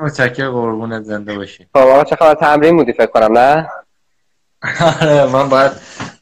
مرسی 0.00 0.22
متشکرم 0.22 0.50
قربونت 0.52 1.02
زنده 1.02 1.36
باشی. 1.36 1.66
خب 1.74 1.80
آقا 1.80 2.04
چه 2.04 2.16
خبر؟ 2.16 2.34
تمرین 2.34 2.76
بودی 2.76 2.92
فکر 2.92 3.06
کنم 3.06 3.38
نه؟ 3.38 3.68
آره 5.02 5.26
من 5.26 5.48
باید 5.48 5.72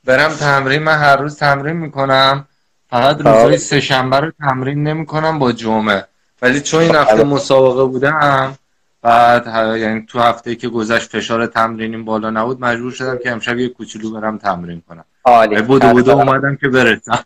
برم 0.04 0.30
تمرین. 0.30 0.82
من 0.82 0.98
هر 0.98 1.16
روز 1.16 1.39
تمرین 1.39 1.76
می‌کنم. 1.76 2.48
فقط 2.90 3.16
خب. 3.16 3.29
روزهای 3.29 3.58
سه 3.58 3.80
شنبه 3.80 4.21
رو 4.21 4.32
تمرین 4.40 4.82
نمی‌کنم 4.82 5.39
با 5.39 5.52
جمعه. 5.52 6.04
ولی 6.43 6.61
چون 6.61 6.80
این 6.80 6.95
هفته 6.95 7.14
بله. 7.14 7.25
مسابقه 7.25 7.84
بودم 7.84 8.57
بعد 9.03 9.46
یعنی 9.79 10.06
تو 10.09 10.20
هفته 10.20 10.54
که 10.54 10.68
گذشت 10.68 11.11
فشار 11.11 11.46
تمرینیم 11.46 12.04
بالا 12.04 12.31
نبود 12.31 12.61
مجبور 12.61 12.93
شدم 12.93 13.18
که 13.18 13.31
امشب 13.31 13.59
یه 13.59 13.68
کوچولو 13.68 14.20
برم 14.20 14.39
تمرین 14.39 14.82
کنم. 14.89 15.04
عالی. 15.25 15.62
بوده 15.62 15.93
بوده 15.93 16.12
اومدم 16.12 16.56
که 16.56 16.68
برسم. 16.68 17.25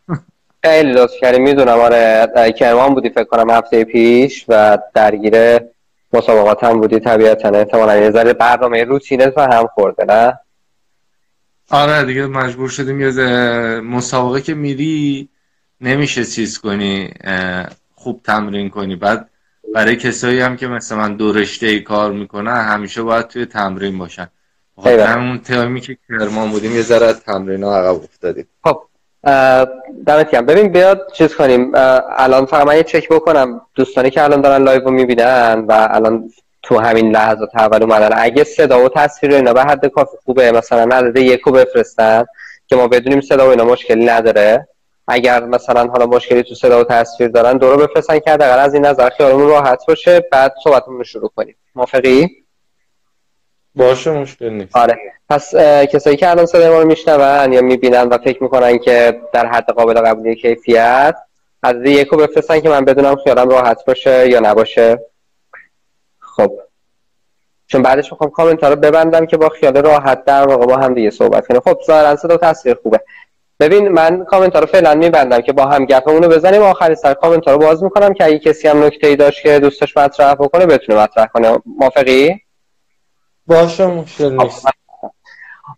خیلی 0.64 0.92
لطف 0.92 1.12
کردی. 1.20 1.38
می‌دونم 1.38 1.78
آره 1.78 2.28
کرمان 2.58 2.94
بودی 2.94 3.10
فکر 3.10 3.24
کنم 3.24 3.50
هفته 3.50 3.84
پیش 3.84 4.44
و 4.48 4.78
درگیر 4.94 5.58
مسابقات 6.12 6.64
هم 6.64 6.80
بودی 6.80 7.00
طبیعتا. 7.00 7.48
احتمالا 7.48 7.96
یه 7.96 8.10
ذره 8.10 8.32
برنامه 8.32 8.84
روتینت 8.84 9.32
و 9.36 9.40
هم 9.40 9.66
خورده 9.66 10.04
نه؟ 10.04 10.38
آره 11.70 12.04
دیگه 12.04 12.26
مجبور 12.26 12.68
شدیم 12.68 13.00
یه 13.00 13.10
مسابقه 13.80 14.40
که 14.40 14.54
میری 14.54 15.28
نمیشه 15.80 16.24
چیز 16.24 16.58
کنی 16.58 17.14
خوب 17.94 18.20
تمرین 18.24 18.70
کنی. 18.70 18.96
بعد 18.96 19.30
برای 19.74 19.96
کسایی 19.96 20.40
هم 20.40 20.56
که 20.56 20.66
مثل 20.66 20.96
من 20.96 21.16
دو 21.16 21.32
رشته 21.32 21.66
ای 21.66 21.80
کار 21.80 22.12
می‌کنن 22.12 22.64
همیشه 22.64 23.02
باید 23.02 23.27
توی 23.27 23.46
تمرین 23.46 23.98
باشن. 23.98 24.28
خیلی. 24.83 25.02
همون 25.02 25.38
تایمی 25.38 25.80
که 25.80 25.98
کرمان 26.08 26.50
بودیم 26.50 26.74
یه 26.74 26.83
ذره 26.83 27.06
از 27.06 27.20
تمرین 27.20 27.64
ها 27.64 27.78
عقب 27.78 28.02
افتادیم. 28.02 28.48
خب 28.64 28.83
دمت 30.06 30.30
گرم 30.30 30.47
ببین 30.47 30.72
بیاد 30.72 31.12
چیز 31.12 31.34
کنیم. 31.34 31.72
الان 31.74 32.47
فقط 32.47 32.66
من 32.66 32.77
یه 32.77 32.83
چک 32.83 33.08
بکنم. 33.08 33.61
دوستانی 33.74 34.11
که 34.11 34.24
الان 34.24 34.41
دارن 34.41 34.64
live 34.64 34.80
رو 34.80 34.91
می‌بینن 34.91 35.64
و 35.69 35.88
الان 35.91 36.30
تو 36.62 36.78
همین 36.78 37.11
لحظات 37.11 37.48
اول 37.55 37.83
اومدن. 37.83 38.11
اگه 38.12 38.44
صدا 38.44 38.84
و 38.84 38.89
تصویر 38.89 39.34
اینا 39.34 39.52
به 39.52 39.62
حد 39.62 39.86
کافی 39.86 40.16
خوبه 40.24 40.52
مثلا 40.52 40.96
عدد 40.96 41.16
یکو 41.16 41.50
بفرستن 41.50 42.24
که 42.66 42.77
ما 42.77 42.89
بدونیم 42.89 43.20
صدا 43.20 43.46
و 43.46 43.50
اینا 43.50 43.64
مشکلی 43.64 44.05
نداره. 44.05 44.69
اگر 45.08 45.44
مثلا 45.44 45.86
حالا 45.86 46.06
مشکلی 46.06 46.42
تو 46.42 46.55
صدا 46.55 46.80
و 46.80 46.84
تصویر 46.84 47.28
دارن 47.28 47.58
دورو 47.58 47.86
بفرستن 47.86 48.19
که 48.19 48.30
حداقل 48.30 48.58
از 48.58 48.74
این 48.74 48.86
نظر 48.86 49.11
خیالمون 49.11 49.48
راحت 49.48 49.83
باشه. 49.89 50.20
بعد 50.33 50.55
صحبتمون 50.64 50.98
رو 50.98 51.05
شروع 51.05 51.30
کنیم. 51.36 51.56
موافقی؟ 51.74 52.28
باشه 53.78 54.10
مشکل 54.10 54.48
نیست. 54.48 54.76
آره. 54.76 54.98
پس 55.30 55.54
کسایی 55.92 56.16
که 56.16 56.30
الان 56.30 56.46
صدای 56.46 56.68
ما 56.68 56.78
رو 56.82 56.86
میشنون 56.86 57.52
یا 57.52 57.62
می‌بینن 57.62 58.02
و 58.02 58.18
فکر 58.18 58.42
می‌کنن 58.42 58.78
که 58.78 59.20
در 59.32 59.46
حد 59.46 59.70
قابل 59.70 60.00
قبولی 60.00 60.34
کیفیت 60.34 61.14
از 61.62 61.76
یکو 61.84 62.16
بفرستن 62.16 62.60
که 62.60 62.68
من 62.68 62.84
بدونم 62.84 63.16
خیالم 63.16 63.48
راحت 63.48 63.84
باشه 63.86 64.28
یا 64.28 64.40
نباشه. 64.40 64.98
خب. 66.18 66.52
چون 67.66 67.82
بعدش 67.82 68.12
می‌خوام 68.12 68.30
کامنت 68.30 68.64
رو 68.64 68.76
ببندم 68.76 69.26
که 69.26 69.36
با 69.36 69.48
خیال 69.48 69.76
راحت 69.76 70.24
در 70.24 70.46
واقع 70.46 70.66
با 70.66 70.76
هم 70.76 70.94
دیگه 70.94 71.10
صحبت 71.10 71.46
کنیم. 71.46 71.60
خب 71.60 71.78
ظاهرا 71.86 72.16
صدا 72.16 72.34
و 72.34 72.38
تصویر 72.38 72.76
خوبه. 72.82 73.00
ببین 73.60 73.88
من 73.88 74.24
کامنت 74.24 74.56
رو 74.56 74.66
فعلا 74.66 74.94
میبندم 74.94 75.40
که 75.40 75.52
با 75.52 75.64
هم 75.64 75.84
گپمون 75.84 76.22
رو 76.22 76.28
بزنیم. 76.28 76.62
آخر 76.62 76.94
سر 76.94 77.14
کامنت 77.14 77.48
رو 77.48 77.58
باز 77.58 77.82
می‌کنم 77.82 78.14
که 78.14 78.24
اگه 78.24 78.38
کسی 78.38 78.68
هم 78.68 78.84
نکته 78.84 79.06
ای 79.06 79.16
داشت 79.16 79.42
که 79.42 79.58
دوستش 79.58 79.96
مطرح 79.96 80.34
بکنه 80.34 80.66
بتونه 80.66 81.02
مطرح 81.02 81.26
کنه. 81.26 81.58
موافقی؟ 81.66 82.40
باشه 83.48 83.86
مشکل 83.86 84.42
نیست. 84.42 84.66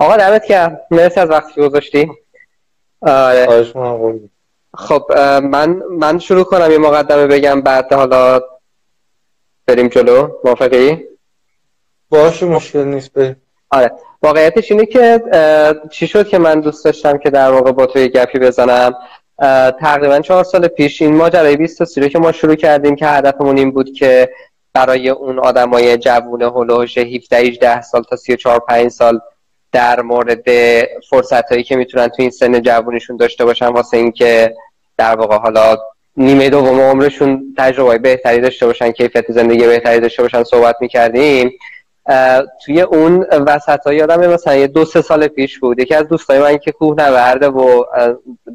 آقا 0.00 0.16
دمت 0.16 0.46
گرم. 0.46 0.80
مرسی 0.90 1.20
از 1.20 1.30
وقتی 1.30 1.60
گذاشتی. 1.60 2.10
آره. 3.02 3.64
خب 4.74 5.12
من 5.42 5.82
من 5.90 6.18
شروع 6.18 6.44
کنم 6.44 6.70
یه 6.70 6.78
مقدمه 6.78 7.26
بگم 7.26 7.60
بعد 7.60 7.92
حالا 7.92 8.40
بریم 9.66 9.88
جلو. 9.88 10.28
موافقی؟ 10.44 11.04
باشه 12.10 12.46
مشکل 12.46 12.84
نیست 12.84 13.12
بریم. 13.12 13.42
آره. 13.70 13.92
واقعیتش 14.22 14.72
اینه 14.72 14.86
که 14.86 15.22
چی 15.90 16.06
شد 16.06 16.28
که 16.28 16.38
من 16.38 16.60
دوست 16.60 16.84
داشتم 16.84 17.18
که 17.18 17.30
در 17.30 17.50
واقع 17.50 17.72
با 17.72 17.86
تو 17.86 17.98
یه 17.98 18.08
گپی 18.08 18.38
بزنم؟ 18.38 18.94
تقریبا 19.80 20.20
چهار 20.20 20.44
سال 20.44 20.68
پیش 20.68 21.02
این 21.02 21.16
ماجرای 21.16 21.56
20 21.56 21.98
رو 21.98 22.08
که 22.08 22.18
ما 22.18 22.32
شروع 22.32 22.54
کردیم 22.54 22.96
که 22.96 23.06
هدفمون 23.06 23.58
این 23.58 23.70
بود 23.70 23.92
که 23.92 24.30
برای 24.74 25.08
اون 25.08 25.38
آدمای 25.38 25.96
جوون 25.96 26.42
هلوهوش 26.42 26.98
17 26.98 27.36
18 27.36 27.82
سال 27.82 28.02
تا 28.02 28.16
34 28.16 28.60
5 28.60 28.88
سال 28.88 29.20
در 29.72 30.00
مورد 30.00 30.44
فرصت 31.10 31.52
هایی 31.52 31.62
که 31.62 31.76
می‌تونن 31.76 32.08
تو 32.08 32.22
این 32.22 32.30
سن 32.30 32.62
جوونیشون 32.62 33.16
داشته 33.16 33.44
باشن 33.44 33.66
واسه 33.66 33.96
اینکه 33.96 34.54
در 34.98 35.16
واقع 35.16 35.38
حالا 35.38 35.78
نیمه 36.16 36.50
دوم 36.50 36.80
عمرشون 36.80 37.54
تجربه 37.58 37.98
بهتری 37.98 38.40
داشته 38.40 38.66
باشن 38.66 38.90
کیفیت 38.90 39.32
زندگی 39.32 39.66
بهتری 39.66 40.00
داشته 40.00 40.22
باشن 40.22 40.44
صحبت 40.44 40.76
می‌کردیم. 40.80 41.52
توی 42.64 42.80
اون 42.80 43.26
وسط 43.30 43.86
ها 43.86 43.92
یادم 43.92 44.26
مثلا 44.26 44.56
یه 44.56 44.66
دو 44.66 44.84
سه 44.84 45.02
سال 45.02 45.28
پیش 45.28 45.58
بود. 45.58 45.80
یکی 45.80 45.94
از 45.94 46.08
دوستای 46.08 46.38
من 46.38 46.58
که 46.58 46.72
کوه 46.72 46.94
نورده 46.98 47.48
و 47.48 47.84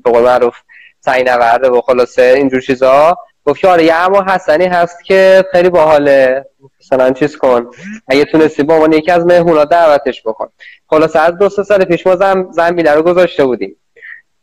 به 0.04 0.12
قول 0.12 0.24
معروف 0.24 0.56
سعی 1.00 1.24
نورده 1.24 1.70
و 1.70 1.82
خلاصه 1.82 2.22
اینجور 2.22 2.62
چیزا 2.62 3.18
گفت 3.46 3.60
که 3.62 3.68
آره 3.68 3.84
یه 3.84 3.96
عمو 3.96 4.24
حسنی 4.28 4.66
هست 4.66 5.04
که 5.04 5.46
خیلی 5.52 5.70
باحاله. 5.70 6.46
مثلا 6.80 7.12
چیز 7.12 7.38
کن. 7.38 7.68
اگه 8.08 8.26
تونستی 8.26 8.64
با 8.64 8.74
عنوان 8.74 8.94
یکی 8.94 9.12
از 9.12 9.26
مهمونا 9.26 9.66
دعوتش 9.66 10.22
بکن. 10.22 10.48
خلاصه 10.90 11.20
از 11.20 11.38
دو 11.38 11.50
سه 11.50 11.64
سال 11.64 11.86
پیش 11.86 12.08
ما 12.08 12.16
زم 12.16 12.48
زمینه 12.52 12.92
رو 12.92 13.02
گذاشته 13.02 13.46
بودیم. 13.46 13.76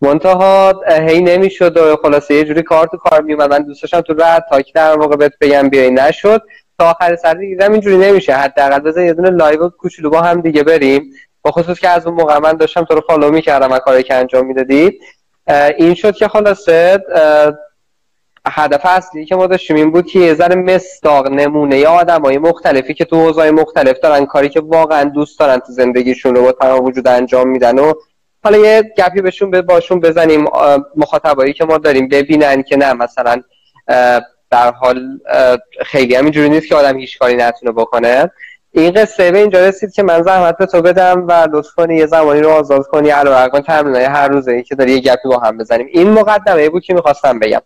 منتها 0.00 0.80
هی 0.88 1.20
نمی‌شد 1.20 1.76
و 1.76 1.96
خلاصه 1.96 2.34
یه 2.34 2.44
جوری 2.44 2.62
کار 2.62 2.86
تو 2.86 2.96
کار 2.96 3.20
میومد 3.22 3.50
من 3.50 3.62
دوست 3.62 3.82
داشتم 3.82 4.00
تو 4.00 4.14
رد 4.18 4.44
تاک 4.50 4.72
در 4.74 4.98
واقع 4.98 5.16
بهت 5.16 5.32
بگم 5.40 5.68
بیای 5.68 5.90
نشد. 5.90 6.42
تا 6.78 6.90
آخر 6.90 7.16
سر 7.16 7.34
دیدم 7.34 7.72
اینجوری 7.72 7.96
نمیشه. 7.96 8.32
حداقل 8.32 8.78
بزن 8.78 9.04
یه 9.04 9.14
دونه 9.14 9.30
live 9.30 9.68
کوچولو 9.68 10.10
با 10.10 10.20
هم 10.20 10.40
دیگه 10.40 10.62
بریم. 10.62 11.12
به 11.42 11.50
خصوص 11.50 11.80
که 11.80 11.88
از 11.88 12.06
اون 12.06 12.16
موقع 12.16 12.38
من 12.38 12.52
داشتم 12.52 12.84
تو 12.84 12.94
رو 12.94 13.00
follow 13.00 13.30
می‌کردم 13.30 13.72
و 13.72 13.78
کاری 13.78 14.02
که 14.02 14.14
انجام 14.14 14.46
می‌دادی 14.46 14.98
این 15.78 15.94
شد 15.94 16.14
که 16.14 16.28
خلاصه 16.28 16.98
هدف 18.48 18.80
اصلی 18.84 19.24
که 19.24 19.36
ما 19.36 19.46
داشتیم 19.46 19.76
این 19.76 19.90
بود 19.90 20.06
که 20.06 20.18
یه 20.18 20.34
ذره 20.34 20.54
مستاق 20.54 21.28
نمونه 21.30 21.78
یا 21.78 21.90
آدم 21.90 22.22
های 22.22 22.38
مختلفی 22.38 22.94
که 22.94 23.04
تو 23.04 23.16
حوزه‌های 23.26 23.50
مختلف 23.50 23.98
دارن 24.00 24.26
کاری 24.26 24.48
که 24.48 24.60
واقعا 24.60 25.04
دوست 25.04 25.38
دارن 25.40 25.58
تو 25.58 25.72
زندگیشون 25.72 26.34
رو 26.34 26.42
با 26.42 26.52
تمام 26.52 26.84
وجود 26.84 27.08
انجام 27.08 27.48
میدن 27.48 27.78
و 27.78 27.92
حالا 28.44 28.58
یه 28.58 28.82
گپی 28.98 29.20
بهشون 29.20 29.50
به- 29.50 29.62
باشون 29.62 30.00
بزنیم 30.00 30.44
مخاطبایی 30.96 31.52
که 31.52 31.64
ما 31.64 31.78
داریم 31.78 32.08
ببینن 32.08 32.62
که 32.62 32.76
نه 32.76 32.92
مثلا 32.92 33.42
در 34.50 34.72
حال 34.80 35.20
خیلی 35.86 36.14
هم 36.14 36.24
اینجوری 36.24 36.48
نیست 36.48 36.68
که 36.68 36.74
آدم 36.74 36.98
هیچ 36.98 37.18
کاری 37.18 37.36
نتونه 37.36 37.72
بکنه. 37.72 38.30
این 38.72 38.90
قصه 38.92 39.30
به 39.30 39.38
اینجا 39.38 39.66
رسید 39.66 39.92
که 39.92 40.02
من 40.02 40.22
زحمت 40.22 40.56
به 40.56 40.66
تو 40.66 40.82
بدم 40.82 41.24
و 41.28 41.48
لطف 41.52 41.70
کنی 41.74 41.96
یه 41.96 42.06
زمانی 42.06 42.40
رو 42.40 42.50
آزاد 42.50 42.86
کنی. 42.86 43.10
علاوه 43.10 43.48
بر 43.48 43.60
تمرینای 43.60 44.04
هر 44.04 44.28
روزه 44.28 44.52
ای 44.52 44.62
که 44.62 44.74
داری 44.74 44.92
یه 44.92 45.00
گپی 45.00 45.28
با 45.28 45.38
هم 45.38 45.58
بزنیم. 45.58 45.86
این 45.90 46.10
مقدمه 46.10 46.68
بود 46.68 46.82
که 46.82 46.94
می‌خواستم 46.94 47.38
بگم. 47.38 47.60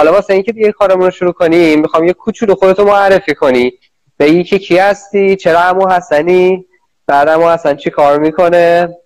حالا 0.00 0.12
واسه 0.12 0.32
اینکه 0.34 0.52
دیگه 0.52 0.72
کارمون 0.72 1.04
رو 1.04 1.10
شروع 1.10 1.32
کنیم 1.32 1.80
می‌خوام 1.80 2.04
یه 2.04 2.12
کوچولو 2.12 2.54
خودتو 2.54 2.84
معرفی 2.84 3.34
کنی. 3.34 3.72
بگی 4.18 4.44
که 4.44 4.58
کی 4.58 4.78
هستی 4.78 5.36
چرا 5.36 5.60
عمو 5.60 5.88
حسنی 5.88 6.66
بعد 7.06 7.28
عمو 7.28 7.48
حسن 7.48 7.76
چی 7.76 7.90
کار 7.90 8.18
می‌کنه 8.18 8.96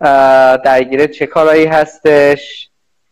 اه، 0.00 0.56
درگیر 0.56 1.06
چه 1.06 1.26
کارایی 1.26 1.66
هستش 1.66 2.68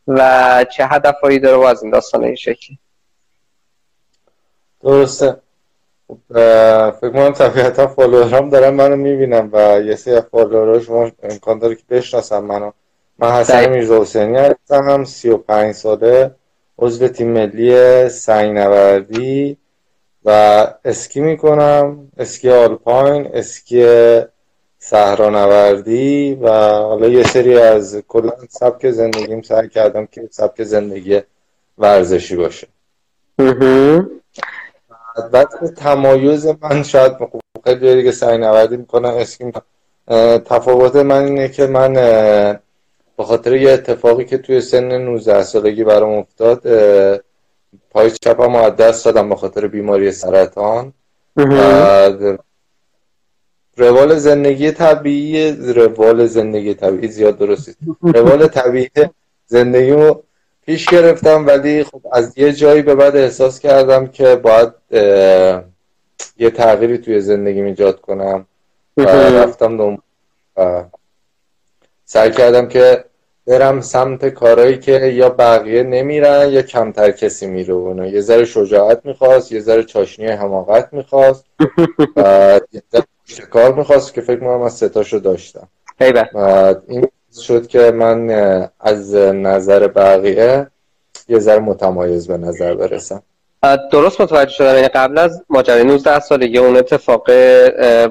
و 0.09 0.65
چه 0.73 0.87
هدفهایی 0.87 1.39
داره 1.39 1.67
از 1.69 1.83
این 1.83 1.93
داستان 1.93 2.25
این 2.25 2.35
شکلی. 2.35 2.79
درسته. 4.83 5.37
فکر 7.01 7.11
کنم 7.11 7.33
طبیعتا 7.33 7.87
فالوورام 7.87 8.51
دارن 8.51 8.71
منو 8.75 8.97
می‌بینم 8.97 9.51
و 9.53 9.81
یه 9.81 9.97
سری 9.97 10.15
از 10.15 10.25
فالوورها 10.31 10.81
شما 10.81 11.11
امکان 11.23 11.59
داره 11.59 11.75
که 11.75 11.83
بشناسن 11.91 12.39
منو. 12.39 12.71
من 13.19 13.31
حسن. 13.31 13.69
میرزا 13.71 14.01
حسینی 14.01 14.39
هستم 14.39 15.05
35 15.05 15.75
ساله. 15.75 16.35
عضو 16.79 17.09
تیم 17.09 17.29
ملی 17.29 18.09
سنگنوردی 18.09 19.57
و 20.25 20.31
اسکی 20.85 21.21
می‌کنم 21.21 22.13
اسکی 22.19 22.51
آلپاین 22.51 23.31
اسکی 23.35 23.87
صحرانوردی 24.79 26.35
و 26.35 26.49
حالا 26.61 27.09
یه 27.09 27.23
سری 27.23 27.59
از 27.59 28.03
کلا 28.09 28.33
سبک 28.49 28.91
زندگیم 28.91 29.43
سعی 29.43 29.69
کردم 29.69 30.07
که 30.07 30.29
سبک 30.31 30.63
زندگی 30.63 31.21
ورزشی 31.79 32.37
باشه. 32.37 32.67
البته 35.17 35.69
تمایز 35.77 36.47
من 36.47 36.83
شاید 36.83 37.13
خیلی 37.65 37.95
دیگه 37.95 38.13
سعی 38.13 38.39
نوردی 38.39 38.77
می‌کنن 38.77 39.09
اسکی 39.09 39.53
تفاوت 40.45 40.97
من 40.97 41.25
اینه 41.25 41.49
که 41.49 41.67
من 41.67 41.97
به 43.17 43.25
خاطر 43.25 43.57
یه 43.57 43.71
اتفاقی 43.71 44.25
که 44.25 44.39
توی 44.39 44.61
سن 44.61 44.99
19 44.99 45.43
سالگی 45.43 45.85
برام 45.85 46.13
افتاد 46.19 46.63
پای 47.91 48.11
چپم 48.11 48.57
رو 48.57 48.63
از 48.63 48.77
دست 48.77 49.05
دادم 49.05 49.29
به 49.29 49.37
خاطر 49.37 49.67
بیماری 49.67 50.13
سرطان. 50.13 50.93
روال 53.77 54.17
زندگی 54.17 54.71
طبیعی 54.71 55.53
روال 55.53 56.27
زندگی 56.27 56.75
طبیعی 56.75 57.09
زیاد 57.09 57.39
درستید 57.39 57.77
روال 58.03 58.47
طبیعی 58.47 58.91
زندگیمو 59.47 60.15
پیش 60.67 60.89
گرفتم 60.89 61.47
ولی 61.47 61.85
خب 61.85 62.01
از 62.13 62.39
یه 62.39 62.53
جایی 62.53 62.83
به 62.83 62.95
بعد 62.95 63.17
احساس 63.17 63.61
کردم 63.61 64.07
که 64.07 64.37
باید 64.37 64.73
یه 66.39 66.51
تغییری 66.51 66.99
توی 66.99 67.21
زندگی 67.21 67.63
ایجاد 67.63 68.01
کنم 68.01 68.47
و 68.97 69.03
رفتم 69.03 69.77
دنبال 69.77 69.99
سعی 72.07 72.31
کردم 72.31 72.69
که 72.69 73.05
برم 73.47 73.81
سمت 73.81 74.29
کارهایی 74.29 74.79
که 74.79 74.93
یا 74.93 75.29
بقیه 75.29 75.83
نمیرن 75.83 76.49
یا 76.49 76.63
کمتر 76.63 77.11
کسی 77.11 77.47
میره 77.47 78.11
یه 78.13 78.21
ذره 78.21 78.45
شجاعت 78.45 79.01
می‌خواست 79.05 79.53
یه 79.53 79.61
ذره 79.61 79.85
چاشنی 79.85 80.27
حماقت 80.27 80.89
می‌خواست. 80.93 81.45
و 82.17 82.61
یه 82.73 82.83
ذره 82.93 83.47
کار 83.51 83.75
می‌خواست 83.75 84.15
که 84.15 84.21
فکر 84.21 84.41
کنم 84.41 84.63
از 84.63 84.73
ستاشو 84.73 85.19
داشتم. 85.19 85.69
و 86.35 86.75
این 86.89 87.09
شد 87.41 87.67
که 87.67 87.91
من 87.91 88.31
از 88.81 89.15
نظر 89.15 89.89
بقیه 89.89 90.67
یه 91.29 91.39
ذره 91.39 91.59
متمایز 91.59 92.27
به 92.27 92.37
نظر 92.37 92.75
برسم. 92.75 93.23
درست 93.93 94.21
متوجه 94.21 94.51
شدم. 94.53 94.75
یعنی 94.75 94.89
قبل 94.89 95.19
از 95.19 95.43
ماجرای 95.49 95.85
19 95.85 96.21
سالگی 96.21 96.59
اون 96.59 96.77
اتفاق 96.77 97.31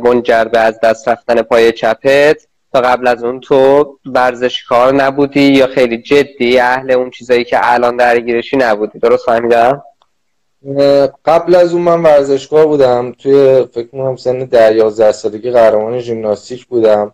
منجر 0.03 0.43
به 0.43 0.59
از 0.59 0.79
دست 0.83 1.07
رفتن 1.07 1.41
پای 1.41 1.71
چپت 1.71 2.47
تا 2.75 2.81
قبل 2.81 3.07
از 3.07 3.23
اون 3.23 3.39
تو 3.39 3.85
ورزشکار 4.05 4.93
نبودی 4.93 5.41
یا 5.41 5.67
خیلی 5.67 5.97
جدی 5.97 6.59
اهل 6.59 6.91
اون 6.91 7.09
چیزایی 7.09 7.43
که 7.43 7.57
الان 7.61 7.97
درگیرشی 7.97 8.57
نبودی؟ 8.57 8.99
درست 8.99 9.25
فهمیدم؟ 9.25 9.83
قبل 11.25 11.55
از 11.55 11.73
اون 11.73 11.81
من 11.81 12.03
ورزشکار 12.03 12.65
بودم. 12.65 13.11
توی 13.11 13.65
فکر 13.73 13.87
کنم 13.87 14.15
سن 14.15 14.39
10 14.39 14.75
11 14.75 15.11
سالگی 15.11 15.51
قهرمان 15.51 15.99
ژیمناستیک 15.99 16.65
بودم. 16.65 17.13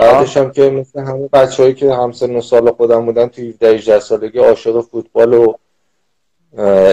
بعدش 0.00 0.36
هم 0.36 0.50
که 0.50 0.70
مثل 0.70 1.00
همه 1.00 1.28
بچه‌هایی 1.32 1.74
که 1.74 1.94
همسن 1.94 2.36
و 2.36 2.40
سال 2.40 2.70
خودم 2.70 3.06
بودن 3.06 3.26
توی 3.26 3.48
17 3.48 3.74
18 3.74 4.00
سالگی 4.00 4.38
عاشق 4.38 4.80
فوتبال 4.80 5.34
و 5.34 5.54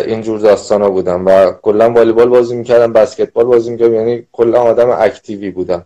اینجور 0.07 0.39
داستانا 0.39 0.89
بودم 0.89 1.25
و 1.25 1.51
کلا 1.51 1.89
والیبال 1.89 2.29
بازی 2.29 2.55
می‌کردم 2.55 2.93
بسکتبال 2.93 3.45
بازی 3.45 3.71
می‌کردم 3.71 3.93
یعنی 3.93 4.27
کلا 4.31 4.61
آدم 4.61 4.89
اکتیوی 4.89 5.51
بودم. 5.51 5.85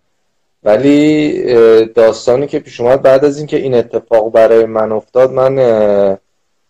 ولی 0.63 1.85
داستانی 1.85 2.47
که 2.47 2.59
پیش 2.59 2.81
اومد 2.81 3.01
بعد 3.01 3.25
از 3.25 3.37
اینکه 3.37 3.57
این 3.57 3.73
اتفاق 3.73 4.31
برای 4.31 4.65
من 4.65 4.91
افتاد 4.91 5.31
من 5.31 6.17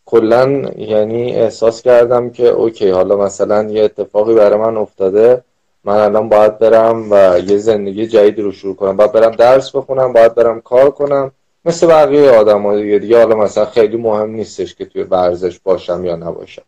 کلا 0.06 0.72
یعنی 0.78 1.36
احساس 1.36 1.82
کردم 1.82 2.30
که 2.30 2.48
اوکی 2.48 2.90
حالا 2.90 3.18
مثلا 3.18 3.64
یه 3.64 3.84
اتفاقی 3.84 4.36
برای 4.36 4.60
من 4.60 4.78
افتاده 4.78 5.44
من 5.84 5.98
الان 5.98 6.30
باید 6.30 6.60
برم 6.60 7.12
و 7.12 7.40
یه 7.40 7.58
زندگی 7.58 8.08
جدید 8.08 8.40
رو 8.40 8.52
شروع 8.52 8.76
کنم. 8.76 8.98
باید 8.98 9.12
برم 9.12 9.32
درس 9.32 9.76
بخونم 9.76 10.14
باید 10.14 10.36
برم 10.36 10.62
کار 10.62 10.92
کنم. 10.92 11.32
مثل 11.66 11.88
بقیه 11.88 12.32
آدم 12.32 12.62
ها 12.62 12.76
دیگه 12.76 13.00
دیگه 13.00 13.18
حالا 13.18 13.36
مثلا 13.36 13.66
خیلی 13.66 13.98
مهم 13.98 14.30
نیستش 14.30 14.76
که 14.76 14.86
توی 14.86 15.04
ورزش 15.04 15.60
باشم 15.60 16.06
یا 16.06 16.16
نباشم. 16.16 16.62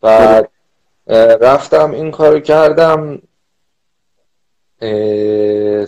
بعد 0.00 0.48
رفتم 1.40 1.90
این 1.90 2.10
کار 2.10 2.40
کردم. 2.40 3.22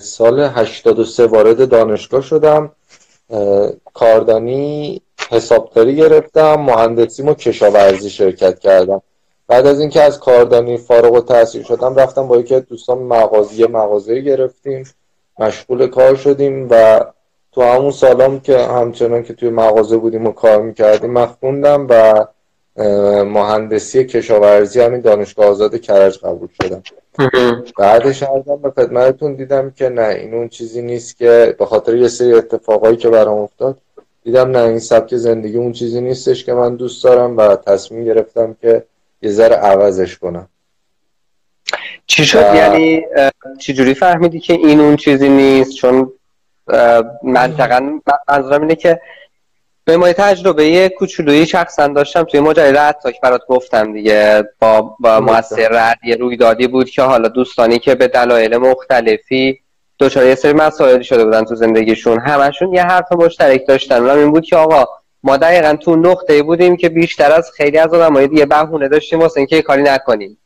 سال 0.00 0.40
83 0.40 1.26
وارد 1.26 1.68
دانشگاه 1.68 2.20
شدم. 2.20 2.72
کاردانی 3.94 5.02
حسابداری 5.30 5.96
گرفتم 5.96 6.54
مهندسیم 6.54 7.28
و 7.28 7.34
کشاورزی 7.34 8.10
شرکت 8.10 8.58
کردم. 8.58 9.02
بعد 9.48 9.66
از 9.66 9.80
اینکه 9.80 10.02
از 10.02 10.20
کاردانی 10.20 10.76
فارغ 10.76 11.12
و 11.12 11.20
تحصیل 11.20 11.62
شدم 11.62 11.94
رفتم 11.94 12.28
با 12.28 12.36
یکی 12.36 12.54
از 12.54 12.66
دوستان 12.66 12.98
مغازه 12.98 13.66
مغازه 13.66 14.20
گرفتیم. 14.20 14.84
مشغول 15.38 15.86
کار 15.86 16.16
شدیم 16.16 16.68
و 16.70 17.04
تو 17.52 17.62
همون 17.62 17.90
سالام 17.90 18.40
که 18.40 18.58
همچنان 18.58 19.22
که 19.22 19.34
توی 19.34 19.50
مغازه 19.50 19.96
بودیم 19.96 20.26
و 20.26 20.32
کار 20.32 20.62
می‌کردیم 20.62 21.10
من 21.10 21.26
خوندم 21.26 21.86
و 21.90 22.24
مهندسی 23.24 24.04
کشاورزی 24.04 24.80
همین 24.80 25.00
دانشگاه 25.00 25.46
آزاد 25.46 25.80
کرج 25.80 26.18
قبول 26.18 26.48
شدم. 26.62 26.82
بعدش 27.78 28.22
ارزم 28.22 28.56
به 28.56 28.70
خدمتتون 28.70 29.34
دیدم 29.34 29.70
که 29.70 29.88
نه 29.88 30.08
این 30.08 30.34
اون 30.34 30.48
چیزی 30.48 30.82
نیست 30.82 31.16
که 31.16 31.56
به 31.58 31.66
خاطر 31.66 31.96
یه 31.96 32.08
سری 32.08 32.32
اتفاقایی 32.32 32.96
که 32.96 33.08
برام 33.08 33.38
افتاد 33.38 33.78
دیدم 34.24 34.50
نه 34.50 34.58
این 34.58 34.78
سبک 34.78 35.16
زندگی 35.16 35.56
اون 35.56 35.72
چیزی 35.72 36.00
نیستش 36.00 36.44
که 36.44 36.52
من 36.52 36.76
دوست 36.76 37.04
دارم 37.04 37.36
و 37.36 37.56
تصمیم 37.56 38.04
گرفتم 38.04 38.56
که 38.60 38.84
یه 39.22 39.30
ذره 39.30 39.56
عوضش 39.56 40.18
کنم. 40.18 40.48
چی 42.06 42.24
شد؟ 42.24 42.54
یعنی 42.54 43.02
چجوری 43.60 43.94
فهمیدی 43.94 44.40
که 44.40 44.52
این 44.52 44.80
اون 44.80 44.96
چیزی 44.96 45.28
نیست؟ 45.28 45.74
چون 45.74 46.12
منطقا 47.22 48.00
منظورم 48.28 48.60
اینه 48.60 48.74
که 48.74 49.00
به 49.84 49.96
ما 49.96 50.12
تجربه 50.12 50.66
یه 50.66 50.88
کوچولویی 50.88 51.46
شخصا 51.46 51.86
داشتم 51.86 52.22
توی 52.22 52.40
ماجرای 52.40 52.72
رد 52.72 52.98
تاک 53.02 53.20
برات 53.20 53.40
گفتم 53.48 53.92
دیگه. 53.92 54.44
با, 54.58 54.96
با 55.00 55.20
مؤثر 55.20 55.68
رد 55.68 55.98
یه 56.04 56.16
رویدادی 56.16 56.66
بود 56.66 56.90
که 56.90 57.02
حالا 57.02 57.28
دوستانی 57.28 57.78
که 57.78 57.94
به 57.94 58.08
دلایل 58.08 58.56
مختلفی 58.56 59.58
دچار 60.00 60.26
یه 60.26 60.34
سری 60.34 60.52
مسائلی 60.52 61.04
شده 61.04 61.24
بودن 61.24 61.44
تو 61.44 61.54
زندگیشون 61.54 62.20
همشون 62.20 62.72
یه 62.72 62.82
حرف 62.82 63.12
مشترک 63.12 63.66
داشتن. 63.68 64.02
و 64.02 64.08
این 64.08 64.30
بود 64.30 64.44
که 64.44 64.56
آقا 64.56 64.84
ما 65.22 65.36
دقیقا 65.36 65.76
تو 65.76 65.96
نقطه 65.96 66.42
بودیم 66.42 66.76
که 66.76 66.88
بیشتر 66.88 67.32
از 67.32 67.50
خیلی 67.56 67.78
از 67.78 67.94
آدمای 67.94 68.28
دیگه 68.28 68.46
بهونه 68.46 68.88
داشتیم 68.88 69.20
واسه 69.20 69.38
اینکه 69.38 69.62
کاری 69.62 69.82
نکنیم. 69.82 70.38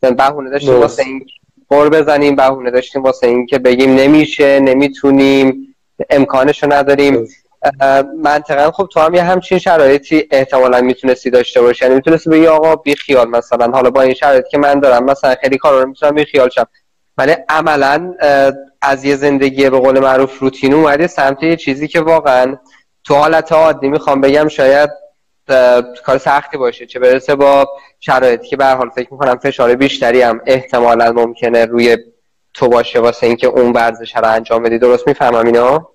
بهونه 0.00 0.50
داشتیم 0.50 0.80
واسه 0.80 1.02
این 1.02 1.26
قر 1.70 1.88
بزنیم 1.88 2.36
بهونه 2.36 2.70
داشتیم 2.70 3.02
واسه 3.02 3.26
اینکه 3.26 3.58
بگیم 3.58 3.94
نمیشه 3.94 4.60
نمی‌تونیم 4.60 5.76
امکانشو 6.10 6.72
نداریم. 6.72 7.28
منطقا 8.22 8.70
خب 8.70 8.88
تو 8.92 9.00
هم 9.00 9.14
یه 9.14 9.22
همچین 9.22 9.58
شرایطی 9.58 10.28
احتمالا 10.30 10.80
می‌تونستی 10.80 11.30
داشته 11.30 11.62
باشی. 11.62 11.84
یعنی 11.84 11.94
می‌تونستی 11.94 12.30
بگی 12.30 12.46
آقا 12.46 12.76
بی 12.76 12.94
خیال 12.94 13.28
مثلا. 13.28 13.70
حالا 13.70 13.90
با 13.90 14.02
این 14.02 14.14
شرایطی 14.14 14.50
که 14.50 14.58
من 14.58 14.80
دارم 14.80 15.04
مثلا 15.04 15.34
خیلی 15.40 15.58
کارا 15.58 15.82
رو 15.82 15.88
می‌تونم 15.88 16.14
بی 16.14 16.24
خیال 16.24 16.48
شم. 16.48 16.66
ولی 17.18 17.36
عملا 17.48 18.14
از 18.82 19.04
یه 19.04 19.16
زندگی 19.16 19.70
به 19.70 19.78
قول 19.78 19.98
معروف 19.98 20.38
روتین 20.38 20.74
اومده 20.74 21.06
سمت 21.06 21.42
یه 21.42 21.56
چیزی 21.56 21.88
که 21.88 22.00
واقعا 22.00 22.56
تو 23.04 23.14
حالت 23.14 23.52
عادی 23.52 23.88
می‌خوام 23.88 24.20
بگم 24.20 24.48
شاید 24.48 24.90
کار 26.04 26.18
سختی 26.18 26.56
باشه. 26.56 26.86
چه 26.86 26.98
برسه 26.98 27.34
با 27.34 27.68
شرایطی 28.00 28.48
که 28.48 28.56
به 28.56 28.66
حال 28.66 28.90
فکر 28.90 29.08
می‌کنم 29.12 29.38
فشار 29.38 29.74
بیشتری 29.74 30.22
هم 30.22 30.40
احتمالا 30.46 31.12
ممکنه 31.12 31.64
روی 31.64 31.96
تو 32.54 32.68
باشه 32.68 33.00
واسه 33.00 33.26
اینکه 33.26 33.46
اون 33.46 33.72
ورزش 33.72 34.16
رو 34.16 34.24
انجام 34.24 34.62
بدی. 34.62 34.78
درست 34.78 35.08
می‌فهمم 35.08 35.46
اینا 35.46 35.88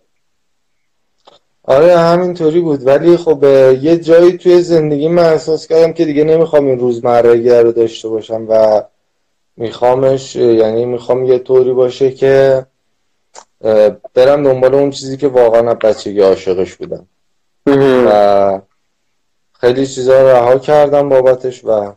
آره 1.63 1.97
همینطوری 1.97 2.61
بود. 2.61 2.87
ولی 2.87 3.17
خب 3.17 3.43
یه 3.81 3.97
جایی 3.97 4.37
توی 4.37 4.61
زندگی 4.61 5.07
من 5.07 5.25
احساس 5.25 5.67
کردم 5.67 5.93
که 5.93 6.05
دیگه 6.05 6.23
نمی‌خوام 6.23 6.65
این 6.65 6.79
روزمرگی 6.79 7.49
رو 7.49 7.71
داشته 7.71 8.09
باشم 8.09 8.45
و 8.49 8.83
میخوامش 9.57 10.35
یعنی 10.35 10.85
می‌خوام 10.85 11.25
یه 11.25 11.39
طوری 11.39 11.73
باشه 11.73 12.11
که 12.11 12.65
برم 14.13 14.43
دنبال 14.43 14.75
اون 14.75 14.89
چیزی 14.89 15.17
که 15.17 15.27
واقعا 15.27 15.73
بچگی 15.73 16.19
عاشقش 16.19 16.75
بودم. 16.75 17.07
و 18.07 18.61
خیلی 19.53 19.87
چیزا 19.87 20.21
رو 20.21 20.27
رها 20.27 20.59
کردم 20.59 21.09
بابتش 21.09 21.65
و 21.65 21.93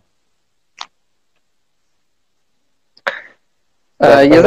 یه 4.01 4.43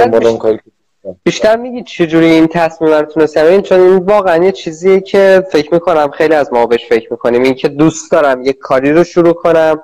بیشتر 1.24 1.56
میگی 1.56 1.84
چجوری 1.84 2.26
این 2.26 2.48
تصمیم 2.48 2.92
رو 2.92 3.02
تونستم؟ 3.02 3.46
این 3.46 3.62
چون 3.62 3.80
این 3.80 3.98
واقعا 3.98 4.44
یه 4.44 4.52
چیزیه 4.52 5.02
که 5.02 5.44
فکر 5.52 5.74
می‌کنم 5.74 6.12
خیلی 6.12 6.34
از 6.34 6.54
ما 6.54 6.66
بهش 6.66 6.86
فکر 6.90 7.08
می‌کنیم. 7.12 7.44
این 7.44 7.54
که 7.54 7.68
دوست 7.68 8.12
دارم 8.12 8.42
یه 8.42 8.54
کاری 8.54 8.92
رو 8.92 9.04
شروع 9.04 9.34
کنم 9.34 9.84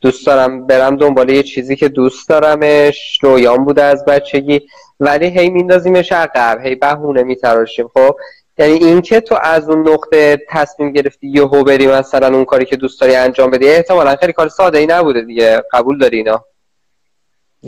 دوست 0.00 0.26
دارم 0.26 0.66
برم 0.66 0.96
دنبال 0.96 1.30
یه 1.30 1.42
چیزی 1.42 1.76
که 1.76 1.88
دوست 1.88 2.28
دارمش 2.28 3.18
رویان 3.22 3.64
بوده 3.64 3.82
از 3.82 4.04
بچگی 4.04 4.60
ولی 5.00 5.26
هی 5.26 5.50
میندازیمش 5.50 6.12
عقب 6.12 6.60
هی 6.62 6.74
بهونه 6.74 7.22
میتراشیم 7.22 7.88
خب؟ 7.94 8.16
یعنی 8.58 8.72
اینکه 8.72 9.20
تو 9.20 9.38
از 9.42 9.68
اون 9.68 9.88
نقطه 9.88 10.38
تصمیم 10.48 10.92
گرفتی 10.92 11.26
یهو 11.28 11.64
بری 11.64 11.86
مثلا 11.86 12.34
اون 12.34 12.44
کاری 12.44 12.64
که 12.64 12.76
دوست 12.76 13.00
داری 13.00 13.14
انجام 13.14 13.50
بدی 13.50 13.68
احتمالا 13.68 14.16
خیلی 14.16 14.32
کار 14.32 14.48
ساده 14.48 14.78
ای 14.78 14.86
نبوده 14.86 15.20
دیگه. 15.20 15.62
قبول 15.72 15.98
داری 15.98 16.16
اینا؟ 16.16 16.44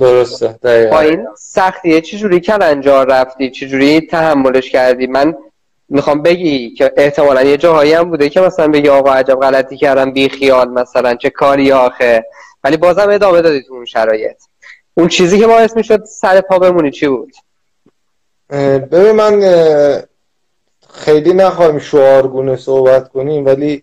درسته 0.01 0.59
با 0.91 1.01
این 1.01 1.27
سختیه 1.39 2.01
چجوری 2.01 2.41
کلنجار 2.41 3.07
رفتی؟ 3.07 3.51
چجوری 3.51 4.01
تحملش 4.01 4.71
کردی؟ 4.71 5.07
من 5.07 5.35
می‌خوام 5.89 6.23
بگی 6.23 6.71
که 6.71 6.93
احتمالا 6.97 7.43
یه 7.43 7.57
جاهایی 7.57 7.93
هم 7.93 8.11
بوده 8.11 8.29
که 8.29 8.41
مثلا 8.41 8.69
بگی 8.69 8.89
آقا 8.89 9.13
عجب 9.13 9.35
غلطی 9.35 9.77
کردم 9.77 10.13
بی 10.13 10.29
خیال 10.29 10.69
مثلا 10.69 11.15
چه 11.15 11.31
کاری 11.31 11.73
آخه. 11.73 12.25
ولی 12.65 12.77
بازم 12.77 13.11
ادامه 13.11 13.41
دادی 13.43 13.63
تو 13.63 13.75
اون 13.75 13.85
شرایط. 13.85 14.37
اون 14.95 15.09
چیزی 15.09 15.39
که 15.39 15.47
باعث 15.47 15.77
می‌شد 15.77 16.05
سر 16.05 16.41
پا 16.41 16.59
بمونی 16.59 16.91
چی 16.91 17.09
بود؟ 17.09 17.33
ببین 18.91 19.13
من 19.13 19.41
خیلی 20.91 21.33
نخواهیم 21.33 21.79
شعارگونه 21.79 22.57
صحبت 22.57 23.09
کنیم 23.09 23.47
ولی 23.47 23.83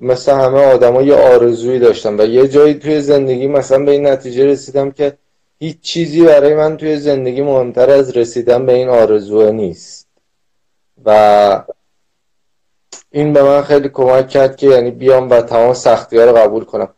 مثل 0.00 0.32
همه 0.32 0.64
آدم 0.64 1.00
یه 1.00 1.14
آرزویی 1.14 1.78
داشتم 1.78 2.18
و 2.18 2.22
یه 2.22 2.48
جایی 2.48 2.74
توی 2.74 3.00
زندگی 3.00 3.46
مثلا 3.46 3.84
به 3.84 3.90
این 3.90 4.06
نتیجه 4.06 4.46
رسیدم 4.46 4.90
که 4.90 5.12
هیچ 5.58 5.80
چیزی 5.80 6.24
برای 6.24 6.54
من 6.54 6.76
توی 6.76 6.96
زندگی 6.96 7.42
مهمتر 7.42 7.90
از 7.90 8.16
رسیدن 8.16 8.66
به 8.66 8.72
این 8.72 8.88
آرزوه 8.88 9.50
نیست. 9.50 10.08
و 11.04 11.64
این 13.10 13.32
به 13.32 13.42
من 13.42 13.62
خیلی 13.62 13.88
کمک 13.88 14.28
کرد 14.28 14.56
که 14.56 14.66
یعنی 14.66 14.90
بیام 14.90 15.30
و 15.30 15.42
تمام 15.42 15.74
سختی 15.74 16.18
ها 16.18 16.24
رو 16.24 16.36
قبول 16.36 16.64
کنم. 16.64 16.94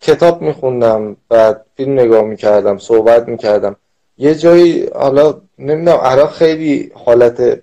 کتاب 0.00 0.42
میخوندم 0.42 1.16
بعد 1.28 1.66
فیلم 1.76 1.92
نگاه 1.92 2.22
می‌کردم 2.22 2.78
صحبت 2.78 3.28
می‌کردم. 3.28 3.76
یه 4.18 4.34
جایی 4.34 4.86
حالا 4.86 5.40
نمی‌دونم 5.58 5.98
عراق 5.98 6.32
خیلی 6.32 6.92
حالت 6.94 7.62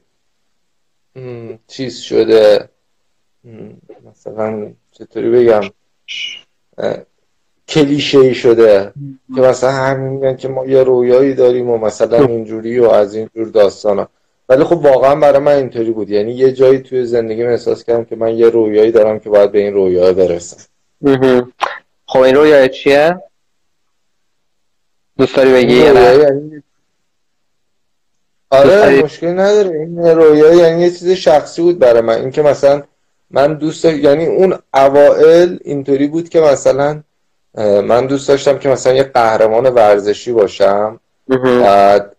چیز 1.68 2.00
شده. 2.00 2.70
مثلا 4.12 4.74
چطوری 4.92 5.30
بگم؟ 5.30 5.62
کلیشه 7.70 8.20
ای 8.20 8.34
شده 8.36 8.94
که 9.36 9.42
مثلا 9.42 9.72
همین 9.72 10.08
میگن 10.10 10.36
که 10.36 10.48
ما 10.48 10.66
یه 10.66 10.84
رویایی 10.84 11.34
داریم 11.34 11.70
و 11.70 11.78
مثلا 11.78 12.26
اینجوری 12.26 12.80
و 12.80 12.90
از 12.90 13.16
اینجور 13.16 13.48
داستانا. 13.48 14.08
ولی 14.50 14.64
خب 14.64 14.78
واقعا 14.78 15.16
برای 15.16 15.40
من 15.40 15.56
اینطوری 15.56 15.92
بود. 15.92 16.10
یعنی 16.10 16.34
یه 16.34 16.52
جایی 16.52 16.80
توی 16.80 17.06
زندگی 17.06 17.44
احساس 17.44 17.84
کردم 17.84 18.06
که 18.06 18.16
من 18.16 18.38
یه 18.38 18.50
رویایی 18.50 18.92
دارم 18.92 19.20
که 19.20 19.30
باید 19.30 19.52
به 19.52 19.60
این 19.60 19.74
رویا 19.74 20.14
برسم. 20.14 20.58
خب 22.06 22.20
این 22.20 22.36
رویای 22.36 22.70
چیه؟ 22.70 23.22
دوست 25.18 25.36
داری 25.36 25.54
بگی؟ 25.54 25.76
یعنی 25.76 26.64
آره 28.50 29.04
مشکل 29.04 29.28
نداره. 29.28 29.80
این 29.80 29.98
رویا 29.98 30.54
یعنی 30.54 30.82
یه 30.82 30.90
چیز 30.90 31.10
شخصی 31.10 31.62
بود 31.62 31.80
برای 31.80 32.02
من. 32.02 32.22
اینکه 32.22 32.42
مثلا 32.42 32.84
من 33.32 33.54
دوست 33.54 33.86
یعنی 33.86 34.26
اون 34.26 34.60
اوائل 34.74 35.58
اینطوری 35.62 36.08
بود 36.08 36.30
که 36.30 36.40
مثلا 36.40 37.04
من 37.56 38.08
دوست 38.08 38.28
داشتم 38.28 38.58
که 38.58 38.70
مثلا 38.70 38.94
یه 38.94 39.04
قهرمان 39.04 39.66
ورزشی 39.66 40.32
باشم. 40.32 41.00
بعد 41.44 42.16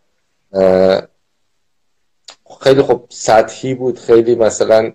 خیلی 2.61 2.83
خب 2.83 3.03
سطحی 3.09 3.75
بود 3.75 3.99
خیلی 3.99 4.35
مثلا 4.35 4.93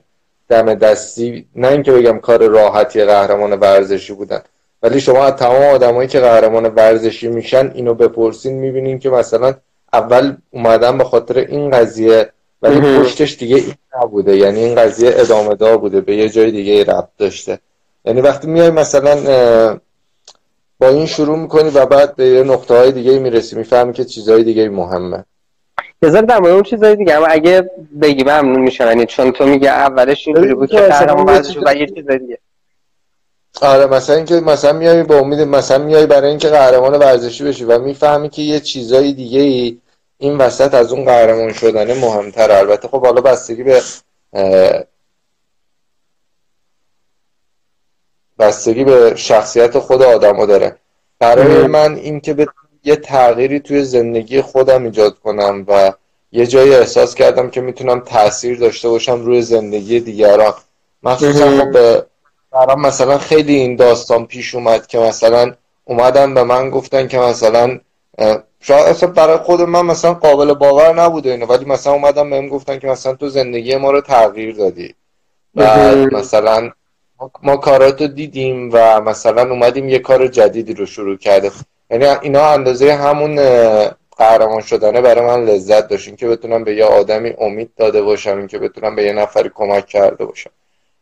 دم 0.49 0.73
دستی 0.73 1.47
نه 1.55 1.67
اینکه 1.67 1.91
بگم 1.91 2.19
کار 2.19 2.47
راحتی 2.47 3.03
قهرمان 3.03 3.53
ورزشی 3.53 4.13
بودن. 4.13 4.41
ولی 4.83 5.01
شما 5.01 5.23
از 5.23 5.33
تمام 5.33 5.63
آدمایی 5.63 6.07
که 6.07 6.19
قهرمان 6.19 6.65
ورزشی 6.65 7.27
میشن 7.27 7.71
اینو 7.75 7.93
بپرسین 7.93 8.53
می‌بینین 8.53 8.99
که 8.99 9.09
مثلا 9.09 9.53
اول 9.93 10.35
اومدن 10.51 10.97
به 10.97 11.03
خاطر 11.03 11.37
این 11.37 11.71
قضیه 11.71 12.29
ولی 12.61 12.99
پشتش 12.99 13.37
دیگه 13.37 13.55
این 13.55 13.73
نبوده. 14.01 14.37
یعنی 14.37 14.63
این 14.63 14.75
قضیه 14.75 15.11
ادامه 15.13 15.55
دار 15.55 15.77
بوده 15.77 16.01
به 16.01 16.15
یه 16.15 16.29
جای 16.29 16.51
دیگه 16.51 16.83
ربط 16.83 17.09
داشته. 17.17 17.59
یعنی 18.05 18.21
وقتی 18.21 18.47
میای 18.47 18.69
مثلا 18.69 19.15
با 20.85 20.91
این 20.91 21.05
شروع 21.05 21.37
می‌کنی 21.37 21.69
و 21.69 21.85
بعد 21.85 22.15
به 22.15 22.25
یه 22.25 22.43
نقطه 22.43 22.73
های 22.73 22.91
دیگه 22.91 23.19
می‌رسی 23.19 23.55
می‌فهمی 23.55 23.93
که 23.93 24.05
چیزهای 24.05 24.43
دیگه 24.43 24.69
مهمه. 24.69 25.25
یه 26.01 26.09
در 26.09 26.39
مورد 26.39 26.53
اون 26.53 26.63
چیزای 26.63 26.95
دیگه 26.95 27.13
اما 27.13 27.25
اگه 27.25 27.69
بگی 28.01 28.23
ممنون 28.23 28.59
میشم 28.59 28.87
یعنی 28.87 29.05
چون 29.05 29.31
تو 29.31 29.45
میگه 29.45 29.69
اولش 29.69 30.27
اینجوری 30.27 30.53
بود 30.53 30.69
که 30.69 30.79
قهرمان 30.79 31.25
ورزشی 31.25 31.59
و 31.65 31.75
یه 31.75 31.87
چیز 31.87 32.07
دیگه. 32.07 32.37
آره 33.61 33.85
مثلا 33.85 34.15
اینکه 34.15 34.35
مثلا 34.35 34.73
میای 34.73 35.03
با 35.03 35.15
امید 35.15 35.39
مثلا 35.39 35.77
میای 35.77 36.05
برای 36.05 36.29
اینکه 36.29 36.47
قهرمان 36.47 36.93
ورزشی 36.93 37.43
بشی 37.43 37.63
و 37.63 37.79
می‌فهمی 37.79 38.29
که 38.29 38.41
یه 38.41 38.59
چیزای 38.59 39.13
دیگه 39.13 39.39
ای 39.39 39.77
این 40.17 40.37
وسط 40.37 40.73
از 40.73 40.91
اون 40.91 41.05
قهرمان 41.05 41.53
شدن 41.53 41.99
مهمتر 41.99 42.51
البته 42.51 42.87
خب 42.87 43.05
حالا 43.05 43.21
بستگی 43.21 43.63
به 43.63 43.81
بستگی 48.39 48.83
به 48.83 49.13
شخصیت 49.15 49.79
خود 49.79 50.03
آدمو 50.03 50.45
داره. 50.45 50.75
برای 51.19 51.67
من 51.67 51.95
اینکه 51.95 52.33
به 52.33 52.47
یه 52.83 52.95
تغییری 52.95 53.59
توی 53.59 53.83
زندگی 53.83 54.41
خودم 54.41 54.83
ایجاد 54.83 55.19
کنم 55.19 55.65
و 55.67 55.93
یه 56.31 56.47
جایی 56.47 56.75
احساس 56.75 57.15
کردم 57.15 57.49
که 57.49 57.61
می‌تونم 57.61 57.99
تاثیر 57.99 58.59
داشته 58.59 58.89
باشم 58.89 59.25
روی 59.25 59.41
زندگی 59.41 59.99
دیگران. 59.99 60.53
مخصوصا 61.03 61.59
خب 61.59 61.71
به 61.71 62.05
برام 62.51 62.81
مثلا 62.81 63.17
خیلی 63.17 63.55
این 63.55 63.75
داستان 63.75 64.25
پیش 64.25 64.55
اومد 64.55 64.87
که 64.87 64.99
مثلا 64.99 65.53
اومدن 65.85 66.33
به 66.33 66.43
من 66.43 66.69
گفتن 66.69 67.07
که 67.07 67.19
مثلا 67.19 67.79
شاید 68.59 68.85
اصلا 68.85 69.09
برای 69.09 69.37
خود 69.37 69.61
من 69.61 69.81
مثلا 69.81 70.13
قابل 70.13 70.53
باور 70.53 71.01
نبوده 71.01 71.31
اینو 71.31 71.45
ولی 71.45 71.65
مثلا 71.65 71.93
اومدن 71.93 72.29
بهم 72.29 72.47
گفتن 72.47 72.79
که 72.79 72.87
مثلا 72.87 73.13
تو 73.15 73.29
زندگی 73.29 73.75
ما 73.75 73.91
رو 73.91 74.01
تغییر 74.01 74.55
دادی. 74.55 74.95
بعد 75.55 76.13
مثلا 76.13 76.71
ما 77.43 77.57
کاراتو 77.57 78.07
دیدیم 78.07 78.69
و 78.73 79.01
مثلا 79.01 79.49
اومدیم 79.49 79.89
یه 79.89 79.99
کار 79.99 80.27
جدیدی 80.27 80.73
رو 80.73 80.85
شروع 80.85 81.17
کرده 81.17 81.51
یعنی 81.89 82.05
اینا 82.05 82.45
اندازه 82.45 82.93
همون 82.93 83.35
قهرمان 84.17 84.61
شدنه 84.61 85.01
برای 85.01 85.25
من 85.25 85.45
لذت 85.45 85.87
داشت. 85.87 86.15
که 86.15 86.27
بتونم 86.27 86.63
به 86.63 86.75
یه 86.75 86.85
آدمی 86.85 87.33
امید 87.37 87.71
داده 87.77 88.01
باشم 88.01 88.37
این 88.37 88.47
که 88.47 88.59
بتونم 88.59 88.95
به 88.95 89.03
یه 89.03 89.13
نفری 89.13 89.51
کمک 89.55 89.85
کرده 89.85 90.25
باشم. 90.25 90.49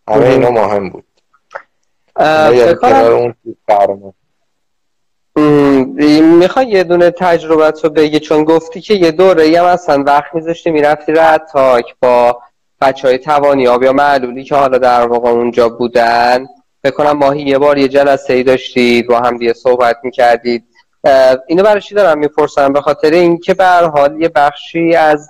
همه 0.07 0.25
اینا 0.25 0.51
مهم. 0.51 0.89
بود. 0.89 1.03
می‌خوای 6.39 6.67
یه 6.67 6.83
دونه 6.83 7.11
تجربت 7.11 7.83
رو 7.83 7.89
بگی؟ 7.89 8.19
چون 8.19 8.43
گفتی 8.43 8.81
که 8.81 8.93
یه 8.93 9.11
دوره 9.11 9.59
هم 9.59 9.65
اصلا 9.65 10.03
وقت 10.07 10.35
میذاشتی 10.35 10.71
می‌رفتی 10.71 11.11
رد 11.11 11.47
تاک 11.53 11.95
با 12.01 12.41
بچه 12.83 13.07
های 13.07 13.17
توانیاب 13.17 13.83
یا 13.83 13.93
معلولی 13.93 14.43
که 14.43 14.55
حالا 14.55 14.77
در 14.77 15.07
واقع 15.07 15.29
اونجا 15.29 15.69
بودن. 15.69 16.45
فکر 16.83 16.93
کنم 16.93 17.11
ماهی 17.11 17.41
یه 17.41 17.57
بار 17.57 17.77
یه 17.77 17.87
جلسه 17.87 18.33
ای 18.33 18.43
داشتید 18.43 19.07
با 19.07 19.19
هم 19.19 19.37
دیگه 19.37 19.53
صحبت 19.53 19.97
می‌کردید. 20.03 20.65
اینو 21.47 21.63
برای 21.63 21.81
چی 21.81 21.95
دارم 21.95 22.19
می‌پرسم؟ 22.19 22.73
به 22.73 22.81
خاطر 22.81 23.11
اینکه 23.11 23.53
به 23.53 23.65
حال 23.65 24.21
یه 24.21 24.29
بخشی 24.29 24.95
از 24.95 25.29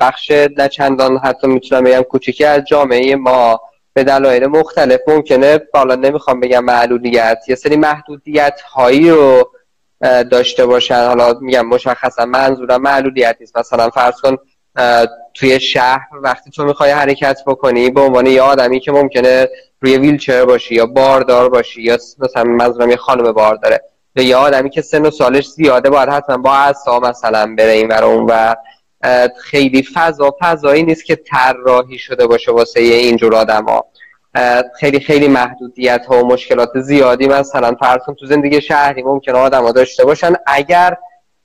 بخش 0.00 0.30
نه 0.30 0.68
چندان 0.68 1.18
حتی 1.18 1.46
می‌تونم 1.46 1.84
بگم 1.84 2.02
کوچیکی 2.02 2.44
از 2.44 2.64
جامعه 2.64 3.16
ما 3.16 3.60
به 3.92 4.04
دلایل 4.04 4.46
مختلف 4.46 5.00
ممکنه 5.06 5.58
بالا 5.74 5.94
نمی‌خوام 5.94 6.40
بگم 6.40 6.64
معلولیت 6.64 7.38
یه 7.48 7.54
سری 7.54 7.76
محدودیت 7.76 8.60
هایی 8.60 9.10
رو 9.10 9.50
داشته 10.30 10.66
باشن. 10.66 11.06
حالا 11.06 11.38
میگم 11.40 11.66
مشخصا 11.66 12.24
منظورم 12.24 12.82
معلولیت 12.82 13.36
نیست. 13.40 13.58
مثلا 13.58 13.90
فرض 13.90 14.20
کن 14.20 14.36
توی 15.36 15.60
شهر 15.60 16.08
وقتی 16.22 16.50
تو 16.50 16.64
می‌خوای 16.64 16.90
حرکت 16.90 17.40
بکنی 17.46 17.90
به 17.90 18.00
عنوان 18.00 18.26
یه 18.26 18.42
آدمی 18.42 18.80
که 18.80 18.92
ممکنه 18.92 19.48
روی 19.80 19.96
ویلچر 19.96 20.44
باشی 20.44 20.74
یا 20.74 20.86
باردار 20.86 21.48
باشی 21.48 21.82
یا 21.82 21.98
مثلا 22.18 22.44
منظورم 22.44 22.90
یه 22.90 22.96
خانم 22.96 23.32
بار 23.32 23.54
داره 23.54 23.80
یا 24.16 24.22
یه 24.22 24.36
آدمی 24.36 24.70
که 24.70 24.82
سن 24.82 25.06
و 25.06 25.10
سالش 25.10 25.48
زیاده 25.48 25.90
باید 25.90 26.08
حتما 26.08 26.36
با 26.36 26.54
اصلا 26.54 27.00
مثلا 27.00 27.54
بره 27.58 27.70
این 27.70 27.92
اون 27.92 28.26
و 28.28 28.54
خیلی 29.40 29.82
فضا 29.94 30.36
فضایی 30.40 30.82
نیست 30.82 31.04
که 31.04 31.16
طراحی 31.16 31.98
شده 31.98 32.26
باشه 32.26 32.52
واسه 32.52 32.80
اینجور 32.80 33.34
آدما 33.34 33.84
خیلی 34.80 35.00
خیلی 35.00 35.28
محدودیت 35.28 36.06
ها 36.06 36.24
و 36.24 36.26
مشکلات 36.26 36.80
زیادی 36.80 37.26
مثلا 37.26 37.76
فرض 37.80 38.00
تو 38.18 38.26
زندگی 38.26 38.60
شهری 38.60 39.02
ممکنه 39.02 39.38
آدما 39.38 39.72
داشته 39.72 40.04
باشن. 40.04 40.32
اگر 40.46 40.96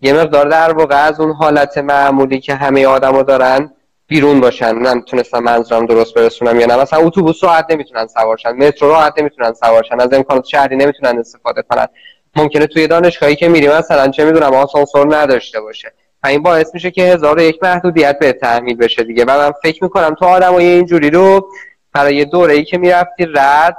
یه 0.01 0.13
مقدار 0.13 0.50
در 0.50 0.74
واقع 0.74 0.95
از 0.95 1.19
اون 1.19 1.31
حالت 1.31 1.77
معمولی 1.77 2.39
که 2.39 2.55
همه 2.55 2.88
آدما 2.88 3.24
دارن 3.24 3.71
بیرون 4.12 4.39
باشن 4.39 4.72
من 4.72 5.01
تونستم 5.01 5.39
منظورم 5.39 5.86
درست 5.86 6.13
برسونم 6.13 6.60
یا 6.60 6.65
نه. 6.65 6.75
مثلا 6.75 7.00
اتوبوس 7.00 7.44
راحت 7.44 7.65
نمی‌تونن 7.72 8.08
سوارشن 8.08 8.51
مترو 8.51 8.88
راحت 8.88 9.20
نمی‌تونن 9.20 9.53
سوارشن 9.53 10.00
از 10.00 10.13
امکانات 10.13 10.46
شهری 10.46 10.75
نمی‌تونن 10.75 11.20
استفاده 11.20 11.62
کنن. 11.62 11.88
ممکنه 12.36 12.68
توی 12.68 12.88
دانشگاهی 12.88 13.36
که 13.36 13.48
میریم 13.48 13.72
مثلا 13.72 14.08
چه 14.08 14.25
می‌دونم 14.25 14.53
آسانسور 14.53 15.15
نداشته 15.15 15.62
باشه. 15.62 15.94
و 16.24 16.27
این 16.27 16.44
باعث 16.44 16.74
میشه 16.74 16.91
که 16.91 17.03
هزار 17.03 17.38
و 17.38 17.41
یک 17.41 17.63
محدودیت 17.63 18.20
به 18.20 18.34
تحمیل 18.34 18.77
بشه 18.77 19.03
دیگه. 19.03 19.25
و 19.25 19.38
من 19.38 19.51
فکر 19.63 19.84
می‌کنم 19.84 20.15
تو 20.20 20.25
آدمای 20.25 20.65
اینجوری 20.65 21.10
رو 21.10 21.48
برای 21.94 22.25
دوره 22.25 22.53
ای 22.53 22.63
که 22.63 22.77
می‌رفتی 22.77 23.25
رد 23.36 23.77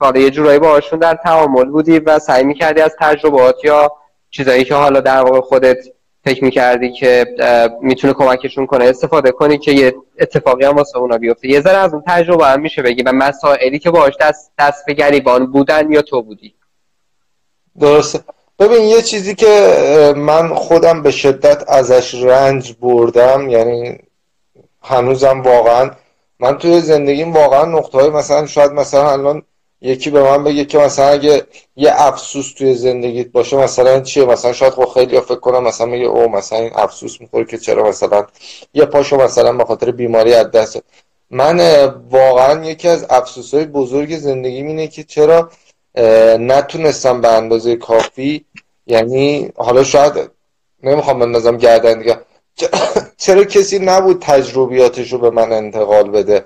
حالا 0.00 0.20
یه 0.20 0.30
جورایی 0.30 0.58
باشون 0.58 0.98
در 0.98 1.14
تعامل 1.14 1.64
بودی 1.64 1.98
و 1.98 2.18
سعی 2.18 2.44
می‌کردی 2.44 2.80
از 2.80 2.96
تجربات 3.00 3.64
یا 3.64 3.92
چیزایی 4.30 4.64
که 4.64 4.74
حالا 4.74 5.00
در 5.00 5.22
واقع 5.22 5.40
خودت 5.40 5.78
فکر 6.26 6.44
می‌کردی 6.44 6.92
که 6.92 7.26
می‌تونه 7.82 8.12
کمکشون 8.12 8.66
کنه. 8.66 8.84
استفاده 8.84 9.30
کنی 9.30 9.58
که 9.58 9.72
یه 9.72 9.94
اتفاقی 10.18 10.64
هم 10.64 10.76
واسه 10.76 10.98
اونا 10.98 11.18
بیفته. 11.18 11.48
یه 11.48 11.60
ذره 11.60 11.76
از 11.76 11.92
اون 11.92 12.02
تجربه 12.06 12.46
هم 12.46 12.60
میشه 12.60 12.82
بگی. 12.82 13.02
و 13.02 13.12
مسائلی 13.12 13.78
که 13.78 13.90
باش 13.90 14.14
دست, 14.20 14.52
دست 14.58 14.86
به 14.86 14.92
گریبان 14.92 15.46
بودن 15.46 15.92
یا 15.92 16.02
تو 16.02 16.22
بودی. 16.22 16.54
درسته. 17.80 18.20
ببین 18.58 18.82
یه 18.82 19.02
چیزی 19.02 19.34
که 19.34 19.72
من 20.16 20.54
خودم 20.54 21.02
به 21.02 21.10
شدت 21.10 21.64
ازش 21.68 22.14
رنج 22.14 22.74
بردم 22.80 23.48
یعنی 23.48 23.98
هنوزم 24.82 25.42
واقعا 25.42 25.90
من 26.40 26.58
توی 26.58 26.80
زندگیم 26.80 27.32
واقعا 27.32 27.64
نقطه 27.64 27.98
های 27.98 28.10
مثلا 28.10 28.46
شاید 28.46 28.72
مثلا 28.72 29.10
الان 29.10 29.42
یکی 29.86 30.10
به 30.10 30.22
من 30.22 30.44
بگه 30.44 30.64
که 30.64 30.78
مثلا 30.78 31.08
اگه 31.08 31.46
یه 31.76 31.92
افسوس 31.94 32.54
توی 32.54 32.74
زندگیت 32.74 33.28
باشه 33.32 33.56
مثلا 33.56 34.00
چیه؟ 34.00 34.24
مثلا 34.24 34.52
شاید 34.52 34.72
خب 34.72 34.84
خیلی 34.94 35.20
فکر 35.20 35.40
کنم 35.40 35.62
مثلا 35.64 35.86
میگه 35.86 36.06
او 36.06 36.30
مثلا 36.30 36.58
این 36.58 36.70
افسوس 36.74 37.20
می‌خوره 37.20 37.44
که 37.44 37.58
چرا 37.58 37.88
مثلا 37.88 38.26
یه 38.74 38.84
پاشو 38.84 39.16
مثلا 39.16 39.52
به 39.52 39.64
خاطر 39.64 39.90
بیماری 39.90 40.34
از 40.34 40.50
دست 40.50 40.82
من 41.30 41.60
واقعا 42.10 42.64
یکی 42.64 42.88
از 42.88 43.06
افسوس 43.10 43.54
های 43.54 43.64
بزرگ 43.64 44.16
زندگی 44.16 44.56
اینه 44.56 44.88
که 44.88 45.04
چرا 45.04 45.50
نتونستم 46.38 47.20
به 47.20 47.28
اندازه 47.28 47.76
کافی 47.76 48.44
یعنی 48.86 49.50
حالا 49.56 49.84
شاید 49.84 50.30
نمی‌خوام 50.82 51.18
بندازم 51.18 51.56
گردن 51.56 51.98
دیگه. 51.98 52.18
چرا 53.24 53.44
کسی 53.44 53.78
نبود 53.78 54.22
تجربیاتش 54.22 55.12
رو 55.12 55.18
به 55.18 55.30
من 55.30 55.52
انتقال 55.52 56.10
بده؟ 56.10 56.44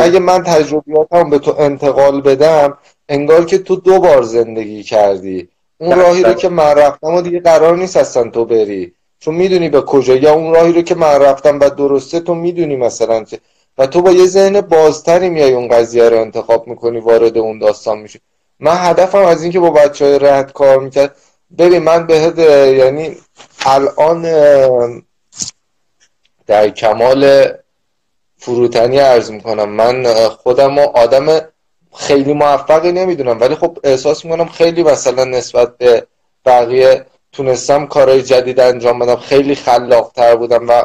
اگه 0.00 0.18
من 0.18 0.42
تجربیاتم 0.42 1.30
به 1.30 1.38
تو 1.38 1.54
انتقال 1.58 2.20
بدم 2.20 2.78
انگار 3.08 3.44
که 3.44 3.58
تو 3.58 3.76
دو 3.76 3.98
بار 4.00 4.22
زندگی 4.22 4.82
کردی. 4.82 5.48
اون 5.78 5.98
راهی 5.98 6.22
رو 6.22 6.32
که 6.32 6.48
من 6.48 6.74
رفتم 6.74 7.14
و 7.14 7.22
دیگه 7.22 7.40
قرار 7.40 7.76
نیست 7.76 7.96
اصلا 7.96 8.30
تو 8.30 8.44
بری. 8.44 8.94
چون 9.18 9.34
می‌دونی 9.34 9.68
به 9.68 9.80
کجا. 9.80 10.14
یا 10.16 10.32
اون 10.32 10.54
راهی 10.54 10.72
رو 10.72 10.82
که 10.82 10.94
من 10.94 11.22
رفتم 11.22 11.60
و 11.60 11.70
درسته 11.70 12.20
تو 12.20 12.34
می‌دونی 12.34 12.76
مثلا 12.76 13.24
چه. 13.24 13.38
و 13.78 13.86
تو 13.86 14.02
با 14.02 14.12
یه 14.12 14.26
ذهن 14.26 14.60
بازتری 14.60 15.28
میای 15.28 15.52
اون 15.52 15.68
قضیه 15.68 16.08
رو 16.08 16.20
انتخاب 16.20 16.66
می‌کنی 16.66 17.00
وارد 17.00 17.38
اون 17.38 17.58
داستان 17.58 17.98
میشی. 17.98 18.20
من 18.60 18.76
هدفم 18.76 19.18
از 19.18 19.42
اینکه 19.42 19.60
با 19.60 19.70
بچه 19.70 20.04
های 20.04 20.18
رد 20.18 20.52
کار 20.52 20.78
می‌کرد. 20.78 21.16
ببین 21.58 21.78
من 21.78 22.06
بهت 22.06 22.38
یعنی 22.78 23.16
الان 23.66 24.22
در 26.46 26.68
کمال 26.68 27.48
فروتنی 28.42 28.98
عرض 28.98 29.30
می‌کنم. 29.30 29.68
من 29.68 30.04
خودم 30.28 30.78
آدم 30.78 31.40
خیلی 31.94 32.32
موفقی 32.32 32.92
نمی‌دونم. 32.92 33.40
ولی 33.40 33.54
خب 33.54 33.78
احساس 33.84 34.24
می‌کنم 34.24 34.48
خیلی 34.48 34.82
مثلا 34.82 35.24
نسبت 35.24 35.78
به 35.78 36.06
بقیه 36.46 37.06
تونستم 37.32 37.86
کارهای 37.86 38.22
جدید 38.22 38.60
انجام 38.60 38.98
بدم. 38.98 39.16
خیلی 39.16 39.54
خلاقتر 39.54 40.36
بودم 40.36 40.68
و 40.68 40.82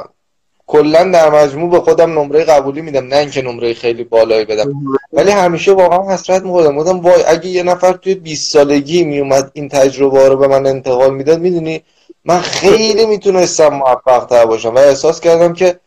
کلا 0.68 1.04
در 1.04 1.30
مجموع 1.30 1.72
به 1.72 1.80
خودم 1.80 2.20
نمره 2.20 2.44
قبولی 2.44 2.82
میدم. 2.82 3.08
نه 3.08 3.16
اینکه 3.16 3.42
نمره 3.42 3.74
خیلی 3.74 4.04
بالایی 4.04 4.46
بدم. 4.46 4.74
ولی 5.14 5.32
همیشه 5.32 5.72
واقعا 5.74 6.14
حسرت 6.14 6.44
میخوردم. 6.44 6.76
بودم 6.76 7.00
وای 7.00 7.24
اگه 7.28 7.48
یه 7.48 7.64
نفر 7.64 7.94
توی 7.94 8.16
20 8.16 8.54
سالگی 8.54 9.04
میومد 9.04 9.52
این 9.54 9.70
تجربه 9.70 10.30
رو 10.30 10.38
به 10.38 10.48
من 10.48 10.66
انتقال 10.66 11.14
می‌داد 11.14 11.40
می‌دونی؟ 11.40 11.84
من 12.26 12.40
خیلی 12.40 13.06
می‌تونستم 13.06 13.68
موفق 13.68 14.26
تر 14.26 14.46
باشم. 14.46 14.76
و 14.76 14.78
احساس 14.78 15.20
کردم 15.20 15.54
که 15.54 15.80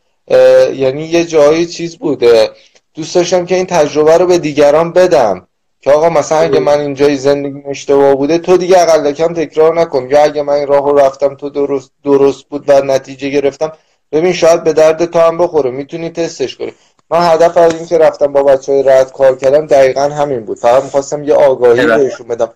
یعنی 0.74 1.04
یه 1.04 1.24
جایی 1.24 1.66
چیز 1.66 1.96
بوده. 1.96 2.50
دوست 2.94 3.14
داشتم 3.14 3.46
که 3.46 3.54
این 3.54 3.66
تجربه 3.66 4.16
رو 4.16 4.26
به 4.26 4.38
دیگران 4.38 4.92
بدم. 4.92 5.46
که 5.80 5.90
آقا 5.90 6.08
مثلا 6.08 6.38
اگه 6.38 6.60
من 6.60 6.80
اینجای 6.80 7.16
زندگی 7.16 7.62
اشتباه 7.68 8.14
بوده 8.14 8.38
تو 8.38 8.56
دیگه 8.56 8.80
اقل 8.80 9.12
کم 9.12 9.34
تکرار 9.34 9.80
نکن. 9.80 10.10
یا 10.10 10.22
اگه 10.22 10.42
من 10.42 10.52
این 10.52 10.66
راه 10.66 10.90
رو 10.90 10.98
رفتم 10.98 11.34
تو 11.34 11.50
درست, 11.50 11.90
درست 12.04 12.44
بود 12.48 12.64
و 12.68 12.80
نتیجه 12.80 13.28
گرفتم. 13.28 13.72
ببین 14.12 14.32
شاید 14.32 14.64
به 14.64 14.72
درد 14.72 15.04
تو 15.04 15.18
هم 15.18 15.38
بخوره. 15.38 15.70
می‌تونی 15.70 16.10
تستش 16.10 16.56
کنی. 16.56 16.72
من 17.10 17.32
هدف 17.32 17.56
از 17.56 17.74
این 17.74 17.86
که 17.86 17.98
رفتم 17.98 18.32
با 18.32 18.42
بچه 18.42 18.72
های 18.72 18.82
رد 18.82 19.12
کار 19.12 19.36
کردم 19.36 19.66
دقیقا 19.66 20.00
همین 20.00 20.40
بود. 20.40 20.58
فقط 20.58 20.84
می‌خواستم 20.84 21.24
یه 21.24 21.34
آگاهی 21.34 21.86
بهشون 21.86 22.28
بدم. 22.28 22.52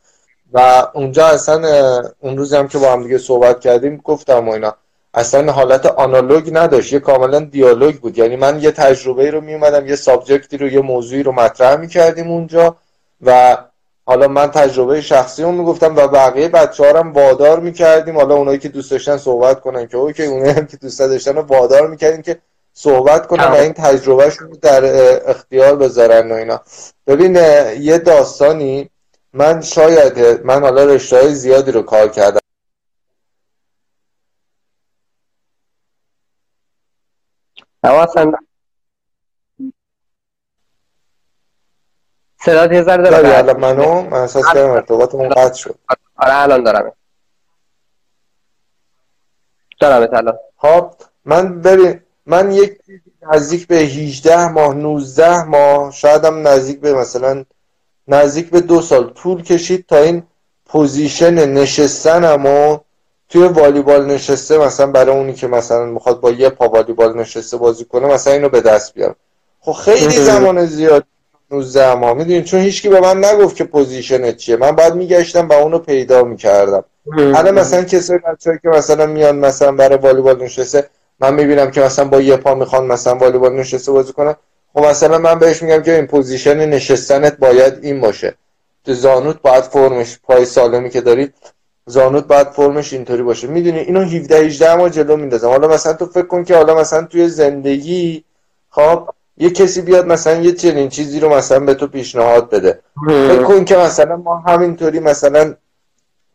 و 0.52 0.86
اونجا 0.94 1.26
اصلا 1.26 2.02
اون 2.20 2.36
روزی 2.36 2.56
هم 2.56 2.68
که 2.68 2.78
با 2.78 2.92
هم 2.92 3.02
دیگه 3.02 3.18
صحبت 3.18 3.60
کردیم 3.60 4.00
گفتم 4.04 4.48
و 4.48 4.52
اینا. 4.52 4.76
اصلا 5.14 5.52
حالت 5.52 5.87
آنالوگ 5.87 6.50
نداشت 6.52 6.92
یه 6.92 7.00
کاملا 7.00 7.40
دیالوگ 7.40 7.94
بود. 7.94 8.18
یعنی 8.18 8.37
من 8.37 8.62
یه 8.62 8.71
تجربه 8.71 9.30
رو 9.30 9.40
میومدم 9.40 9.87
یه 9.87 9.97
سابجکتی 9.97 10.56
رو 10.56 10.68
یه 10.68 10.80
موضوعی 10.80 11.23
رو 11.23 11.33
مطرح 11.33 11.76
می‌کردیم 11.76 12.30
اونجا 12.30 12.76
و 13.26 13.56
حالا 14.06 14.28
من 14.28 14.50
تجربه 14.50 15.00
شخصی 15.00 15.42
رو 15.42 15.52
می‌گفتم 15.52 15.97
و 15.97 16.09
بقیه 16.09 16.49
بچه 16.49 16.92
هم 16.99 17.12
وادار 17.12 17.61
می‌کردیم. 17.61 18.16
حالا 18.16 18.35
اونایی 18.35 18.59
که 18.59 18.68
دوست 18.68 18.90
داشتن 18.90 19.16
صحبت 19.16 19.61
کنن 19.61 19.87
که 19.87 19.97
اوکی 19.97 20.25
اونایی 20.25 20.52
هم 20.52 20.66
که 20.66 20.76
دوست 20.76 20.99
داشتن 20.99 21.37
رو 21.37 21.42
وادار 21.42 21.87
می‌کردیم 21.87 22.23
که 22.23 22.38
صحبت 22.75 23.26
کنن 23.26 23.44
و 23.44 23.54
این 23.54 23.73
تجربه 23.73 24.33
رو 24.40 24.56
در 24.62 24.85
اختیار 25.30 25.76
بذارن 25.76 26.33
و 26.33 26.35
اینا. 26.35 26.61
ببین 27.06 27.37
یه 27.80 27.99
داستانی 27.99 28.90
من 29.33 29.61
شاید 29.61 30.40
من 30.44 30.62
حالا 30.62 30.85
رشته 30.85 31.16
های 31.16 31.35
زیادی 31.35 31.73
رو 31.73 31.83
کار 31.83 32.09
کردم. 32.09 32.40
اصلا 37.85 38.33
صدات 42.44 42.73
یه 42.73 42.83
ذره 42.83 43.11
داره 43.11 43.38
الان 43.38 43.61
منو 43.61 44.03
من 44.03 44.12
احساس 44.20 44.44
کردم 44.55 44.70
ارتباطمون 44.70 45.29
قطع 45.29 45.55
شد. 45.55 45.79
آره 46.16 46.35
الان 46.35 46.64
دارم. 46.64 46.92
دارم 49.81 50.09
الان. 50.12 50.38
خب 50.57 50.94
من 51.25 51.61
ببین 51.61 52.01
من 52.27 52.53
یک 52.53 52.79
نزدیک 53.33 53.66
به 53.66 53.77
18 53.77 54.49
ماه 54.49 54.75
19 54.75 55.42
ماه 55.44 55.90
شایدم 55.92 56.49
نزدیک 56.49 56.81
به 56.81 56.94
مثلا 56.94 57.44
نزدیک 58.09 58.51
به 58.51 58.61
دو 58.61 58.81
سال 58.81 59.11
طول 59.11 59.42
کشید 59.42 59.87
تا 59.87 59.97
این 59.97 60.23
position 60.66 61.35
نشستنم 61.35 62.47
و 62.47 62.79
توی 63.28 63.42
والیبال 63.42 64.06
نشسته 64.06 64.58
مثلا 64.58 64.87
برای 64.87 65.16
اونی 65.16 65.34
که 65.34 65.46
مثلا 65.46 65.84
می‌خواد 65.84 66.20
با 66.20 66.30
یه 66.30 66.48
پا 66.48 66.68
والیبال 66.68 67.18
نشسته 67.18 67.56
بازی 67.56 67.84
کنه 67.84 68.06
مثلا 68.06 68.32
اینو 68.32 68.48
به 68.48 68.60
دست 68.60 68.94
بیارم. 68.94 69.16
خب 69.60 69.72
خیلی 69.72 70.16
زمان 70.16 70.66
زیاد 70.66 71.04
19 71.50 71.94
ماه 71.94 72.12
می‌دونین 72.12 72.44
چون 72.44 72.60
هیچکی 72.60 72.88
به 72.88 73.00
من 73.00 73.24
نگفت 73.24 73.56
که 73.56 73.64
position 73.64 74.28
ت 74.28 74.37
چیه. 74.37 74.56
من 74.56 74.72
بعد 74.72 74.94
میگشتم 74.94 75.48
و 75.48 75.52
اونو 75.52 75.78
پیدا 75.78 76.24
می‌کردم. 76.24 76.84
الان 77.16 77.58
مثلا 77.58 77.84
کسایی 77.84 78.18
بچه‌ای 78.18 78.58
که 78.62 78.68
مثلا 78.68 79.06
میان 79.06 79.37
مثلا 79.37 79.72
برای 79.72 79.98
والیبال 79.98 80.42
نشسته 80.42 80.88
من 81.20 81.34
می‌بینم 81.34 81.70
که 81.70 81.80
مثلا 81.80 82.04
با 82.04 82.20
یه 82.20 82.37
پا 82.37 82.54
می‌خوان 82.54 82.87
مثلا 82.87 83.14
والیبال 83.14 83.52
نشسته 83.52 83.92
بازی 83.92 84.12
کنن. 84.12 84.34
خب 84.74 84.84
مثلا 84.84 85.18
من 85.18 85.38
بهش 85.38 85.62
میگم 85.62 85.82
که 85.82 85.94
این 85.94 86.06
position 86.07 86.57
نشستنت 86.56 87.38
باید 87.38 87.74
این 87.82 88.00
باشه. 88.00 88.34
تو 88.84 88.94
زانوت 88.94 89.42
باید 89.42 89.64
فرمش. 89.64 90.18
پای 90.22 90.44
سالمی 90.44 90.90
که 90.90 91.00
داری 91.00 91.32
زانوت 91.87 92.27
باید 92.27 92.49
فرمش 92.49 92.92
اینطوری 92.92 93.23
باشه. 93.23 93.47
می‌دونی 93.47 93.79
اینو 93.79 94.01
17 94.01 94.38
18 94.38 94.75
ماه 94.74 94.88
جلو 94.88 95.16
میندازم. 95.16 95.49
حالا 95.49 95.68
مثلا 95.68 95.92
تو 95.92 96.07
فکر 96.07 96.27
کن 96.27 96.44
که 96.44 96.57
حالا 96.57 96.75
مثلا 96.75 97.03
توی 97.03 97.29
زندگی 97.29 98.25
خب 98.70 99.09
یه 99.37 99.51
کسی 99.51 99.83
بیاد 99.83 100.07
مثلا 100.07 100.40
یه 100.40 100.53
چنین 100.53 100.88
چیزی 100.88 101.20
رو 101.20 101.29
مثلا 101.35 101.61
به 101.61 101.75
تو 101.75 101.87
پیشنهاد 101.87 102.51
بده. 102.51 102.81
فکر 103.07 103.42
کن 103.42 103.64
که 103.64 103.77
مثلا 103.77 104.16
ما 104.16 104.37
همینطوری 104.37 105.01
مثلا 105.01 105.55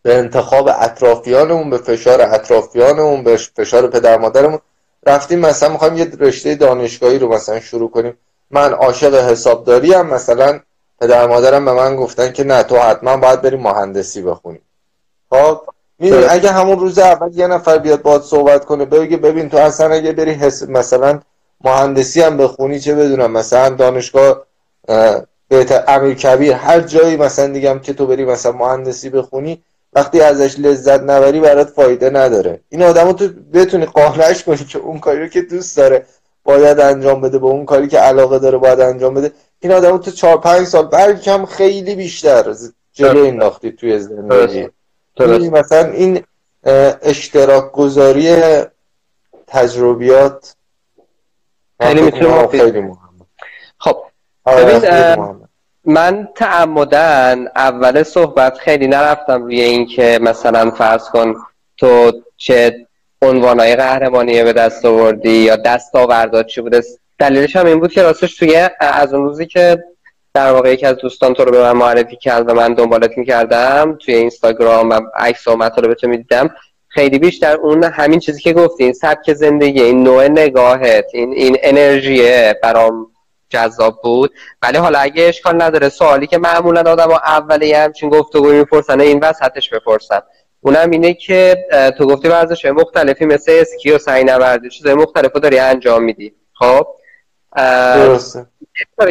به 0.01 0.17
انتخاب 0.17 0.69
اطرافیانمون 0.79 1.69
به 1.69 1.77
فشار 1.77 2.21
اطرافیانمون 2.21 3.23
به 3.23 3.37
فشار 3.37 3.87
پدر 3.87 4.17
مادرمون 4.17 4.59
رفتیم 5.05 5.39
مثلا 5.39 5.69
می‌خوایم 5.69 5.97
یه 5.97 6.11
رشته 6.19 6.55
دانشگاهی 6.55 7.19
رو 7.19 7.33
مثلا 7.33 7.59
شروع 7.59 7.91
کنیم. 7.91 8.17
من 8.51 8.73
عاشق 8.73 9.15
حسابداری 9.15 9.93
هم 9.93 10.07
مثلا 10.07 10.59
پدر 11.01 11.27
مادرم 11.27 11.65
به 11.65 11.73
من 11.73 11.95
گفتن 11.95 12.31
که 12.31 12.43
نه 12.43 12.63
تو 12.63 12.77
حتما 12.77 13.17
باید 13.17 13.41
بریم 13.41 13.59
مهندسی 13.59 14.21
بخونی. 14.21 14.59
خب 15.29 15.61
می‌دونی 15.99 16.25
اگه 16.25 16.51
همون 16.51 16.79
روز 16.79 16.99
اول 16.99 17.37
یه 17.37 17.47
نفر 17.47 17.77
بیاد 17.77 18.01
باید 18.01 18.21
صحبت 18.21 18.65
کنه 18.65 18.85
بگه 18.85 19.17
ببین 19.17 19.49
تو 19.49 19.57
اصلا 19.57 19.93
اگه 19.93 20.11
بری 20.11 20.31
حس... 20.31 20.63
مثلا 20.63 21.19
مهندسی 21.63 22.21
هم 22.21 22.37
بخونی 22.37 22.79
چه 22.79 22.95
بدونم 22.95 23.31
مثلا 23.31 23.69
دانشگاه 23.69 24.45
بهتر 25.47 25.83
امیر 25.87 26.15
کبیر 26.15 26.53
هر 26.53 26.81
جایی 26.81 27.17
مثلا 27.17 27.47
دیگم 27.47 27.79
که 27.79 27.93
تو 27.93 28.07
بری 28.07 28.25
مثلا 28.25 28.51
مهندسی 28.51 29.09
بخونی 29.09 29.63
وقتی 29.93 30.21
ازش 30.21 30.59
لذت 30.59 31.01
نبری 31.01 31.39
برات 31.39 31.69
فایده 31.69 32.09
نداره. 32.09 32.59
این 32.69 32.83
آدمو 32.83 33.13
تو 33.13 33.27
بتونی 33.53 33.85
قانعش 33.85 34.43
کنی 34.43 34.57
که 34.57 34.79
اون 34.79 34.99
کاری 34.99 35.19
رو 35.19 35.27
که 35.27 35.41
دوست 35.41 35.77
داره 35.77 36.05
باید 36.43 36.79
انجام 36.79 37.21
بده 37.21 37.39
به 37.39 37.45
اون 37.45 37.65
کاری 37.65 37.87
که 37.87 37.99
علاقه 37.99 38.39
داره 38.39 38.57
باید 38.57 38.79
انجام 38.79 39.13
بده. 39.13 39.31
این 39.59 39.71
آدمو 39.71 39.97
تو 39.97 40.11
چهار 40.11 40.37
پنج 40.37 40.67
سال 40.67 40.85
بلکه 40.85 41.45
خیلی 41.45 41.95
بیشتر 41.95 42.55
جلو 42.93 43.25
انداختی 43.25 43.71
توی 43.71 43.99
زندگی. 43.99 44.69
مثلا 45.27 45.91
این 45.91 46.23
اشتراک 47.01 47.71
گذاری 47.71 48.35
تجربیات. 49.47 50.55
خیلی 51.81 52.01
می‌تونه 52.01 52.47
خیلی 52.47 52.91
خب 53.77 53.97
آره، 54.45 54.65
ببین 54.65 55.35
من 55.85 56.27
تعمدن 56.35 57.47
اول 57.55 58.03
صحبت 58.03 58.57
خیلی 58.57 58.87
نرفتم 58.87 59.43
روی 59.43 59.61
اینکه 59.61 60.19
مثلا 60.21 60.71
فرض 60.71 61.09
کن 61.09 61.35
تو 61.77 62.11
چه 62.37 62.87
عنوانهای 63.21 63.75
قهرمانی 63.75 64.43
به 64.43 64.53
دست 64.53 64.85
آوردی 64.85 65.37
یا 65.37 65.55
دست 65.55 65.95
آوردات 65.95 66.47
چی 66.47 66.61
بوده. 66.61 66.83
دلیلش 67.19 67.55
هم 67.55 67.65
این 67.65 67.79
بود 67.79 67.91
که 67.91 68.01
راستش 68.01 68.37
توی 68.37 68.69
از 68.79 69.13
اون 69.13 69.23
روزی 69.23 69.45
که 69.45 69.83
در 70.33 70.51
واقع 70.51 70.73
یکی 70.73 70.85
از 70.85 70.97
دوستان 70.97 71.33
تو 71.33 71.45
رو 71.45 71.51
به 71.51 71.61
من 71.61 71.71
معرفی 71.71 72.15
کرد 72.15 72.49
و 72.49 72.53
من 72.53 72.73
دنبالت 72.73 73.17
می‌کردم 73.17 73.97
توی 74.05 74.15
اینستاگرام 74.15 74.89
و 74.89 75.01
عکس 75.15 75.47
و 75.47 75.51
رو 75.51 75.87
به 75.87 75.95
تو 75.95 76.07
می‌دیدم. 76.07 76.49
خیلی 76.87 77.19
بیشتر 77.19 77.55
اون 77.55 77.83
همین 77.83 78.19
چیزی 78.19 78.41
که 78.41 78.53
گفتی 78.53 78.83
این 78.83 78.93
سبک 78.93 79.33
زندگی 79.33 79.81
این 79.81 80.03
نوع 80.03 80.27
نگاهت 80.27 81.05
این 81.13 81.33
این 81.33 81.57
انرژیه 81.61 82.59
برام 82.63 83.07
جذاب 83.49 83.99
بود. 84.03 84.31
ولی 84.61 84.77
حالا 84.77 84.99
اگه 84.99 85.23
اشکال 85.23 85.61
نداره 85.61 85.89
سوالی 85.89 86.27
که 86.27 86.37
معمولا 86.37 86.91
آدم 86.91 87.11
اولی 87.11 87.73
همچین 87.73 88.09
گفتگوی 88.09 88.59
می‌پرسن 88.59 89.01
این 89.01 89.19
وسطش 89.19 89.69
بپرسن. 89.69 90.19
اونم 90.61 90.89
اینه 90.91 91.13
که 91.13 91.57
تو 91.97 92.07
گفتی 92.07 92.27
ورزش 92.27 92.65
مختلفی 92.65 93.25
مثل 93.25 93.51
اسکی 93.55 93.91
و 93.91 93.97
سعی 93.97 94.23
نوردی 94.23 94.69
چیزای 94.69 94.93
مختلف 94.93 95.31
داری 95.31 95.59
انجام 95.59 96.03
میدی. 96.03 96.33
خب؟ 96.53 96.87
درسته. 97.55 98.45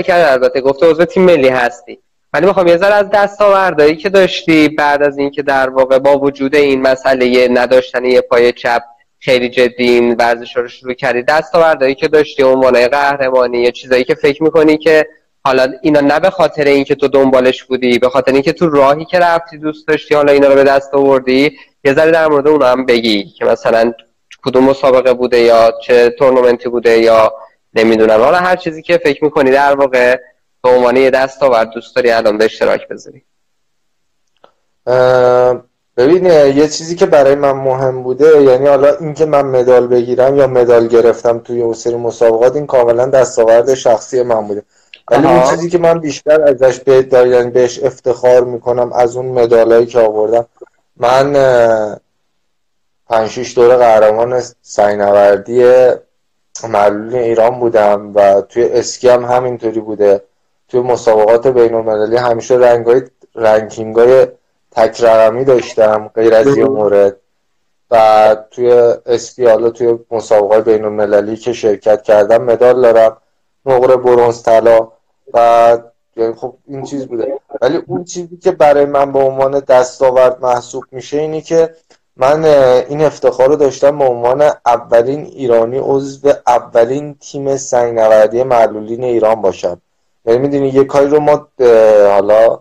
البته. 0.08 0.60
گفته 0.60 0.90
عضو 0.90 1.04
تیم 1.04 1.22
ملی 1.22 1.48
هستی. 1.48 1.98
ولی 2.32 2.46
می‌خوام 2.46 2.66
یه 2.66 2.76
ذره 2.76 2.94
از 2.94 3.10
دستاوردهایی 3.10 3.96
که 3.96 4.08
داشتی 4.08 4.68
بعد 4.68 5.02
از 5.02 5.18
اینکه 5.18 5.42
در 5.42 5.70
واقع 5.70 5.98
با 5.98 6.18
وجود 6.18 6.54
این 6.56 6.82
مسئله 6.82 7.48
نداشتن 7.48 8.04
یه 8.04 8.20
پای 8.20 8.52
چپ 8.52 8.82
خیلی 9.20 9.48
جدی 9.48 9.88
این 9.88 10.14
ورزش 10.14 10.56
رو 10.56 10.68
شروع 10.68 10.94
کردی 10.94 11.22
دستاوردهایی 11.22 11.94
که 11.94 12.08
داشتی 12.08 12.42
عنوانای 12.42 12.88
قهرمانی 12.88 13.58
یا 13.58 13.70
چیزایی 13.70 14.04
که 14.04 14.14
فکر 14.14 14.42
می‌کنی 14.42 14.78
که 14.78 15.06
حالا 15.44 15.72
اینا 15.82 16.00
نه 16.00 16.20
به 16.20 16.30
خاطر 16.30 16.64
اینکه 16.64 16.94
تو 16.94 17.08
دنبالش 17.08 17.64
بودی 17.64 17.98
به 17.98 18.08
خاطر 18.08 18.32
اینکه 18.32 18.52
تو 18.52 18.70
راهی 18.70 19.04
که 19.04 19.18
رفتی 19.18 19.58
دوست 19.58 19.88
داشتی 19.88 20.14
حالا 20.14 20.32
اینا 20.32 20.48
رو 20.48 20.54
به 20.54 20.64
دست 20.64 20.94
آوردی 20.94 21.58
یه 21.84 21.94
ذره 21.94 22.10
در 22.10 22.28
مورد 22.28 22.48
اون 22.48 22.62
هم 22.62 22.86
بگی 22.86 23.24
که 23.24 23.44
مثلا 23.44 23.92
کدوم 24.42 24.64
مسابقه 24.64 25.14
بوده 25.14 25.40
یا 25.40 25.72
چه 25.82 26.10
تورنمنتی 26.10 26.68
بوده 26.68 26.98
یا 26.98 27.32
نمی‌دونم. 27.74 28.20
حالا 28.20 28.36
هر 28.36 28.56
چیزی 28.56 28.82
که 28.82 28.98
فکر 28.98 29.24
می‌کنی 29.24 29.50
در 29.50 29.74
واقع 29.74 30.16
به 30.62 30.70
عنوان 30.70 30.96
یه 30.96 31.10
دستاورد 31.10 31.70
دوست 31.70 31.96
داری 31.96 32.10
الان 32.10 32.38
به 32.38 32.44
اشتراک 32.44 32.88
بذاری. 32.88 33.22
ببین 35.96 36.26
یه 36.26 36.68
چیزی 36.68 36.96
که 36.96 37.06
برای 37.06 37.34
من 37.34 37.52
مهم 37.52 38.02
بوده 38.02 38.42
یعنی 38.42 38.66
حالا 38.66 38.94
اینکه 38.94 39.24
من 39.26 39.46
مدال 39.46 39.86
بگیرم 39.86 40.36
یا 40.36 40.46
مدال 40.46 40.86
گرفتم 40.86 41.38
توی 41.38 41.62
اون 41.62 41.74
سری 41.74 41.94
مسابقات 41.94 42.56
این 42.56 42.66
کاملا 42.66 43.06
دستاورد 43.06 43.74
شخصی 43.74 44.22
من 44.22 44.48
بوده. 44.48 44.62
ولی 45.10 45.26
اون 45.26 45.50
چیزی 45.50 45.70
که 45.70 45.78
من 45.78 45.98
بیشتر 45.98 46.42
ازش 46.42 46.80
به 46.80 47.08
یعنی 47.12 47.50
بهش 47.50 47.78
افتخار 47.78 48.44
می‌کنم 48.44 48.92
از 48.92 49.16
اون 49.16 49.26
مدالایی 49.26 49.86
که 49.86 49.98
آوردم. 49.98 50.46
من 50.96 51.32
پنج 53.08 53.28
شیش 53.28 53.54
دور 53.54 53.76
قهرمان 53.76 54.42
سنگ‌نوردی 54.62 55.64
معلول 56.64 57.14
ایران 57.14 57.60
بودم 57.60 58.12
و 58.14 58.40
توی 58.40 58.64
اسکی 58.64 59.08
هم 59.08 59.24
همینطوری 59.24 59.80
بوده. 59.80 60.22
توی 60.68 60.80
مسابقات 60.80 61.46
بین 61.46 61.74
المللی 61.74 62.16
همیشه 62.16 62.54
رنگ 62.54 63.10
ranking 63.34 63.96
های 63.96 64.26
تک 64.70 65.00
رقمی 65.00 65.44
داشتم 65.44 66.10
غیر 66.14 66.34
از 66.34 66.56
یه 66.56 66.64
مورد. 66.64 67.16
و 67.90 68.36
توی 68.50 68.70
اسکی 69.06 69.46
حالا 69.46 69.70
توی 69.70 69.98
مسابقات 70.10 70.64
بین 70.64 70.84
المللی 70.84 71.36
که 71.36 71.52
شرکت 71.52 72.02
کردم 72.02 72.44
مدال 72.44 72.82
دارم. 72.82 73.16
نقره 73.66 73.96
برونز 73.96 74.42
طلا 74.42 74.88
و 75.34 75.78
یعنی 76.16 76.34
خب 76.34 76.54
این 76.66 76.82
چیز 76.82 77.06
بوده. 77.06 77.40
ولی 77.62 77.82
اون 77.86 78.04
چیزی 78.04 78.36
که 78.36 78.50
برای 78.50 78.84
من 78.84 79.12
به 79.12 79.18
عنوان 79.18 79.60
دستاورد 79.60 80.42
محسوب 80.42 80.84
میشه 80.90 81.18
اینی 81.18 81.42
که 81.42 81.74
من 82.18 82.44
این 82.88 83.00
افتخار 83.00 83.48
رو 83.48 83.56
داشتم 83.56 83.98
به 83.98 84.04
عنوان 84.04 84.50
اولین 84.66 85.24
ایرانی 85.24 85.78
عضو 85.78 86.32
اولین 86.46 87.16
تیم 87.20 87.56
سنگنوردی 87.56 88.42
معلولین 88.42 89.04
ایران 89.04 89.42
باشم. 89.42 89.80
یعنی 90.24 90.38
می‌دونی 90.38 90.68
یه 90.68 90.84
کاری 90.84 91.06
رو 91.06 91.20
ما 91.20 91.48
حالا 92.10 92.58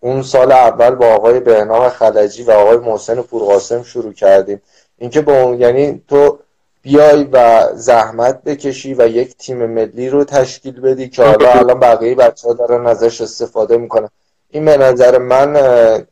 اون 0.00 0.22
سال 0.22 0.52
اول 0.52 0.90
با 0.90 1.06
آقای 1.06 1.40
بهنام 1.40 1.88
خلجی 1.88 2.42
و 2.42 2.50
آقای 2.50 2.76
محسن 2.76 3.22
پورقاسم 3.22 3.82
شروع 3.82 4.12
کردیم. 4.12 4.62
اینکه 4.98 5.20
با 5.20 5.42
اون 5.42 5.60
یعنی 5.60 6.02
تو 6.08 6.38
بیای 6.82 7.24
و 7.32 7.68
زحمت 7.74 8.42
بکشی 8.44 8.94
و 8.94 9.08
یک 9.08 9.36
تیم 9.36 9.66
ملی 9.66 10.08
رو 10.08 10.24
تشکیل 10.24 10.80
بدی 10.80 11.08
که 11.08 11.22
حالا 11.22 11.50
الان 11.50 11.80
بقیه 11.80 12.14
بچه 12.14 12.48
ها 12.48 12.54
دارن 12.54 12.86
ازش 12.86 13.20
استفاده 13.20 13.76
می‌کنن. 13.76 14.08
این 14.50 14.64
به 14.64 14.76
نظر 14.76 15.18
من 15.18 15.52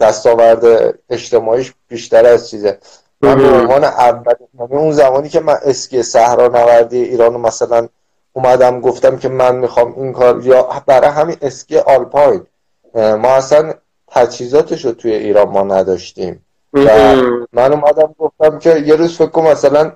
دستاورد 0.01 0.95
اجتماعیش 1.11 1.73
بیشتر 1.89 2.27
از 2.27 2.51
چیزه. 2.51 2.79
من 3.23 3.39
به 3.39 3.49
عنوان 3.49 3.85
اول 3.85 4.35
یعنی 4.61 4.77
اون 4.77 4.93
زمانی 4.93 5.29
که 5.29 5.41
من 5.41 5.57
اسکی 5.65 6.03
صحرا 6.03 6.49
نوردی 6.49 7.03
ایران 7.03 7.33
رو 7.33 7.39
مثلا 7.39 7.89
اومدم 8.33 8.81
گفتم 8.81 9.17
که 9.17 9.29
من 9.29 9.57
می‌خوام 9.57 9.95
این 9.97 10.13
کار 10.13 10.47
یا 10.47 10.69
برای 10.87 11.11
همین 11.11 11.37
اسکی 11.43 11.79
آلپاین. 11.79 12.47
ما 12.95 13.29
اصلا 13.29 13.75
تجهیزاتش 14.09 14.85
رو 14.85 14.93
توی 14.93 15.13
ایران 15.13 15.49
ما 15.49 15.63
نداشتیم. 15.63 16.45
و 16.73 17.15
من 17.53 17.73
اومدم 17.73 18.15
گفتم 18.19 18.59
که 18.59 18.79
یه 18.79 18.97
روز 18.97 19.17
فکر 19.17 19.41
مثلا 19.41 19.93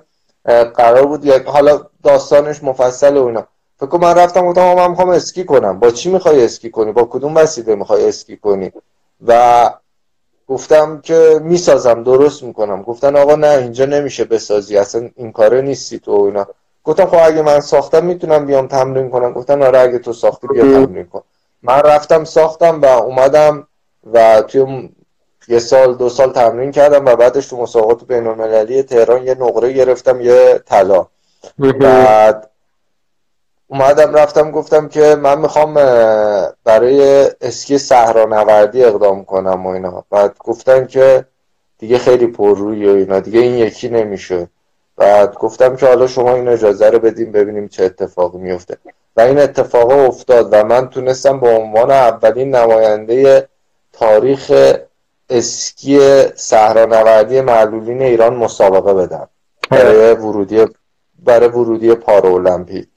قرار 0.75 1.05
بود 1.05 1.27
حالا 1.45 1.81
داستانش 2.03 2.63
مفصل 2.63 3.17
و 3.17 3.25
اینا. 3.25 3.47
فکر 3.81 3.97
من 3.97 4.15
رفتم 4.15 4.47
گفتم 4.47 4.73
من 4.73 4.89
می‌خوام 4.89 5.09
اسکی 5.09 5.43
کنم. 5.43 5.79
با 5.79 5.91
چی 5.91 6.11
می‌خوای 6.11 6.45
اسکی 6.45 6.69
کنی؟ 6.69 6.91
با 6.91 7.03
کدوم 7.03 7.35
وسیله 7.35 7.75
می‌خوای 7.75 8.09
اسکی 8.09 8.37
کنی؟ 8.37 8.71
و 9.27 9.69
گفتم 10.47 11.01
که 11.01 11.39
می‌سازم 11.43 12.03
درست 12.03 12.43
می‌کنم. 12.43 12.81
گفتن 12.81 13.15
آقا 13.15 13.35
نه 13.35 13.47
اینجا 13.47 13.85
نمیشه 13.85 14.25
بسازی 14.25 14.77
اصلا 14.77 15.09
این 15.15 15.31
کاره 15.31 15.61
نیستی 15.61 15.99
تو 15.99 16.11
اینا. 16.11 16.47
گفتم 16.83 17.05
خب 17.05 17.17
اگه 17.23 17.41
من 17.41 17.59
ساختم 17.59 18.05
می‌تونم 18.05 18.45
بیام 18.45 18.67
تمرین 18.67 19.09
کنم. 19.09 19.33
گفتن 19.33 19.63
آره 19.63 19.79
اگه 19.79 19.99
تو 19.99 20.13
ساختی 20.13 20.47
بیا 20.47 20.63
تمرین 20.63 21.05
کن. 21.05 21.23
من 21.63 21.79
رفتم 21.79 22.23
ساختم 22.23 22.81
و 22.81 22.85
اومدم 22.85 23.67
و 24.13 24.41
توی 24.41 24.89
یه 25.47 25.59
سال 25.59 25.95
دو 25.95 26.09
سال 26.09 26.31
تمرین 26.31 26.71
کردم 26.71 27.05
و 27.05 27.15
بعدش 27.15 27.47
تو 27.47 27.57
مسابقات 27.57 28.03
بین 28.03 28.27
المللی 28.27 28.83
تهران 28.83 29.23
یه 29.23 29.35
نقره 29.35 29.73
گرفتم 29.73 30.21
یه 30.21 30.61
طلا. 30.65 31.07
بعد 31.79 32.50
اومدم 33.71 34.13
رفتم 34.13 34.51
گفتم 34.51 34.87
که 34.87 35.15
من 35.15 35.39
می‌خوام 35.39 35.73
برای 36.63 37.29
اسکی 37.41 37.77
صحرانوردی 37.77 38.83
اقدام 38.83 39.25
کنم 39.25 39.67
و 39.67 39.69
اینا. 39.69 40.03
بعد 40.09 40.37
گفتن 40.39 40.87
که 40.87 41.25
دیگه 41.79 41.97
خیلی 41.97 42.27
پر 42.27 42.57
روی 42.57 42.85
و 42.85 42.95
اینا 42.95 43.19
دیگه 43.19 43.39
این 43.39 43.57
یکی 43.57 43.89
نمیشه. 43.89 44.47
بعد 44.97 45.33
گفتم 45.33 45.75
که 45.75 45.85
حالا 45.85 46.07
شما 46.07 46.35
این 46.35 46.47
اجازه 46.47 46.89
رو 46.89 46.99
بدیم 46.99 47.31
ببینیم 47.31 47.67
چه 47.67 47.83
اتفاقی 47.83 48.37
میفته. 48.37 48.77
و 49.17 49.21
این 49.21 49.39
اتفاق 49.39 49.89
افتاد 49.91 50.49
و 50.51 50.63
من 50.63 50.89
تونستم 50.89 51.39
به 51.39 51.49
عنوان 51.49 51.91
اولین 51.91 52.55
نماینده 52.55 53.47
تاریخ 53.93 54.51
اسکی 55.29 55.99
صحرانوردی 56.35 57.41
معلولین 57.41 58.01
ایران 58.01 58.35
مسابقه 58.35 58.93
بدم. 58.93 59.27
برای 59.69 60.13
ورودی 60.13 60.65
برای 61.19 61.49
ورودی 61.49 61.95
پارا 61.95 62.29
المپیک 62.29 62.90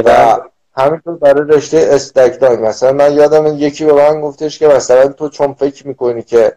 و 0.00 0.38
همینطور 0.76 1.16
برای 1.16 1.44
رشته 1.48 1.88
استکدان 1.90 2.60
مثلا 2.60 2.92
من 2.92 3.12
یادم 3.14 3.46
یکی 3.46 3.84
به 3.84 3.92
من 3.92 4.20
گفتش 4.20 4.58
که 4.58 4.68
مثلا 4.68 5.08
تو 5.08 5.28
چون 5.28 5.52
فکر 5.52 5.86
می‌کنی 5.86 6.22
که 6.22 6.52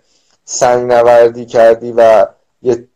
سنگ 0.46 0.92
نوردی 0.92 1.46
کردی 1.46 1.94
و 1.98 2.28
یه 2.62 2.88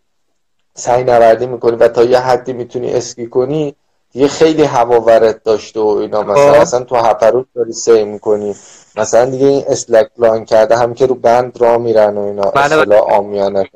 سنگ 0.75 1.09
نوردی 1.09 1.45
می‌کنی 1.45 1.75
و 1.75 1.87
تا 1.87 2.03
یه 2.03 2.19
حدی 2.19 2.53
می‌تونی 2.53 2.93
اسکی 2.93 3.27
کنی 3.27 3.75
دیگه 4.11 4.27
خیلی 4.27 4.63
هوا 4.63 4.99
ورد 4.99 5.43
داشته 5.43 5.79
و 5.79 5.87
اینا. 5.87 6.23
مثلا 6.23 6.53
خب. 6.53 6.61
اصلا 6.61 6.79
تو 6.79 6.95
هپروت 6.95 7.45
داری 7.55 7.73
سی 7.73 8.03
می‌کنی. 8.03 8.55
مثلا 8.95 9.25
دیگه 9.25 9.47
این 9.47 9.63
اسلک 9.67 10.09
لان 10.17 10.45
کرده 10.45 10.77
هم 10.77 10.93
که 10.93 11.05
رو 11.05 11.15
بند 11.15 11.61
را 11.61 11.77
میرن 11.77 12.17
و 12.17 12.21
اینا. 12.21 12.41
بله، 12.41 12.77
بله. 12.77 12.95
اصلا 12.95 13.17
آمیانه 13.17 13.69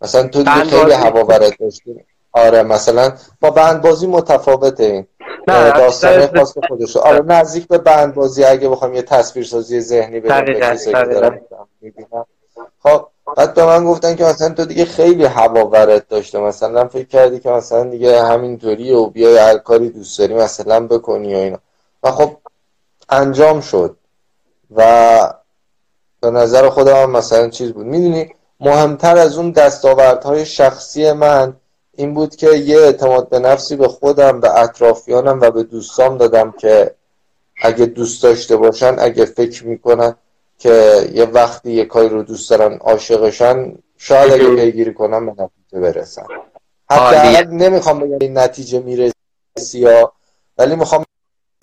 مثلا 0.00 0.22
تو 0.22 0.38
دیگه 0.38 0.64
خیلی 0.64 0.92
هوا 0.92 1.24
ورد 1.24 1.58
داشتی. 1.60 2.04
آره 2.32 2.62
مثلا 2.62 3.12
با 3.40 3.50
بند 3.50 3.82
بازی 3.82 4.06
متفاوته 4.06 4.84
این. 4.84 5.06
داستان 5.46 6.26
خاص 6.26 6.54
خودش 6.68 6.96
آره 6.96 7.22
نزدیک 7.22 7.68
به 7.68 7.78
بند 7.78 8.14
بازی 8.14 8.44
اگه 8.44 8.68
بخوام 8.68 8.94
یه 8.94 9.02
تصویر 9.02 9.46
سازی 9.46 9.80
ذهنی 9.80 10.20
بدم 10.20 11.40
خب 12.82 13.06
بعد 13.36 13.54
به 13.54 13.64
من 13.64 13.84
گفتن 13.84 14.14
که 14.14 14.24
مثلا 14.24 14.48
تو 14.48 14.64
دیگه 14.64 14.84
خیلی 14.84 15.24
هوا 15.24 15.66
ورد 15.66 16.08
داشته. 16.08 16.38
مثلا 16.38 16.88
فکر 16.88 17.06
کردی 17.06 17.38
که 17.38 17.50
مثلا 17.50 17.84
دیگه 17.84 18.22
همینطوری 18.22 18.92
و 18.92 19.06
بیای 19.06 19.38
هر 19.38 19.58
کاری 19.58 19.90
دوست 19.90 20.18
داری 20.18 20.34
مثلا 20.34 20.86
بکنی 20.86 21.34
و 21.34 21.38
اینا. 21.38 21.58
و 22.02 22.10
خب 22.10 22.36
انجام 23.08 23.60
شد. 23.60 23.96
و 24.76 25.34
به 26.20 26.30
نظر 26.30 26.68
خودم 26.68 27.10
مثلا 27.10 27.48
چیز 27.48 27.72
بود. 27.72 27.86
می‌دونی 27.86 28.34
مهمتر 28.60 29.18
از 29.18 29.38
اون 29.38 29.50
دستاوردهای 29.50 30.46
شخصی 30.46 31.12
من 31.12 31.56
این 31.96 32.14
بود 32.14 32.36
که 32.36 32.50
یه 32.54 32.78
اعتماد 32.78 33.28
به 33.28 33.38
نفسی 33.38 33.76
به 33.76 33.88
خودم 33.88 34.40
به 34.40 34.60
اطرافیانم 34.60 35.40
و 35.40 35.50
به 35.50 35.62
دوستام 35.62 36.16
دادم 36.16 36.52
که 36.52 36.94
اگه 37.62 37.86
دوست 37.86 38.22
داشته 38.22 38.56
باشن 38.56 38.96
اگه 38.98 39.24
فکر 39.24 39.66
می‌کنن 39.66 40.16
که 40.58 40.94
یه 41.12 41.24
وقتی 41.24 41.72
یه 41.72 41.84
کاری 41.84 42.08
رو 42.08 42.22
دوست 42.22 42.50
دارن 42.50 42.76
عاشقشن 42.76 43.74
شاید 43.96 44.32
اگه 44.32 44.54
پیگیری 44.54 44.94
کنم 44.94 45.26
به 45.26 45.32
نتیجه 45.42 45.80
برسن. 45.80 46.26
حتی 46.90 47.44
نمی‌خوام 47.50 47.98
بگم 48.00 48.18
این 48.20 48.38
نتیجه 48.38 48.80
می‌رسی 48.80 49.78
یا 49.78 50.12
ولی 50.58 50.76
می‌خوام 50.76 51.04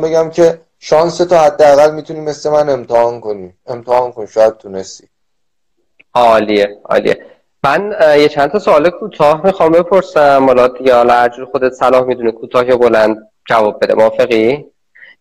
بگم 0.03 0.29
که 0.29 0.61
شانس 0.79 1.17
تو 1.17 1.35
حداقل 1.35 1.95
می‌تونی 1.95 2.19
مثل 2.19 2.49
من 2.49 2.69
امتحان 2.69 3.19
کنی. 3.19 3.53
امتحان 3.67 4.11
کن 4.11 4.25
شاید 4.25 4.57
تونستی. 4.57 5.07
عالیه 6.13 6.77
عالیه. 6.85 7.25
من 7.63 7.95
یه 8.17 8.27
چند 8.29 8.51
تا 8.51 8.59
سوال 8.59 8.89
کوتاه 8.89 9.45
می‌خوام 9.45 9.71
بپرسم. 9.71 10.45
حالا 10.47 10.67
دیگه 10.67 10.95
حالا 10.95 11.13
هر 11.13 11.45
خودت 11.51 11.73
صلاح 11.73 12.03
می‌دونی 12.03 12.31
کوتاه 12.31 12.67
یا 12.67 12.77
بلند 12.77 13.17
جواب 13.49 13.83
بده. 13.83 13.93
موافقی؟ 13.93 14.65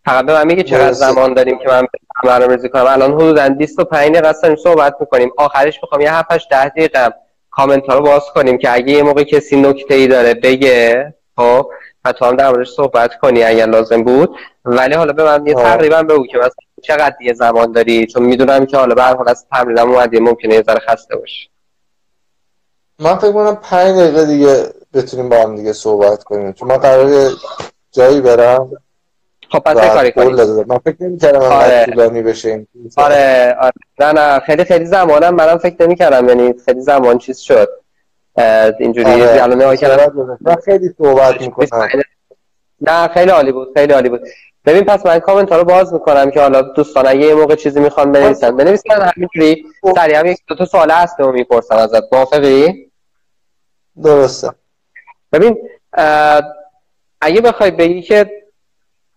فقط 0.05 0.27
به 0.27 0.33
من 0.33 0.47
میگه 0.47 0.63
چقدر 0.63 0.93
زمان 0.93 1.35
داریم 1.35 1.59
که 1.59 1.69
من 1.69 1.87
برنامه‌ریزی 2.25 2.69
کنم. 2.69 2.87
الان 2.87 3.13
حدودا 3.13 3.49
25 3.49 4.17
دقیقه 4.17 4.57
صحبت 4.57 4.95
می‌کنیم. 5.01 5.31
آخرش 5.37 5.79
می‌خوام 5.83 6.01
یه 6.01 6.15
7 6.15 6.33
8 6.33 6.49
10 6.51 6.69
دقیقه 6.69 7.15
کامنت 7.51 7.87
ها 7.87 7.95
رو 7.95 8.05
باز 8.05 8.23
کنیم 8.35 8.59
که 8.59 8.75
اگه 8.75 8.93
یه 8.93 9.03
موقع 9.03 9.23
کسی 9.23 9.61
نکته 9.61 9.95
ای 9.95 10.07
داره 10.07 10.35
بگه 10.35 11.15
خب 11.37 11.71
و 12.05 12.13
تو 12.13 12.25
هم 12.25 12.37
در 12.37 12.51
موردش 12.51 12.69
صحبت 12.69 13.19
کنی 13.19 13.43
اگر 13.43 13.67
لازم 13.67 14.03
بود. 14.03 14.37
ولی 14.65 14.95
حالا 14.95 15.13
به 15.13 15.25
من 15.25 15.47
یه 15.47 15.55
تقریبا 15.55 16.03
بگو 16.03 16.27
که 16.27 16.39
مثلا 16.39 16.51
چقدر 16.83 17.15
دیگه 17.19 17.33
زمان 17.33 17.73
داری؟ 17.73 18.07
چون 18.07 18.23
می‌دونم 18.23 18.67
که 18.67 18.77
حالا 18.77 18.95
به 18.95 19.03
هر 19.03 19.15
حال 19.15 19.29
از 19.29 19.47
تمرینم 19.53 19.91
اومدی 19.91 20.21
ممکنه 20.21 20.55
یه 20.55 20.63
ذره 20.63 20.79
خسته 20.79 21.17
باشی. 21.17 21.52
من 23.03 23.17
فکر 23.17 23.33
کنم 23.33 23.55
5 23.63 23.97
دقیقه 23.99 24.27
دیگه 24.27 24.67
بتونیم 24.95 25.29
با 25.29 25.37
هم 25.37 25.57
دیگه 25.57 25.73
صحبت 25.73 26.25
کنیم. 26.25 26.53
چون 26.53 26.69
من 26.69 26.77
قرار 26.77 27.31
جایی 27.93 28.21
برم. 28.21 28.71
خب 29.51 29.59
پس 29.59 29.95
کاری 29.95 30.13
کنیم. 30.13 30.65
من 30.67 30.79
فکر 30.79 30.97
نمی‌کردم 31.01 31.41
آره. 31.41 31.85
طولانی 31.85 32.23
بشه 32.23 32.67
آره 32.97 33.57
آره. 33.61 33.73
نه 34.01 34.13
نه. 34.13 34.39
خیلی 34.39 34.65
خیلی 34.65 34.85
زمانم 34.85 35.35
منم 35.35 35.59
فکر 35.59 35.77
نمی‌کردم. 35.81 36.29
یعنی 36.29 36.55
خیلی 36.65 36.81
زمان 36.81 37.19
چیز 37.19 37.39
شد. 37.39 37.69
اینجوری 38.79 39.11
آره. 39.11 39.43
الان 39.43 39.77
کردم. 39.77 40.37
خیلی 40.65 40.95
صحبت 40.99 41.41
می‌کنم. 41.41 41.89
نه 42.81 43.09
خیلی 43.09 43.31
عالی 43.31 43.53
بود 43.53 43.69
خیلی 43.75 43.93
عالی 43.93 44.09
بود. 44.09 44.21
ببین 44.67 44.85
پس 44.85 45.07
من 45.07 45.19
کامنت 45.19 45.53
ها 45.53 45.59
رو 45.59 45.65
باز 45.65 45.93
می‌کنم 45.93 46.31
که 46.31 46.41
حالا 46.41 46.63
دوستان 46.63 47.07
اگه 47.07 47.27
یه 47.27 47.35
موقع 47.35 47.55
چیزی 47.55 47.81
می‌خوان 47.81 48.13
بنویسن. 48.13 48.57
بنویسن 48.57 49.13
همینجوری. 49.17 49.65
سریع 49.97 50.19
هم 50.19 50.27
یک 50.27 50.39
دو 50.49 50.55
تا 50.55 50.65
سوال 50.65 50.91
هست 50.91 51.21
و 51.21 51.33
می‌پرسم 51.33 51.77
ازت. 51.77 52.03
موافقی؟ 52.13 52.92
درسته. 54.03 54.51
ببین 55.33 55.69
اگه 57.21 57.41
بخوای 57.41 57.71
بگی 57.71 58.03
که 58.03 58.31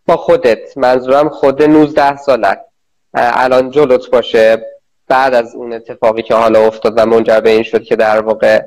با 0.06 0.18
خودت 0.18 0.78
منظورم 0.78 1.30
خود 1.30 1.64
19 1.64 2.18
سالت 2.18 2.66
الان 3.14 3.72
جلوت 3.72 4.10
باشه 4.10 4.66
بعد 5.08 5.34
از 5.34 5.56
اون 5.56 5.74
اتفاقی 5.74 6.22
که 6.22 6.36
حالا 6.36 6.68
افتاد 6.68 6.94
و 6.98 7.06
منجر 7.06 7.40
به 7.40 7.50
این 7.50 7.64
شد 7.64 7.84
که 7.84 7.96
در 7.96 8.22
واقع 8.22 8.62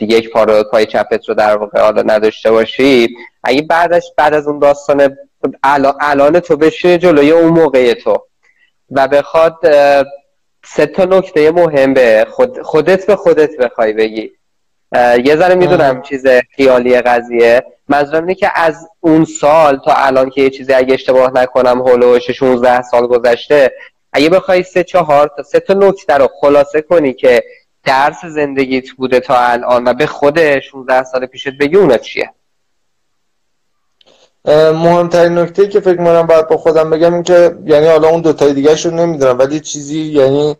یک 0.00 0.30
پا 0.30 0.62
پای 0.62 0.86
چپت 0.86 1.28
رو 1.28 1.34
در 1.34 1.56
واقع 1.56 1.80
حالا 1.80 2.02
نداشته 2.02 2.50
باشی 2.50 3.16
اگه 3.44 3.62
بعدش 3.62 4.12
بعد 4.16 4.34
از 4.34 4.48
اون 4.48 4.58
داستان 4.58 5.16
الان 6.00 6.40
تو 6.40 6.56
بشه 6.56 6.98
جلوی 6.98 7.30
اون 7.30 7.48
موقع 7.48 7.94
تو 7.94 8.26
و 8.90 9.08
بخواد 9.08 9.58
سه 10.64 10.86
تا 10.86 11.04
نکته 11.04 11.50
مهم 11.50 11.94
به 11.94 12.26
خود 12.30 12.62
خودت 12.62 13.06
به 13.06 13.16
خودت 13.16 13.56
بخوای 13.56 13.92
بگی. 13.92 14.32
یه 15.24 15.36
ذره 15.36 15.54
می‌دونم 15.54 16.02
چیز 16.02 16.26
خیالی 16.56 17.00
قضیه. 17.00 17.64
منظورم 17.88 18.22
اینه 18.22 18.34
که 18.34 18.50
از 18.54 18.88
اون 19.00 19.24
سال 19.24 19.80
تا 19.84 19.92
الان 19.94 20.30
که 20.30 20.42
یه 20.42 20.50
چیزی 20.50 20.72
اگه 20.72 20.94
اشتباه 20.94 21.32
نکنم 21.34 21.82
هولوش 21.82 22.30
16 22.30 22.82
سال 22.82 23.06
گذشته 23.06 23.72
اگه 24.12 24.28
بخوای 24.28 24.62
سه 24.62 24.84
چهار 24.84 25.30
تا 25.36 25.42
سه 25.42 25.60
تا 25.60 25.74
نکته 25.74 26.14
رو 26.14 26.28
خلاصه 26.40 26.82
کنی 26.82 27.12
که 27.12 27.42
درس 27.84 28.24
زندگیت 28.24 28.90
بوده 28.90 29.20
تا 29.20 29.36
الان 29.36 29.88
و 29.88 29.94
به 29.94 30.06
خود 30.06 30.58
16 30.58 31.02
سال 31.02 31.26
پیشت 31.26 31.48
بگی 31.60 31.76
اونا 31.76 31.96
چیه؟ 31.96 32.30
مهمترین 34.74 35.38
نکته 35.38 35.68
که 35.68 35.80
فکر 35.80 35.98
می‌کنم 35.98 36.26
باید 36.26 36.48
با 36.48 36.56
خودم 36.56 36.90
بگم 36.90 37.14
این 37.14 37.22
که 37.22 37.54
یعنی 37.64 37.86
حالا 37.86 38.08
اون 38.08 38.20
دوتای 38.20 38.54
دیگه 38.54 38.82
رو 38.82 38.90
نمی‌دونم 38.90 39.38
ولی 39.38 39.60
چیزی 39.60 40.00
یعنی 40.00 40.56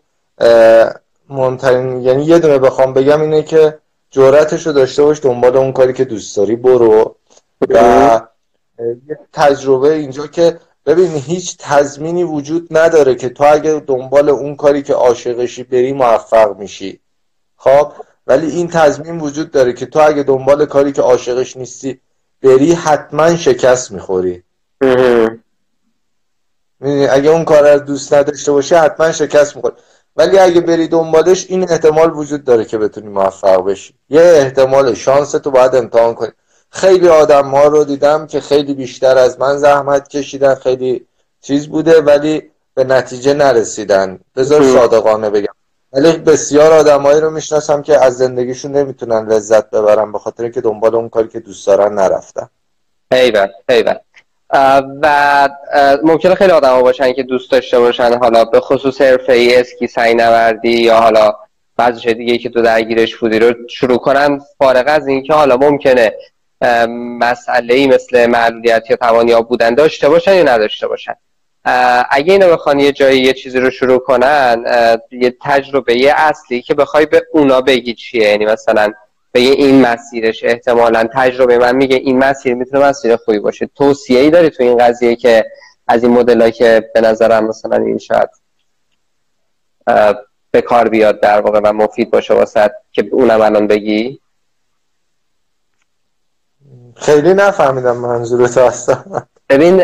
مهمترین 1.29 2.01
یعنی 2.01 2.23
یه 2.23 2.39
دونه 2.39 2.57
بخوام 2.57 2.93
بگم 2.93 3.21
اینه 3.21 3.43
که 3.43 3.77
جورتش 4.11 4.67
رو 4.67 4.73
داشته 4.73 5.03
باش 5.03 5.19
دنبال 5.21 5.57
اون 5.57 5.71
کاری 5.71 5.93
که 5.93 6.05
دوست 6.05 6.37
داری 6.37 6.55
برو. 6.55 7.15
و 7.69 8.21
یه 9.07 9.19
تجربه 9.33 9.93
اینجا 9.93 10.27
که 10.27 10.59
ببین 10.85 11.11
هیچ 11.11 11.57
تضمینی 11.59 12.23
وجود 12.23 12.67
نداره 12.71 13.15
که 13.15 13.29
تو 13.29 13.43
اگه 13.43 13.83
دنبال 13.87 14.29
اون 14.29 14.55
کاری 14.55 14.83
که 14.83 14.93
عاشقشی 14.93 15.63
بری 15.63 15.93
موفق 15.93 16.57
میشی. 16.57 16.99
خب؟ 17.57 17.91
ولی 18.27 18.51
این 18.51 18.67
تضمین 18.67 19.19
وجود 19.19 19.51
داره 19.51 19.73
که 19.73 19.85
تو 19.85 19.99
اگه 19.99 20.23
دنبال 20.23 20.65
کاری 20.65 20.91
که 20.91 21.01
عاشقش 21.01 21.57
نیستی 21.57 22.01
بری 22.41 22.73
حتما 22.73 23.35
شکست 23.35 23.91
می‌خوری. 23.91 24.43
اگه 27.09 27.29
اون 27.29 27.45
کار 27.45 27.73
رو 27.73 27.79
دوست 27.79 28.13
نداشته 28.13 28.51
باشی 28.51 28.75
حتما 28.75 29.11
شکست 29.11 29.55
می‌خوری. 29.55 29.75
ولی 30.15 30.39
اگه 30.39 30.61
بری 30.61 30.87
دنبالش 30.87 31.45
این 31.49 31.71
احتمال 31.71 32.11
وجود 32.15 32.43
داره 32.43 32.65
که 32.65 32.77
بتونی 32.77 33.07
موفق 33.07 33.65
بشی. 33.65 33.93
یه 34.09 34.21
احتمال 34.21 34.93
شانس 34.93 35.31
تو 35.31 35.51
باید 35.51 35.75
امتحان 35.75 36.13
کنی. 36.13 36.31
خیلی 36.69 37.07
آدم 37.07 37.47
ها 37.47 37.67
رو 37.67 37.83
دیدم 37.83 38.27
که 38.27 38.41
خیلی 38.41 38.73
بیشتر 38.73 39.17
از 39.17 39.39
من 39.39 39.57
زحمت 39.57 40.07
کشیدن 40.07 40.55
خیلی 40.55 41.05
چیز 41.41 41.67
بوده 41.67 42.01
ولی 42.01 42.51
به 42.73 42.83
نتیجه 42.83 43.33
نرسیدن. 43.33 44.19
بذار 44.35 44.63
صادقانه 44.63 45.29
بگم. 45.29 45.53
ولی 45.93 46.11
بسیار 46.11 46.73
آدمایی 46.73 47.21
رو 47.21 47.29
می‌شناسم 47.29 47.81
که 47.81 48.05
از 48.05 48.17
زندگیشون 48.17 48.71
نمی‌تونن 48.71 49.27
لذت 49.27 49.69
ببرن 49.69 50.11
به 50.11 50.19
خاطر 50.19 50.49
که 50.49 50.61
دنبال 50.61 50.95
اون 50.95 51.09
کاری 51.09 51.27
که 51.27 51.39
دوست 51.39 51.67
دارن 51.67 51.93
نرفتن. 51.93 52.49
ایول 53.11 53.47
ایول 53.69 53.95
و 55.01 55.49
ممکنه 56.03 56.35
خیلی 56.35 56.51
آدم 56.51 56.81
باشن 56.81 57.13
که 57.13 57.23
دوست 57.23 57.51
داشته 57.51 57.79
باشن. 57.79 58.17
حالا 58.19 58.45
به 58.45 58.59
خصوص 58.59 59.01
حرفه 59.01 59.33
ای 59.33 59.55
اسکی 59.55 59.87
سعی 59.87 60.13
نوردی 60.13 60.81
یا 60.81 60.95
حالا 60.95 61.33
بعضی 61.77 62.13
دیگه 62.13 62.37
که 62.37 62.49
تو 62.49 62.61
درگیرش 62.61 63.15
بودی 63.15 63.39
رو 63.39 63.53
شروع 63.69 63.97
کنن 63.97 64.39
فارغ 64.57 64.83
از 64.87 65.07
اینکه 65.07 65.33
حالا 65.33 65.57
ممکنه 65.57 66.13
مسئله 67.19 67.73
ای 67.73 67.87
مثل 67.87 68.25
معلولیت 68.25 68.83
یا 68.89 68.95
توانیاب 68.95 69.47
بودن 69.47 69.75
داشته 69.75 70.09
باشن 70.09 70.35
یا 70.35 70.43
نداشته 70.43 70.87
باشن. 70.87 71.13
اگه 72.09 72.33
اینو 72.33 72.51
بخوان 72.51 72.79
یه 72.79 72.91
جایی 72.91 73.21
یه 73.21 73.33
چیزی 73.33 73.59
رو 73.59 73.69
شروع 73.69 73.99
کنن 73.99 74.63
یه 75.11 75.35
تجربه 75.41 75.97
یه 75.97 76.13
اصلی 76.17 76.61
که 76.61 76.73
بخوای 76.73 77.05
به 77.05 77.23
اونا 77.33 77.61
بگی 77.61 77.93
چیه. 77.93 78.29
یعنی 78.29 78.45
مثلا 78.45 78.93
به 79.31 79.39
این 79.39 79.81
مسیرش 79.81 80.43
احتمالا 80.43 81.09
تجربه. 81.13 81.57
من 81.57 81.75
میگه 81.75 81.95
این 81.95 82.17
مسیر 82.17 82.53
می‌تونه 82.53 82.85
مسیر 82.85 83.15
خوبی 83.15 83.39
باشه. 83.39 83.69
توصیه 83.75 84.19
ای 84.19 84.29
داری 84.29 84.49
تو 84.49 84.63
این 84.63 84.77
قضیه 84.77 85.15
که 85.15 85.45
از 85.87 86.03
این 86.03 86.11
مدل 86.11 86.49
که 86.49 86.89
به 86.93 87.01
نظرم 87.01 87.47
مثلا 87.47 87.77
این 87.77 87.97
شاید 87.97 88.29
به 90.51 90.61
کار 90.61 90.89
بیاد 90.89 91.19
در 91.19 91.41
واقع 91.41 91.59
و 91.63 91.73
مفید 91.73 92.11
باشه 92.11 92.33
واسه 92.33 92.71
که 92.91 93.09
اونم 93.11 93.41
الان 93.41 93.67
بگی؟ 93.67 94.21
خیلی 96.95 97.33
نفهمیدم 97.33 97.97
منظورت 97.97 98.57
هستم 98.57 99.27
ببین 99.49 99.77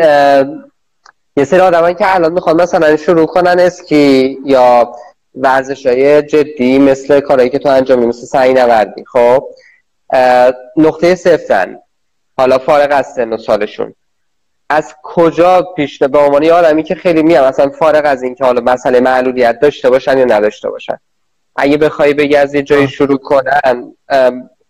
یه 1.36 1.44
سری 1.44 1.60
آدمایی 1.60 1.94
که 1.94 2.14
الان 2.14 2.32
می‌خوان 2.32 2.62
مثلا 2.62 2.96
شروع 2.96 3.26
کنن 3.26 3.60
اسکی 3.60 4.38
یا 4.44 4.92
ورزش 5.34 5.86
های 5.86 6.22
جدی 6.22 6.78
مثل 6.78 7.20
کارهایی 7.20 7.50
که 7.50 7.58
تو 7.58 7.68
انجامی 7.68 8.06
مثل 8.06 8.26
سعی 8.26 8.54
نوردی. 8.54 9.04
خب؟ 9.04 9.48
نقطه 10.76 11.14
صفرن. 11.14 11.78
حالا 12.36 12.58
فارغ 12.58 12.88
از 12.90 13.06
سن 13.06 13.32
و 13.32 13.38
سالشون. 13.38 13.94
از 14.70 14.94
کجا 15.02 15.62
پیش 15.76 16.02
به 16.02 16.18
عنوان 16.18 16.42
یه 16.42 16.52
آدمی 16.52 16.82
که 16.82 16.94
خیلی 16.94 17.22
میام 17.22 17.48
مثلا 17.48 17.70
فارغ 17.70 18.02
از 18.04 18.22
اینکه 18.22 18.44
حالا 18.44 18.60
مسئله 18.60 19.00
معلولیت 19.00 19.60
داشته 19.60 19.90
باشن 19.90 20.18
یا 20.18 20.24
نداشته 20.24 20.70
باشن. 20.70 20.98
اگه 21.56 21.76
بخوای 21.76 22.14
بگی 22.14 22.36
از 22.36 22.54
یه 22.54 22.62
جایی 22.62 22.88
شروع 22.88 23.18
کنن 23.18 23.94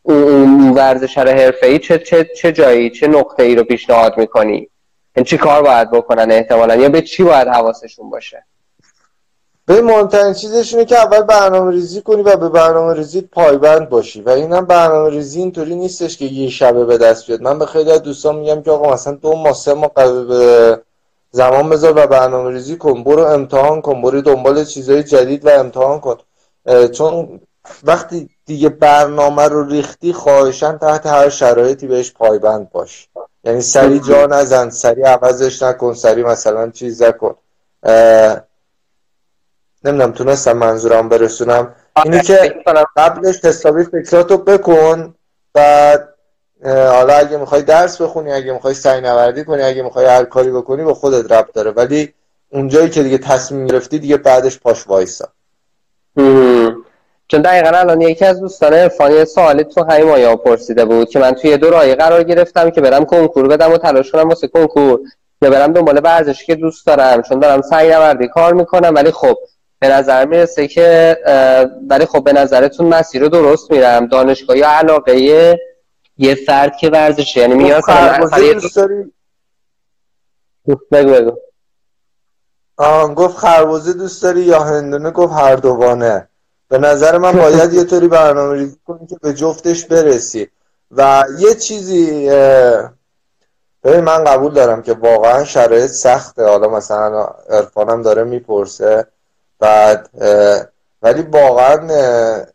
اون 0.03 0.71
ورزش 0.71 1.19
حرفه 1.19 1.67
ای 1.67 1.79
چه, 1.79 1.99
چه, 1.99 2.25
چه 2.37 2.53
جایی 2.53 2.91
چه 2.91 3.07
نقطه 3.07 3.43
ای 3.43 3.55
رو 3.55 3.65
پیشنهاد 3.65 4.19
می‌کنی؟ 4.19 4.69
این 5.17 5.25
چی 5.25 5.39
کار 5.39 5.63
باید 5.63 5.91
بکنن 5.91 6.33
احتمالا؟ 6.33 6.77
یا 6.77 6.89
به 6.89 7.03
چی 7.03 7.25
باید 7.25 7.49
حواسشون 7.49 8.11
باشه؟ 8.11 8.45
به 9.69 9.83
مهمترین 9.83 10.33
چیزش 10.33 10.75
اینه 10.75 10.85
که 10.85 10.99
اول 10.99 11.23
برنامه 11.23 11.71
ریزی 11.71 12.03
کنی 12.03 12.23
و 12.23 12.37
به 12.37 12.49
برنامه 12.49 12.95
ریزی 12.95 13.21
پایبند 13.21 13.89
باشی. 13.89 14.21
و 14.23 14.31
اینم 14.31 14.65
برنامه 14.65 15.11
ریزی 15.11 15.41
اینطوری 15.41 15.75
نیستش 15.75 16.17
که 16.17 16.25
یه 16.25 16.51
شبه 16.51 16.85
به 16.85 16.99
دست 16.99 17.27
بیاد. 17.27 17.43
من 17.43 17.59
به 17.59 17.67
خیلی 17.67 17.93
از 17.93 18.03
دوستان 18.03 18.37
میگم 18.37 18.63
که 18.63 18.71
آقا 18.71 18.93
مثلا 18.93 19.15
دو 19.15 19.37
ماه 19.37 19.53
سه 19.53 19.75
ماه 19.75 19.91
به 19.95 20.81
زمان 21.31 21.69
بذار 21.69 21.93
و 21.97 22.07
برنامه 22.07 22.51
ریزی 22.51 22.77
کن. 22.77 23.05
برو 23.05 23.23
امتحان 23.23 23.81
کن. 23.81 24.03
برو 24.03 24.21
دنبال 24.21 24.65
چیزهای 24.65 25.03
جدید 25.03 25.47
و 25.47 25.49
امتحان 25.49 26.01
کن. 26.01 26.17
چون 26.93 27.41
وقتی 27.85 28.31
دیگه 28.47 28.69
برنامه 28.69 29.43
رو 29.43 29.69
ریختی 29.69 30.13
خواهشن 30.13 30.79
تحت 30.79 31.07
هر 31.07 31.29
شرایطی 31.29 31.87
بهش 31.87 32.13
پایبند 32.13 32.71
باش. 32.71 33.09
یعنی 33.45 33.61
سری 33.61 34.01
جا 34.01 34.27
نزن 34.27 34.71
سری 34.71 35.03
عوضش 35.03 35.63
نکن 35.63 35.95
سری 35.95 36.23
مثلا 36.23 36.71
چیز 36.71 37.03
نکن. 37.03 37.35
نمی‌دونم 39.89 40.13
تونستم 40.13 40.53
منظورم 40.53 41.09
برسونم. 41.09 41.75
اینی 42.05 42.21
که 42.21 42.55
قبلش 42.97 43.45
حسابی 43.45 43.85
فکراتو 43.85 44.37
بکن 44.37 45.15
بعد 45.55 46.09
حالا 46.65 47.15
اگه 47.15 47.37
می‌خوای 47.37 47.63
درس 47.63 48.01
بخونی 48.01 48.33
اگه 48.33 48.53
می‌خوای 48.53 48.75
سعی 48.75 49.01
نوردی 49.01 49.45
کنی 49.45 49.63
اگه 49.63 49.83
می‌خوای 49.83 50.07
هر 50.07 50.25
کاری 50.25 50.51
بکنی 50.51 50.83
با 50.83 50.95
خودت 50.95 51.33
رب 51.33 51.49
داره. 51.55 51.71
ولی 51.71 52.15
اونجایی 52.53 52.91
که 52.91 53.03
دیگه 53.03 53.19
تصمیم 53.19 53.67
گرفتی 53.67 53.99
دیگه 53.99 54.17
بعدش 54.17 54.59
پاش 54.59 54.87
وایسا. 54.87 55.29
چون 57.29 57.43
دقیقا 57.43 57.79
الان 57.79 58.01
یکی 58.01 58.25
از 58.25 58.41
دوستان 58.41 58.89
فانی 58.89 59.25
سوالی 59.25 59.65
تو 59.65 59.85
همین 59.85 60.07
مایا 60.07 60.37
پرسیده 60.37 60.85
بود 60.85 61.09
که 61.09 61.19
من 61.19 61.33
توی 61.33 61.57
دو 61.57 61.71
راه 61.71 61.95
قرار 61.95 62.23
گرفتم 62.23 62.71
که 62.71 62.81
برم 62.81 63.05
کنکور 63.05 63.49
بدم 63.49 63.73
و 63.73 63.79
تلاش 63.79 64.11
کنم 64.11 64.29
واسه 64.29 64.49
کنکور 64.49 65.01
یا 65.43 65.51
برم 65.51 65.73
دنبال 65.73 66.01
ورزشی 66.05 66.47
که 66.47 66.55
دوست 66.55 66.87
دارم. 66.87 67.23
چون 67.23 67.39
دارم 67.39 67.63
سعی 67.63 67.91
نوردی 67.91 68.29
کار 68.29 68.55
می‌کنم 68.55 68.95
ولی 68.95 69.11
خب 69.11 69.39
به 69.81 69.89
نظر 69.89 70.25
می‌رسه 70.25 70.69
که 70.69 71.17
ولی 71.89 72.07
خب 72.07 72.25
به 72.25 72.33
نظرتون 72.33 72.87
مسیر 72.87 73.23
رو 73.23 73.29
درست 73.29 73.71
میرم. 73.71 74.07
دانشگاه 74.07 74.59
یا 74.59 74.69
علاقه 74.69 75.21
یه 76.19 76.35
فرد 76.47 76.77
که 76.77 76.91
ورزش 76.91 77.37
یعنی 77.37 77.55
میاد 77.55 77.83
بگو 80.93 81.11
بگو. 81.11 81.37
گفت 83.15 83.39
خربوزه 83.39 83.93
دوست 83.93 84.23
داری 84.23 84.41
یا 84.41 84.63
هندونه؟ 84.63 85.11
گفت 85.11 85.33
هر 85.33 85.57
دوانه 85.57 86.29
به 86.69 86.79
نظر 86.79 87.19
من 87.19 87.33
باید 87.33 87.75
یه 87.75 87.85
طوری 87.85 88.09
برنامه 88.09 88.55
ریزی 88.55 88.77
کنی 88.87 89.07
که 89.07 89.17
به 89.23 89.35
جفتش 89.35 89.85
برسی. 89.85 90.49
و 90.91 91.25
یه 91.39 91.55
چیزی 91.55 92.29
ببین 93.85 94.01
من 94.01 94.25
قبول 94.25 94.55
دارم 94.55 94.83
که 94.83 94.93
واقعا 94.93 95.45
شرایط 95.45 95.91
سخته. 95.91 96.45
حالا 96.45 96.69
مثلا 96.69 97.27
ارفانم 97.51 98.03
داره 98.03 98.25
می‌پرسه. 98.25 99.07
بعد 99.59 100.11
ولی 101.03 101.23
واقعا 101.23 102.47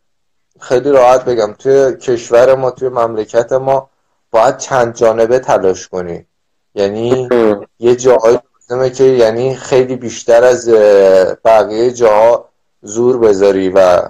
خیلی 0.60 0.90
راحت 0.90 1.24
بگم 1.24 1.54
توی 1.58 1.96
کشور 1.96 2.54
ما 2.54 2.70
توی 2.70 2.88
مملکت 2.88 3.52
ما 3.52 3.90
باید 4.30 4.56
چند 4.58 4.94
جانبه 4.94 5.38
تلاش 5.38 5.88
کنی. 5.88 6.26
یعنی 6.74 7.28
یه 7.78 7.96
جاهایی 7.96 8.38
لازمه 8.70 8.90
که 8.90 9.04
یعنی 9.04 9.56
خیلی 9.56 9.96
بیشتر 9.96 10.44
از 10.44 10.68
بقیه 11.44 11.92
جاها 11.92 12.48
زور 12.82 13.18
بذاری 13.18 13.68
و 13.68 14.02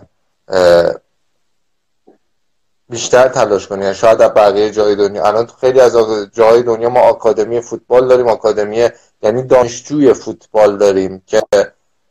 بیشتر 2.88 3.28
تلاش 3.28 3.66
کنی. 3.66 3.82
یعنی 3.82 3.94
شاید 3.94 4.22
از 4.22 4.30
بقیه 4.30 4.70
جای 4.70 4.96
دنیا. 4.96 5.24
الان 5.24 5.46
خیلی 5.60 5.80
از 5.80 5.96
جای 6.32 6.62
دنیا 6.62 6.88
ما 6.88 7.00
آکادمی 7.00 7.60
فوتبال 7.60 8.08
داریم 8.08 8.28
آکادمی 8.28 8.88
یعنی 9.22 9.42
دانشجوی 9.42 10.12
فوتبال 10.12 10.76
داریم 10.76 11.22
که 11.26 11.42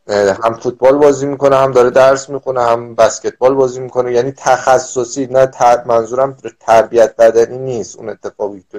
هم 0.08 0.54
فوتبال 0.54 0.98
بازی 0.98 1.26
می‌کنه 1.26 1.56
هم 1.56 1.72
داره 1.72 1.90
درس 1.90 2.28
می‌کنه 2.30 2.62
هم 2.62 2.94
بسکتبال 2.94 3.54
بازی 3.54 3.80
می‌کنه. 3.80 4.12
یعنی 4.12 4.32
تخصصی 4.32 5.26
نه 5.26 5.46
تر... 5.46 5.84
منظورم 5.84 6.36
تربیت 6.60 7.16
بدنی 7.16 7.58
نیست 7.58 7.96
اون 7.96 8.08
اتفاقی 8.08 8.64
تو 8.72 8.78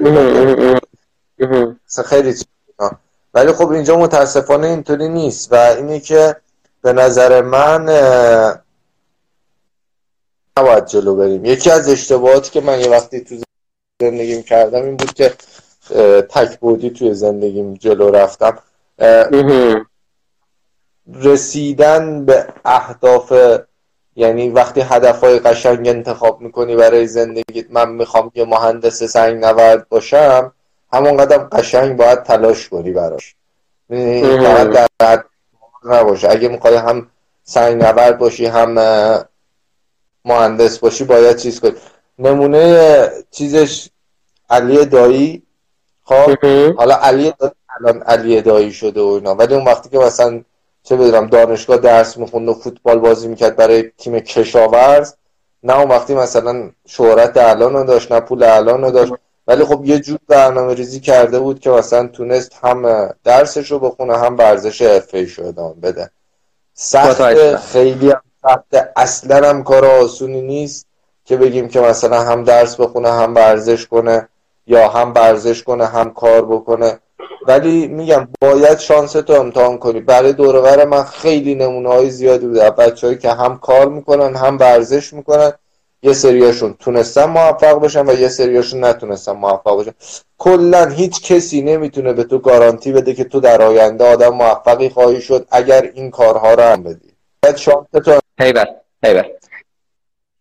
خیلی 2.05 2.35
ولی 3.33 3.51
خب 3.51 3.69
اینجا 3.69 3.97
متاسفانه 3.97 4.67
اینطوری 4.67 5.09
نیست. 5.09 5.53
و 5.53 5.55
اینه 5.55 5.99
که 5.99 6.35
به 6.81 6.93
نظر 6.93 7.41
من 7.41 7.81
نباید 10.59 10.85
جلو 10.85 11.15
بریم. 11.15 11.45
یکی 11.45 11.71
از 11.71 11.89
اشتباهاتی 11.89 12.51
که 12.51 12.61
من 12.61 12.79
یه 12.79 12.89
وقتی 12.89 13.21
تو 13.21 13.35
زندگیم 14.01 14.43
کردم 14.43 14.83
این 14.83 14.97
بود 14.97 15.13
که 15.13 15.33
تک 16.29 16.59
بودی 16.59 16.89
توی 16.89 17.13
زندگیم 17.13 17.73
جلو 17.73 18.11
رفتم. 18.11 18.57
رسیدن 21.13 22.25
به 22.25 22.47
اهداف 22.65 23.33
یعنی 24.15 24.49
وقتی 24.49 24.81
هدفهای 24.81 25.39
قشنگ 25.39 25.87
انتخاب 25.87 26.41
می‌کنی 26.41 26.75
برای 26.75 27.07
زندگیت 27.07 27.65
من 27.69 27.89
می‌خوام 27.89 28.31
یه 28.35 28.45
مهندس 28.45 29.03
سنگ 29.03 29.45
نورد 29.45 29.89
باشم 29.89 30.53
همون 30.93 31.17
قدم 31.17 31.37
قشنگ 31.37 31.97
باید 31.97 32.23
تلاش 32.23 32.69
کنی 32.69 32.91
براش. 32.91 33.35
باید 33.89 34.89
در 34.99 35.23
نباشه. 35.85 36.29
اگه 36.29 36.47
می‌خوای 36.47 36.75
هم 36.75 37.07
سنگ 37.43 37.83
نورد 37.83 38.17
باشی 38.17 38.45
هم 38.45 38.75
مهندس 40.25 40.79
باشی 40.79 41.03
باید 41.03 41.37
چیز 41.37 41.59
کنی. 41.59 41.75
نمونه 42.19 43.09
چیزش 43.31 43.89
علی 44.49 44.85
دایی. 44.85 45.43
خب 46.03 46.45
حالا 46.77 46.95
علی 46.95 47.33
الان 47.79 48.01
علی 48.01 48.41
دایی 48.41 48.71
شده 48.71 49.01
و 49.01 49.05
اینا. 49.05 49.35
ولی 49.35 49.53
اون 49.53 49.65
وقتی 49.65 49.89
که 49.89 49.97
مثلا 49.97 50.41
چه 50.85 50.95
بدونم 50.95 51.27
دانشگاه 51.27 51.77
درس 51.77 52.17
می‌خوند 52.17 52.49
و 52.49 52.53
فوتبال 52.53 52.99
بازی 52.99 53.27
می‌کرد 53.27 53.55
برای 53.55 53.91
تیم 53.97 54.19
کشاورز. 54.19 55.13
نه 55.63 55.79
اون 55.79 55.89
وقتی 55.89 56.15
مثلا 56.15 56.71
شهرت 56.87 57.37
الان 57.37 57.73
رو 57.73 57.83
داشت 57.83 58.11
نه 58.11 58.19
پول 58.19 58.43
الان 58.43 58.81
رو 58.81 58.91
داشت. 58.91 59.13
ولی 59.47 59.63
خب 59.65 59.85
یه 59.85 59.99
جور 59.99 60.19
برنامه 60.27 60.73
ریزی 60.73 60.99
کرده 60.99 61.39
بود 61.39 61.59
که 61.59 61.69
مثلا 61.69 62.07
تونست 62.07 62.51
هم 62.63 63.09
درسش 63.23 63.71
رو 63.71 63.79
بخونه 63.79 64.17
هم 64.17 64.37
ورزش 64.37 64.81
حرفه 64.81 65.25
شو 65.25 65.43
ادامه 65.43 65.73
بده. 65.73 66.09
سخت 66.73 67.57
خیلی 67.57 68.11
هم 68.11 68.21
سخت. 68.41 68.91
اصلا 68.95 69.49
هم 69.49 69.63
کار 69.63 69.85
آسونی 69.85 70.41
نیست 70.41 70.87
که 71.25 71.37
بگیم 71.37 71.67
که 71.67 71.79
مثلا 71.79 72.21
هم 72.21 72.43
درس 72.43 72.75
بخونه 72.75 73.11
هم 73.11 73.35
ورزش 73.35 73.87
کنه 73.87 74.27
یا 74.67 74.89
هم 74.89 75.13
ورزش 75.13 75.63
کنه 75.63 75.85
هم 75.85 76.13
کار 76.13 76.45
بکنه. 76.45 76.99
ولی 77.47 77.87
میگم 77.87 78.27
باید 78.41 78.79
شانس 78.79 79.11
تو 79.11 79.33
امتحان 79.33 79.77
کنی. 79.77 79.99
برای 79.99 80.33
دورور 80.33 80.85
من 80.85 81.03
خیلی 81.03 81.55
نمونه 81.55 81.89
های 81.89 82.09
زیادی 82.09 82.47
بوده. 82.47 82.69
بچههایی 82.69 83.19
که 83.19 83.31
هم 83.31 83.57
کار 83.57 83.89
می‌کنن 83.89 84.35
هم 84.35 84.57
ورزش 84.59 85.13
می‌کنن. 85.13 85.51
یه 86.03 86.13
سریاشون 86.13 86.75
تونستن 86.79 87.25
موفق 87.25 87.73
باشن 87.73 88.09
و 88.09 88.13
یه 88.13 88.29
سریاشون 88.29 88.83
نتونستن 88.83 89.31
موفق 89.31 89.75
باشن 89.75 89.91
کلا 90.37 90.85
هیچ 90.85 91.33
کسی 91.33 91.61
نمی‌تونه 91.61 92.13
به 92.13 92.23
تو 92.23 92.39
گارانتی 92.39 92.91
بده 92.91 93.13
که 93.13 93.23
تو 93.23 93.39
در 93.39 93.61
آینده 93.61 94.11
آدم 94.11 94.29
موفقی 94.29 94.89
خواهی 94.89 95.21
شد 95.21 95.47
اگر 95.51 95.91
این 95.93 96.11
کارها 96.11 96.53
رو 96.53 96.63
هم 96.63 96.83
بدی. 96.83 97.13
باید 97.43 97.55
شانس 97.55 97.85
تو 97.93 98.19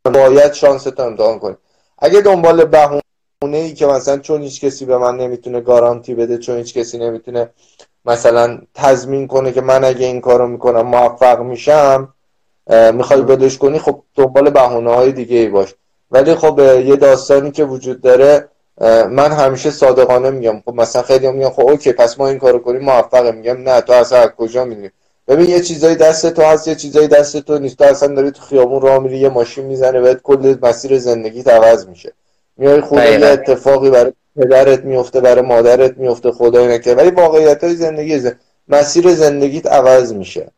باید 0.04 0.52
شانس 0.52 0.82
تو 0.82 1.02
امتحان 1.02 1.38
کنی. 1.38 1.56
اگه 1.98 2.20
دنبال 2.20 2.64
بهونه 2.64 3.02
ای 3.52 3.72
که 3.72 3.86
مثلا 3.86 4.18
چون 4.18 4.42
هیچ 4.42 4.64
کسی 4.64 4.84
به 4.84 4.98
من 4.98 5.16
نمی‌تونه 5.16 5.60
گارانتی 5.60 6.14
بده 6.14 6.38
چون 6.38 6.56
هیچ 6.56 6.74
کسی 6.74 6.98
نمی‌تونه 6.98 7.50
مثلا 8.04 8.58
تضمین 8.74 9.26
کنه 9.26 9.52
که 9.52 9.60
من 9.60 9.84
اگه 9.84 10.06
این 10.06 10.20
کارو 10.20 10.46
می‌کنم 10.46 10.82
موفق 10.82 11.40
میشم 11.40 12.14
می‌خوای 12.92 13.22
بدش 13.22 13.58
کنی 13.58 13.78
خب 13.78 14.02
دنبال 14.14 14.50
بهونه 14.50 14.94
های 14.94 15.12
دیگه 15.12 15.36
ای 15.36 15.48
باش. 15.48 15.74
ولی 16.10 16.34
خب 16.34 16.58
یه 16.58 16.96
داستانی 16.96 17.50
که 17.50 17.64
وجود 17.64 18.00
داره 18.00 18.48
من 19.10 19.32
همیشه 19.32 19.70
صادقانه 19.70 20.30
میگم. 20.30 20.62
خب 20.64 20.74
مثلا 20.74 21.02
خیلی 21.02 21.30
میگم 21.30 21.50
خب 21.50 21.68
اوکی 21.68 21.92
پس 21.92 22.18
ما 22.18 22.28
این 22.28 22.38
کارو 22.38 22.58
کنیم 22.58 22.80
موفقه 22.80 23.32
میگم 23.32 23.62
نه 23.62 23.80
تو 23.80 23.92
اصلا 23.92 24.18
از 24.18 24.28
کجا 24.28 24.64
می‌دونی؟ 24.64 24.90
ببین 25.28 25.48
یه 25.48 25.60
چیزایی 25.60 25.96
دست 25.96 26.26
تو 26.34 26.42
هست 26.42 26.68
یه 26.68 26.74
چیزایی 26.74 27.08
دست 27.08 27.36
تو 27.36 27.58
نیست. 27.58 27.78
تو 27.78 27.84
اصلا 27.84 28.14
داری 28.14 28.30
تو 28.30 28.42
خیابون 28.42 28.80
راه 28.80 28.98
میری 28.98 29.18
یه 29.18 29.28
ماشین 29.28 29.64
می‌زنه 29.64 30.00
بهت 30.00 30.22
کل 30.22 30.56
مسیر 30.62 30.98
زندگی 30.98 31.42
عوض 31.42 31.86
میشه. 31.88 32.12
میای 32.56 32.80
خونه 32.80 33.10
یه 33.10 33.26
اتفاقی 33.26 33.90
برای 33.90 34.12
پدرت 34.36 34.84
میفته 34.84 35.20
برای 35.20 35.42
مادرت 35.42 35.96
میفته 35.96 36.32
خدای 36.32 36.66
نکرده 36.68 37.02
ولی 37.02 37.10
واقعیت 37.10 37.64
های 37.64 37.74
زندگی 37.74 38.18
زن... 38.18 38.32
مسیر 38.68 39.14
زندگیت 39.14 39.66
عوض 39.66 40.12
میشه. 40.12 40.50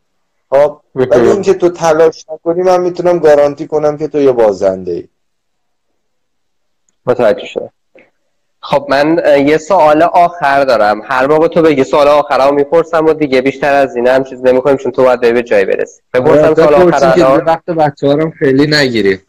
خب 0.50 0.80
ولی 0.94 1.28
اینکه 1.28 1.54
تو 1.54 1.68
تلاش 1.68 2.24
نکنی 2.32 2.62
من 2.62 2.80
می‌تونم 2.80 3.18
گارانتی 3.18 3.66
کنم 3.66 3.96
که 3.96 4.08
تو 4.08 4.20
یه 4.20 4.32
بازنده 4.32 4.92
ای. 4.92 5.08
متوجه 7.06 7.46
شده 7.46 7.70
خب 8.60 8.86
من 8.88 9.22
یه 9.46 9.58
سوال 9.58 10.02
آخر 10.02 10.64
دارم. 10.64 11.00
هر 11.04 11.26
موقع 11.26 11.48
تو 11.48 11.62
بگی 11.62 11.84
سوال 11.84 12.08
آخر 12.08 12.48
رو 12.48 12.54
می‌پرسم 12.54 13.06
و 13.06 13.12
دیگه 13.12 13.40
بیشتر 13.40 13.74
از 13.74 13.96
این 13.96 14.06
هم 14.06 14.24
چیز 14.24 14.44
نمی‌کنیم 14.44 14.76
چون 14.76 14.92
تو 14.92 15.04
باید 15.04 15.20
به 15.20 15.42
جای 15.42 15.64
برسی. 15.64 16.00
بپرسم 16.14 16.54
سوال 16.54 16.74
آخر 16.74 17.42
وقت 17.46 17.64
بچه 17.64 18.32
خیلی 18.38 18.66
نگیری. 18.66 19.20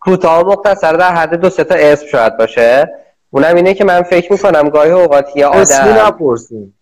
کوتاه 0.00 0.42
مختصر 0.42 0.92
در 0.92 1.14
حد 1.14 1.34
دو 1.34 1.50
سه 1.50 1.64
تا 1.64 1.74
اسم 1.74 2.06
شاید 2.06 2.36
باشه. 2.36 2.90
اونم 3.30 3.54
اینه 3.56 3.74
که 3.74 3.84
من 3.84 4.02
فکر 4.02 4.32
می‌کنم 4.32 4.68
گاهی 4.68 4.90
اوقات 4.90 5.36
یه 5.36 5.46
آدم 5.46 5.60
اسمی 5.60 5.92
نپرسیم 5.92 6.74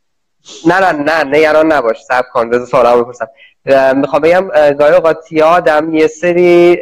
نه 0.66 0.92
نه 0.92 0.92
نه 0.92 1.24
نگران 1.24 1.72
نباش 1.72 2.04
سب 2.04 2.24
کن 2.32 2.50
بذار 2.50 2.66
سوالا 2.66 3.02
بپرسم. 3.02 3.28
می‌خوام 3.96 4.22
بگم 4.22 4.48
گاهی 4.72 4.94
اوقات 4.94 5.32
یه 5.32 5.44
آدم 5.44 5.94
یه 5.94 6.06
سری 6.06 6.80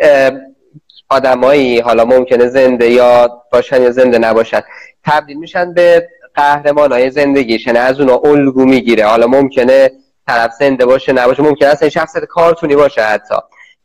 آدمایی 1.08 1.80
حالا 1.80 2.04
ممکنه 2.04 2.48
زنده 2.48 2.90
یا 2.90 3.42
باشن 3.52 3.82
یا 3.82 3.90
زنده 3.90 4.18
نباشن 4.18 4.60
تبدیل 5.04 5.38
میشن 5.38 5.74
به 5.74 6.08
قهرمان 6.34 6.92
های 6.92 7.10
زندگیش 7.10 7.66
یعنی 7.66 7.78
از 7.78 8.00
اونا 8.00 8.20
الگو 8.24 8.64
می‌گیره. 8.64 9.06
حالا 9.06 9.26
ممکنه 9.26 9.90
طرف 10.26 10.52
زنده 10.58 10.86
باشه 10.86 11.12
نباشه 11.12 11.42
ممکنه 11.42 11.68
اصلا 11.68 11.88
شخص 11.88 12.16
کارتونی 12.16 12.76
باشه 12.76 13.02
حتی. 13.02 13.34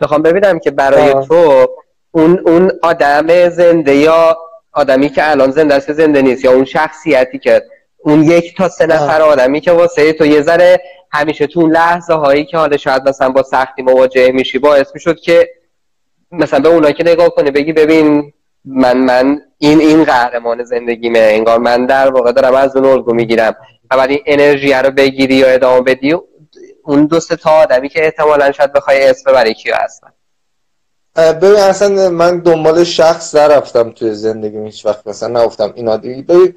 می‌خوام 0.01 0.21
ببینم 0.21 0.59
که 0.59 0.71
برای 0.71 1.13
تو 1.27 1.67
اون 2.11 2.39
اون 2.45 2.71
آدم 2.83 3.49
زنده 3.49 3.95
یا 3.95 4.37
آدمی 4.71 5.09
که 5.09 5.31
الان 5.31 5.51
زنده 5.51 5.75
است 5.75 5.93
زنده 5.93 6.21
نیست 6.21 6.45
یا 6.45 6.51
اون 6.51 6.65
شخصیتی 6.65 7.39
که 7.39 7.63
اون 7.97 8.23
یک 8.23 8.57
تا 8.57 8.69
سه 8.69 8.85
نفر 8.85 9.21
آدمی 9.21 9.61
که 9.61 9.71
واسه 9.71 10.13
تو 10.13 10.25
یه 10.25 10.41
ذره 10.41 10.81
همیشه 11.11 11.47
تو 11.47 11.59
اون 11.59 11.71
لحظه 11.71 12.13
هایی 12.13 12.45
که 12.45 12.57
حالا 12.57 12.77
شاید 12.77 13.09
مثلا 13.09 13.29
با 13.29 13.43
سختی 13.43 13.81
مواجه 13.81 14.31
میشی 14.31 14.59
باعث 14.59 14.87
می‌شد 14.93 15.19
که 15.19 15.49
مثلا 16.31 16.59
به 16.59 16.69
اونا 16.69 16.91
که 16.91 17.03
نگاه 17.03 17.29
کنه 17.29 17.51
بگی 17.51 17.73
ببین 17.73 18.33
من 18.65 18.97
من 18.97 19.41
این 19.57 19.79
این 19.79 20.03
قهرمان 20.03 20.63
زندگیمه 20.63 21.19
انگار 21.19 21.59
من 21.59 21.85
در 21.85 22.11
واقع 22.11 22.31
دارم 22.31 22.55
از 22.55 22.75
اون 22.75 22.85
الگو 22.85 23.13
می‌گیرم 23.13 23.55
و 23.91 23.97
بعد 23.97 24.09
این 24.09 24.19
انرژی 24.25 24.73
رو 24.73 24.91
بگیری 24.91 25.35
یا 25.35 25.47
ادامه 25.47 25.81
بدی. 25.81 26.17
اون 26.83 27.05
دو 27.05 27.19
تا 27.19 27.51
آدمی 27.51 27.89
که 27.89 28.03
احتمالا 28.03 28.51
شاید 28.51 28.73
بخوای 28.73 29.09
اسم 29.09 29.31
ببری 29.31 29.53
کیا 29.53 29.73
هستن. 29.75 30.07
ببین 31.15 31.55
اصلا 31.55 32.09
من 32.09 32.39
دنبال 32.39 32.83
شخص 32.83 33.35
نرفتم 33.35 33.91
توی 33.91 34.13
زندگی 34.13 34.57
هیچ 34.57 34.85
وقت. 34.85 35.07
مثلا 35.07 35.41
نگفتم 35.41 35.73
اینا 35.75 35.97
دیگه 35.97 36.21
ببین 36.21 36.55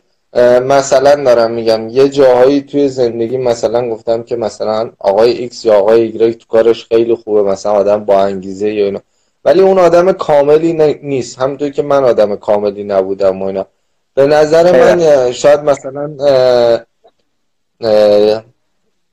مثلا 0.63 1.25
دارم 1.25 1.51
میگم 1.51 1.89
یه 1.89 2.09
جاهایی 2.09 2.61
توی 2.61 2.89
زندگی 2.89 3.37
مثلا 3.37 3.91
گفتم 3.91 4.23
که 4.23 4.37
مثلا 4.37 4.91
آقای 4.99 5.31
ایکس 5.31 5.65
یا 5.65 5.75
آقای 5.75 6.01
ایگرک 6.01 6.39
تو 6.39 6.47
کارش 6.49 6.87
خیلی 6.87 7.15
خوبه 7.15 7.43
مثلا 7.43 7.73
آدم 7.73 8.05
با 8.05 8.21
انگیزه 8.21 8.73
یا 8.73 8.85
اینا. 8.85 9.01
ولی 9.45 9.61
اون 9.61 9.79
آدم 9.79 10.13
کاملی 10.13 10.99
نیست. 11.03 11.39
همونطور 11.39 11.71
که 11.71 11.83
من 11.83 12.05
آدم 12.05 12.37
کاملی 12.37 12.85
نبودم 12.85 13.43
و 13.43 13.47
اینا. 13.47 13.67
به 14.15 14.27
نظر 14.27 14.73
من 14.73 15.33
شاید 15.33 15.61
مثلا 15.61 16.11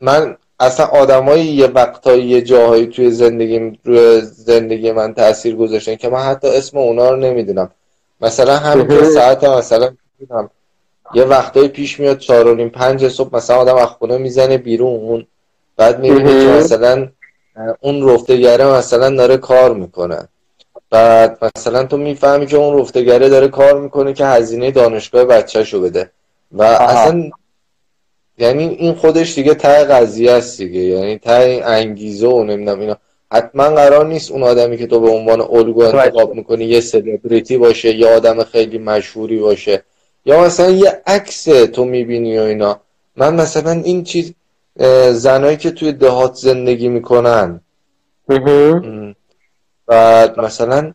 من 0.02 0.38
اصلا 0.60 0.86
آدمایی 0.86 1.46
یه 1.46 1.68
وقتایی 1.68 2.24
یه 2.24 2.42
جاهایی 2.42 2.88
توی 2.88 3.12
زندگی 3.12 3.80
روی 3.84 4.22
زندگی 4.22 4.92
من 4.92 5.14
تاثیر 5.14 5.56
گذاشتن 5.56 5.96
که 5.96 6.10
من 6.10 6.20
حتی 6.22 6.48
اسم 6.48 6.78
اونا 6.78 7.10
رو 7.10 7.16
نمی‌دونم. 7.16 7.72
مثلا 8.22 8.58
همین 8.58 8.88
که 8.88 9.04
ساعت 9.16 9.44
مثلا 9.44 9.92
یه 11.14 11.24
وقتایی 11.24 11.68
پیش 11.68 12.00
میاد 12.00 12.18
چهار 12.18 12.48
و 12.48 12.56
نیم 12.56 12.70
پنج 12.70 13.08
صبح 13.08 13.36
مثلا 13.36 13.58
آدم 13.58 13.76
از 13.76 13.88
خونه 13.88 14.18
می‌زنه 14.18 14.58
بیرون. 14.58 15.28
بعد 15.78 16.00
می‌بینی 16.00 16.46
که 16.46 16.52
مثلا 16.52 17.08
اون 17.80 18.10
رفتگره 18.10 18.66
مثلا 18.66 19.10
داره 19.10 19.38
کار 19.38 19.74
می‌کنه. 19.74 20.28
بعد 20.90 21.38
مثلا 21.56 21.84
تو 21.84 21.98
می‌فهمی 21.98 22.46
که 22.46 22.58
اون 22.58 22.80
رفتگره 22.80 23.30
داره 23.30 23.48
کار 23.48 23.80
می‌کنه 23.80 24.14
که 24.14 24.26
هزینه 24.26 24.72
دانشگاه 24.72 25.26
بچهشو 25.26 25.82
بده. 25.82 26.12
و 26.52 26.64
اصلا 26.64 27.30
یعنی 28.40 28.68
این 28.68 28.94
خودش 28.94 29.36
دیگه 29.36 29.54
ته 29.54 29.84
قضیه 29.84 30.32
است 30.32 30.58
دیگه. 30.58 30.80
یعنی 30.80 31.18
ته 31.18 31.62
انگیزه 31.66 32.28
و 32.28 32.44
نمی‌دونم 32.44 32.80
اینا. 32.80 32.98
حتما 33.32 33.70
قرار 33.70 34.06
نیست 34.06 34.32
اون 34.32 34.44
آدمی 34.44 34.78
که 34.78 34.88
تو 34.88 35.00
به 35.00 35.10
عنوان 35.10 35.42
الگو 35.42 35.82
انتخاب 35.82 36.36
می‌کنی 36.36 36.66
یه 36.66 36.82
سلبریتی 36.82 37.58
باشه 37.58 37.96
یا 37.96 38.16
آدم 38.16 38.44
خیلی 38.44 38.78
مشهوری 38.78 39.40
باشه. 39.40 39.84
یا 40.26 40.44
مثلا 40.44 40.70
یه 40.70 41.02
عکس 41.08 41.44
تو 41.44 41.86
می‌بینی 41.86 42.38
و 42.38 42.42
اینا. 42.42 42.80
من 43.16 43.36
مثلا 43.36 43.72
این 43.72 44.04
چیز 44.04 44.34
زنایی 45.12 45.58
که 45.58 45.72
توی 45.72 45.94
دهات 45.94 46.36
زندگی 46.36 46.88
می‌کنن. 46.88 47.62
بعد 49.88 50.40
مثلا 50.40 50.94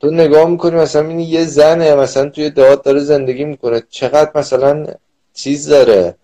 تو 0.00 0.10
نگاه 0.10 0.50
می‌کنی 0.50 0.76
مثلا 0.76 1.08
این 1.08 1.20
یه 1.20 1.44
زنه 1.44 1.94
مثلا 1.94 2.28
توی 2.28 2.50
دهات 2.50 2.82
داره 2.82 3.00
زندگی 3.00 3.44
می‌کنه. 3.44 3.82
چقدر 3.90 4.30
مثلا 4.34 4.86
چیز 5.34 5.68
داره. 5.68 6.14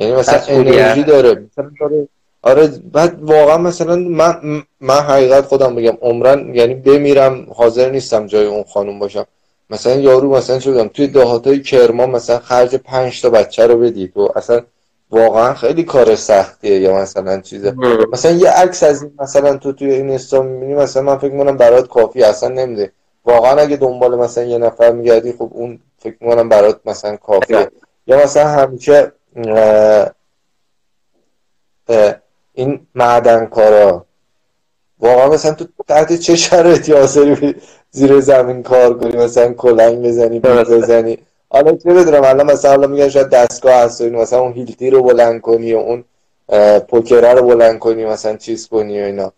یعنی 0.00 0.12
مثلا 0.12 0.40
انرژی 0.48 1.02
داره. 1.02 1.30
مثلا 1.52 1.70
داره 1.80 2.08
آره 2.42 2.68
بعد 2.92 3.22
واقعا 3.22 3.58
مثلا 3.58 3.96
من 3.96 4.62
من 4.80 4.94
حقیقت 4.94 5.44
خودم 5.44 5.74
بگم 5.74 5.96
عمرن 6.02 6.54
یعنی 6.54 6.74
بمیرم 6.74 7.46
حاضر 7.54 7.90
نیستم 7.90 8.26
جای 8.26 8.46
اون 8.46 8.64
خانم 8.64 8.98
باشم. 8.98 9.26
مثلا 9.70 9.94
یارو 9.94 10.30
مثلا 10.30 10.58
چه 10.58 10.72
بگم 10.72 10.88
توی 10.88 11.06
دهاتای 11.06 11.60
کرمان 11.60 12.10
مثلا 12.10 12.38
خرج 12.38 12.74
پنج 12.76 13.22
تا 13.22 13.30
بچه 13.30 13.66
رو 13.66 13.78
بدی 13.78 14.08
تو 14.08 14.32
اصلا 14.36 14.60
واقعا 15.10 15.54
خیلی 15.54 15.82
کار 15.82 16.14
سختیه 16.14 16.80
یا 16.80 16.96
مثلا 16.96 17.40
چیزه. 17.40 17.74
مثلا 18.12 18.32
یه 18.32 18.50
عکس 18.50 18.82
از 18.82 19.02
این 19.02 19.12
مثلا 19.20 19.56
تو 19.56 19.72
توی 19.72 19.94
این 19.94 20.10
استا 20.10 20.42
می‌بینی 20.42 20.74
مثلا 20.74 21.02
من 21.02 21.18
فکر 21.18 21.32
می‌کنم 21.32 21.56
برات 21.56 21.88
کافی 21.88 22.22
اصلا 22.22 22.48
نمیده. 22.48 22.92
واقعا 23.24 23.60
اگه 23.60 23.76
دنبال 23.76 24.18
مثلا 24.18 24.44
یه 24.44 24.58
نفر 24.58 24.92
میگردی 24.92 25.32
خب 25.32 25.50
اون 25.54 25.78
فکر 25.98 26.16
می‌کنم 26.20 26.48
برات 26.48 26.80
مثلا 26.84 27.16
کافیه. 27.16 27.70
یا 28.06 28.22
مثلا 28.24 28.48
همیشه 28.48 29.12
این 32.54 32.86
معدن 32.94 33.46
کارا 33.46 34.06
واقعا 34.98 35.28
مثلا 35.28 35.54
تو 35.54 35.66
تحت 35.88 36.12
چه 36.12 36.36
شرایطی 36.36 36.92
حاضری 36.92 37.54
زیر 37.90 38.20
زمین 38.20 38.62
کار 38.62 38.98
کنی؟ 38.98 39.16
مثلا 39.16 39.52
کلنگ 39.52 40.02
بزنی 40.02 40.40
بزنی. 40.40 41.18
حالا 41.48 41.76
چه 41.76 41.94
بدونم 41.94 42.24
الان 42.24 42.46
مثلا 42.50 42.70
حالا 42.70 42.86
میگن 42.86 43.08
شاید 43.08 43.28
دستگاه 43.28 43.74
هست 43.74 44.02
مثلا 44.02 44.40
اون 44.40 44.52
هیلتی 44.52 44.90
رو 44.90 45.02
بلند 45.02 45.40
کنی 45.40 45.74
و 45.74 45.78
اون 45.78 46.04
پوکره 46.80 47.34
رو 47.34 47.46
بلند 47.46 47.78
کنی 47.78 48.04
مثلا 48.04 48.36
چیز 48.36 48.68
کنی 48.68 49.00
و 49.00 49.04
اینا. 49.04 49.32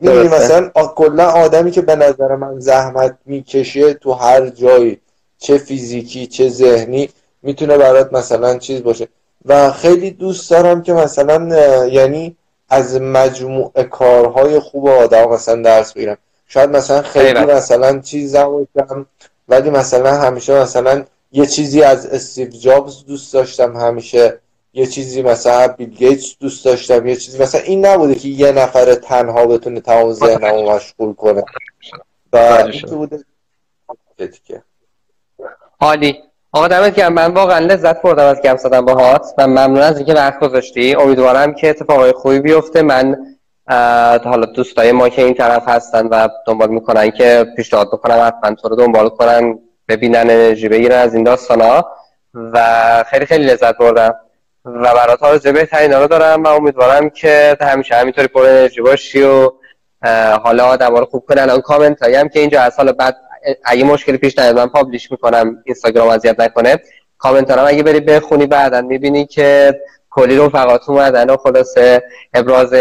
می‌دونی 0.00 0.28
مثلا 0.28 0.70
کلا 0.96 1.26
آدمی 1.30 1.70
که 1.70 1.82
به 1.82 1.96
نظر 1.96 2.36
من 2.36 2.60
زحمت 2.60 3.18
می‌کشه 3.26 3.94
تو 3.94 4.12
هر 4.12 4.46
جایی 4.46 5.00
چه 5.38 5.58
فیزیکی 5.58 6.26
چه 6.26 6.48
ذهنی 6.48 7.08
می‌تونه 7.48 7.78
برات 7.78 8.12
مثلا 8.12 8.58
چیز 8.58 8.82
باشه. 8.82 9.08
و 9.44 9.72
خیلی 9.72 10.10
دوست 10.10 10.50
دارم 10.50 10.82
که 10.82 10.92
مثلا 10.92 11.38
یعنی 11.86 12.36
از 12.68 13.00
مجموع 13.00 13.82
کارهای 13.82 14.58
خوب 14.58 14.88
آدم 14.88 15.24
مثلا 15.24 15.62
درس 15.62 15.92
بگیرم. 15.92 16.18
شاید 16.46 16.70
مثلا 16.70 17.02
خیلی 17.02 17.40
مثلا 17.40 17.98
چیز 17.98 18.36
باشم 18.36 19.06
ولی 19.48 19.70
مثلا 19.70 20.16
همیشه 20.16 20.60
مثلا 20.60 21.04
یه 21.32 21.46
چیزی 21.46 21.82
از 21.82 22.06
استیو 22.06 22.48
جابز 22.48 23.04
دوست 23.04 23.32
داشتم 23.34 23.76
همیشه 23.76 24.40
یه 24.72 24.86
چیزی 24.86 25.22
مثلا 25.22 25.68
بیل 25.68 25.90
گیتس 25.90 26.36
دوست 26.40 26.64
داشتم 26.64 27.06
یه 27.06 27.16
چیزی 27.16 27.38
مثلا 27.38 27.60
این 27.60 27.86
نبوده 27.86 28.14
که 28.14 28.28
یه 28.28 28.52
نفر 28.52 28.94
تنها 28.94 29.46
بتونه 29.46 29.80
تمام 29.80 30.12
ذهنمو 30.12 30.70
مشغول 30.72 31.14
کنه. 31.14 31.44
و 32.32 32.36
این 32.36 32.82
بوده. 32.82 33.24
حالی. 35.80 36.27
آقا 36.52 36.68
دمت 36.68 36.94
گرم 36.94 37.12
من 37.12 37.34
واقعا 37.34 37.58
لذت 37.58 38.02
بردم 38.02 38.24
از 38.24 38.40
گم 38.42 38.56
زدن 38.56 38.80
باهات 38.80 39.26
من 39.38 39.46
ممنون 39.46 39.78
از 39.78 39.96
اینکه 39.96 40.14
وقت 40.14 40.40
گذاشتی. 40.40 40.94
امیدوارم 40.94 41.54
که 41.54 41.70
اتفاقای 41.70 42.12
خوبی 42.12 42.40
بیفته. 42.40 42.82
من 42.82 43.16
حالا 44.24 44.46
دوستای 44.46 44.92
ما 44.92 45.08
که 45.08 45.22
این 45.22 45.34
طرف 45.34 45.68
هستن 45.68 46.06
و 46.06 46.28
دنبال 46.46 46.68
می‌کنن 46.68 47.10
که 47.10 47.46
پیشنهاد 47.56 47.88
بکنم 47.88 48.26
حتما 48.26 48.54
تو 48.54 48.68
رو 48.68 48.76
دنبال 48.76 49.08
کنن 49.08 49.58
ببینن 49.88 50.18
انرژی 50.18 50.68
بگیرن 50.68 50.98
از 50.98 51.14
این 51.14 51.24
داستان 51.24 51.60
ها 51.60 51.88
و 52.34 53.04
خیلی 53.10 53.26
خیلی 53.26 53.44
لذت 53.44 53.76
بردم. 53.76 54.14
و 54.64 54.94
برات 54.94 55.22
آرزوی 55.22 55.52
بهترین 55.52 55.92
رو 55.92 56.06
دارم 56.06 56.42
و 56.42 56.48
امیدوارم 56.48 57.10
که 57.10 57.56
همیشه 57.60 57.94
همینطوری 57.94 58.28
پر 58.28 58.40
انرژی 58.40 58.80
باشی 58.80 59.22
و 59.22 59.50
حالا 60.42 60.64
آدم 60.64 60.96
رو 60.96 61.04
خوب 61.04 61.24
کنن. 61.28 61.38
الان 61.38 61.60
کامنت 61.60 62.02
هم 62.02 62.28
که 62.28 62.40
اینجا 62.40 62.62
از 62.62 62.76
حالا 62.76 62.92
بعد 62.92 63.16
اگه 63.64 63.84
مشکلی 63.84 64.16
پیش 64.16 64.38
نیاد 64.38 64.58
من 64.58 64.66
پابلیش 64.66 65.10
می‌کنم 65.10 65.62
اینستاگرام 65.64 66.08
اذیت 66.08 66.40
نکنه. 66.40 66.78
کامنت 67.18 67.50
هم 67.50 67.64
اگه 67.66 67.82
بری 67.82 68.00
بخونی 68.00 68.46
بعدا 68.46 68.80
می‌بینی 68.80 69.26
که 69.26 69.80
کلی 70.10 70.38
رفقات 70.38 70.88
اومدن 70.88 71.30
و 71.30 71.36
خلاصه 71.36 72.02
ابراز 72.34 72.74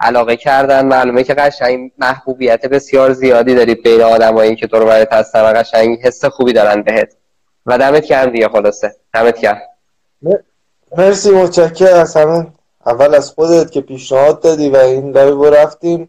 علاقه 0.00 0.36
کردن. 0.36 0.86
معلومه 0.86 1.24
که 1.24 1.34
قشنگ 1.34 1.90
محبوبیت 1.98 2.66
بسیار 2.66 3.12
زیادی 3.12 3.54
داری 3.54 3.74
بین 3.74 4.02
آدمایی 4.02 4.56
که 4.56 4.66
دور 4.66 4.84
برت 4.84 5.12
هستن 5.12 5.40
و 5.40 5.52
قشنگ 5.52 5.98
حس 6.02 6.24
خوبی 6.24 6.52
دارن 6.52 6.82
بهت. 6.82 7.12
و 7.66 7.78
دمت 7.78 8.06
گرم 8.06 8.30
دیگه 8.30 8.48
خلاصه. 8.48 8.94
دمت 9.14 9.40
گرم. 9.40 9.62
مرسی 10.96 11.30
متشکر 11.30 11.94
از 11.94 12.16
همه 12.16 12.46
اول 12.86 13.14
از 13.14 13.30
خودت 13.30 13.70
که 13.70 13.80
پیشنهاد 13.80 14.42
دادی 14.42 14.70
و 14.70 14.76
این 14.76 15.10
live 15.10 15.44
رفتیم. 15.44 16.08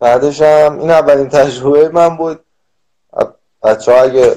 بعدش 0.00 0.42
هم 0.42 0.78
این 0.78 0.90
اولین 0.90 1.28
تجربه 1.28 1.88
من 1.88 2.16
بود. 2.16 2.40
بچه 3.62 3.92
ها 3.92 4.02
اگه 4.02 4.36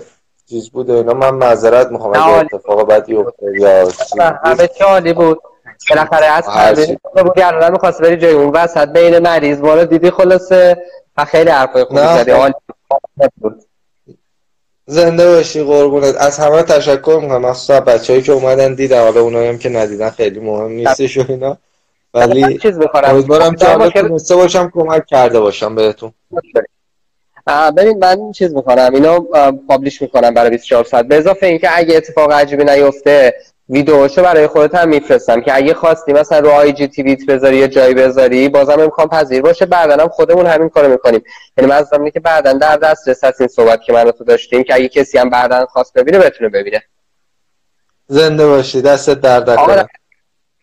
چیز 0.50 0.70
بود 0.70 0.92
اینا 0.92 1.14
من 1.14 1.30
معذرت 1.30 1.92
می‌خوام. 1.92 2.14
اگه 2.14 2.46
اتفاق 2.54 2.88
بدی 2.88 3.16
افتاد 3.16 3.56
یا 3.56 3.92
همه 4.44 4.68
چی 4.68 4.84
عالی 4.84 5.14
بود. 5.14 5.42
بالاخره 5.90 6.26
از 6.26 6.44
بودی 7.24 7.42
الان 7.42 7.72
می‌خواست 7.72 8.02
بری 8.02 8.18
جای 8.18 8.34
اون 8.34 8.50
وسط 8.50 8.88
بین 8.88 9.20
مریض 9.20 9.60
بالا 9.60 9.84
دیدی 9.84 10.12
خلاصه. 10.12 10.84
و 11.18 11.26
خیلی 11.26 11.50
حرفای 11.50 11.84
خوبی 11.84 12.00
زدی. 12.00 12.54
زنده 14.86 15.28
باشی 15.28 15.64
قربونت. 15.64 16.16
از 16.16 16.40
همه 16.40 16.64
تشکر 16.64 17.20
می‌کنم. 17.22 17.42
مخصوصا 17.42 17.80
بچه‌ای 17.80 18.22
که 18.22 18.32
اومدن 18.32 18.74
دیدن. 18.74 19.04
حالا 19.04 19.22
اونایی 19.22 19.50
هم 19.50 19.58
که 19.58 19.70
ندیدن 19.70 20.10
خیلی 20.10 20.40
مهم 20.40 20.72
نیستش 20.72 21.18
و 21.18 21.24
اینا. 21.30 21.58
ولی 22.14 22.60
امیدوارم 23.04 23.56
که 23.56 23.66
حالا 23.66 23.90
تونسته 23.90 24.36
باشم 24.36 24.72
کمک 24.74 25.06
کرده 25.06 25.40
باشم 25.40 25.76
بهتون. 25.76 26.14
ببین 27.78 27.98
من 27.98 28.32
چیز 28.32 28.56
می‌کنم 28.56 28.92
اینو 28.94 29.20
پابلیش 29.68 30.02
می‌کنم 30.02 30.34
برای 30.34 30.50
24 30.50 30.84
ساعت. 30.84 31.06
به 31.06 31.18
اضافه 31.18 31.46
اینکه 31.48 31.70
اگه 31.74 31.98
اتفاق 31.98 32.32
عجیبی 32.32 32.64
نیفته 32.64 33.34
ویدیوشو 33.70 34.24
برای 34.24 34.48
خودت 34.48 34.76
هم 34.76 34.90
میفرستم 34.90 35.42
که 35.42 35.56
اگه 35.56 35.74
خواستی 35.74 36.14
مثلا 36.14 36.40
رو 36.40 36.50
آی 36.50 36.74
جی 36.74 36.88
تیویت 36.88 37.26
بذاری 37.26 37.58
یا 37.58 37.68
جایی 37.68 37.94
بذاری 37.94 38.50
بازم 38.50 38.80
امکان 38.80 39.08
پذیر 39.08 39.42
باشه. 39.42 39.66
بعدا 39.66 40.04
هم 40.04 40.10
خودمون 40.10 40.46
همین 40.46 40.70
کارو 40.70 40.92
می‌کنیم. 40.92 41.24
یعنی 41.58 41.70
من 41.70 41.86
اینه 41.94 42.12
که 42.12 42.20
بعدا 42.20 42.54
در 42.54 42.78
دست 42.78 43.08
هست 43.08 43.42
این 43.42 43.48
صحبت 43.48 43.82
که 43.82 43.94
من 43.94 44.12
تو 44.12 44.24
داشتیم 44.24 44.64
که 44.64 44.76
اگه 44.76 44.88
کسی 44.88 45.18
هم 45.18 45.30
بعدا 45.30 45.66
خواست 45.66 45.94
ببینه 45.94 46.20
بتونه 46.20 46.50
ببینه. 46.50 46.84
زنده 48.08 48.48
باشی 48.48 48.82
دستت 48.82 49.22
درد 49.22 49.50
نکنه. 49.50 49.88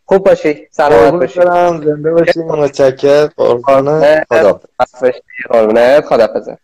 خوب 0.05 0.24
باشی. 0.24 0.68
سلامت 0.70 1.12
باشی. 1.12 1.41
زنده 1.84 2.11
باشی. 2.11 2.39
متشکرم. 2.41 3.32
قربانت 3.37 4.26
خدا 4.28 4.61
خدا 6.28 6.57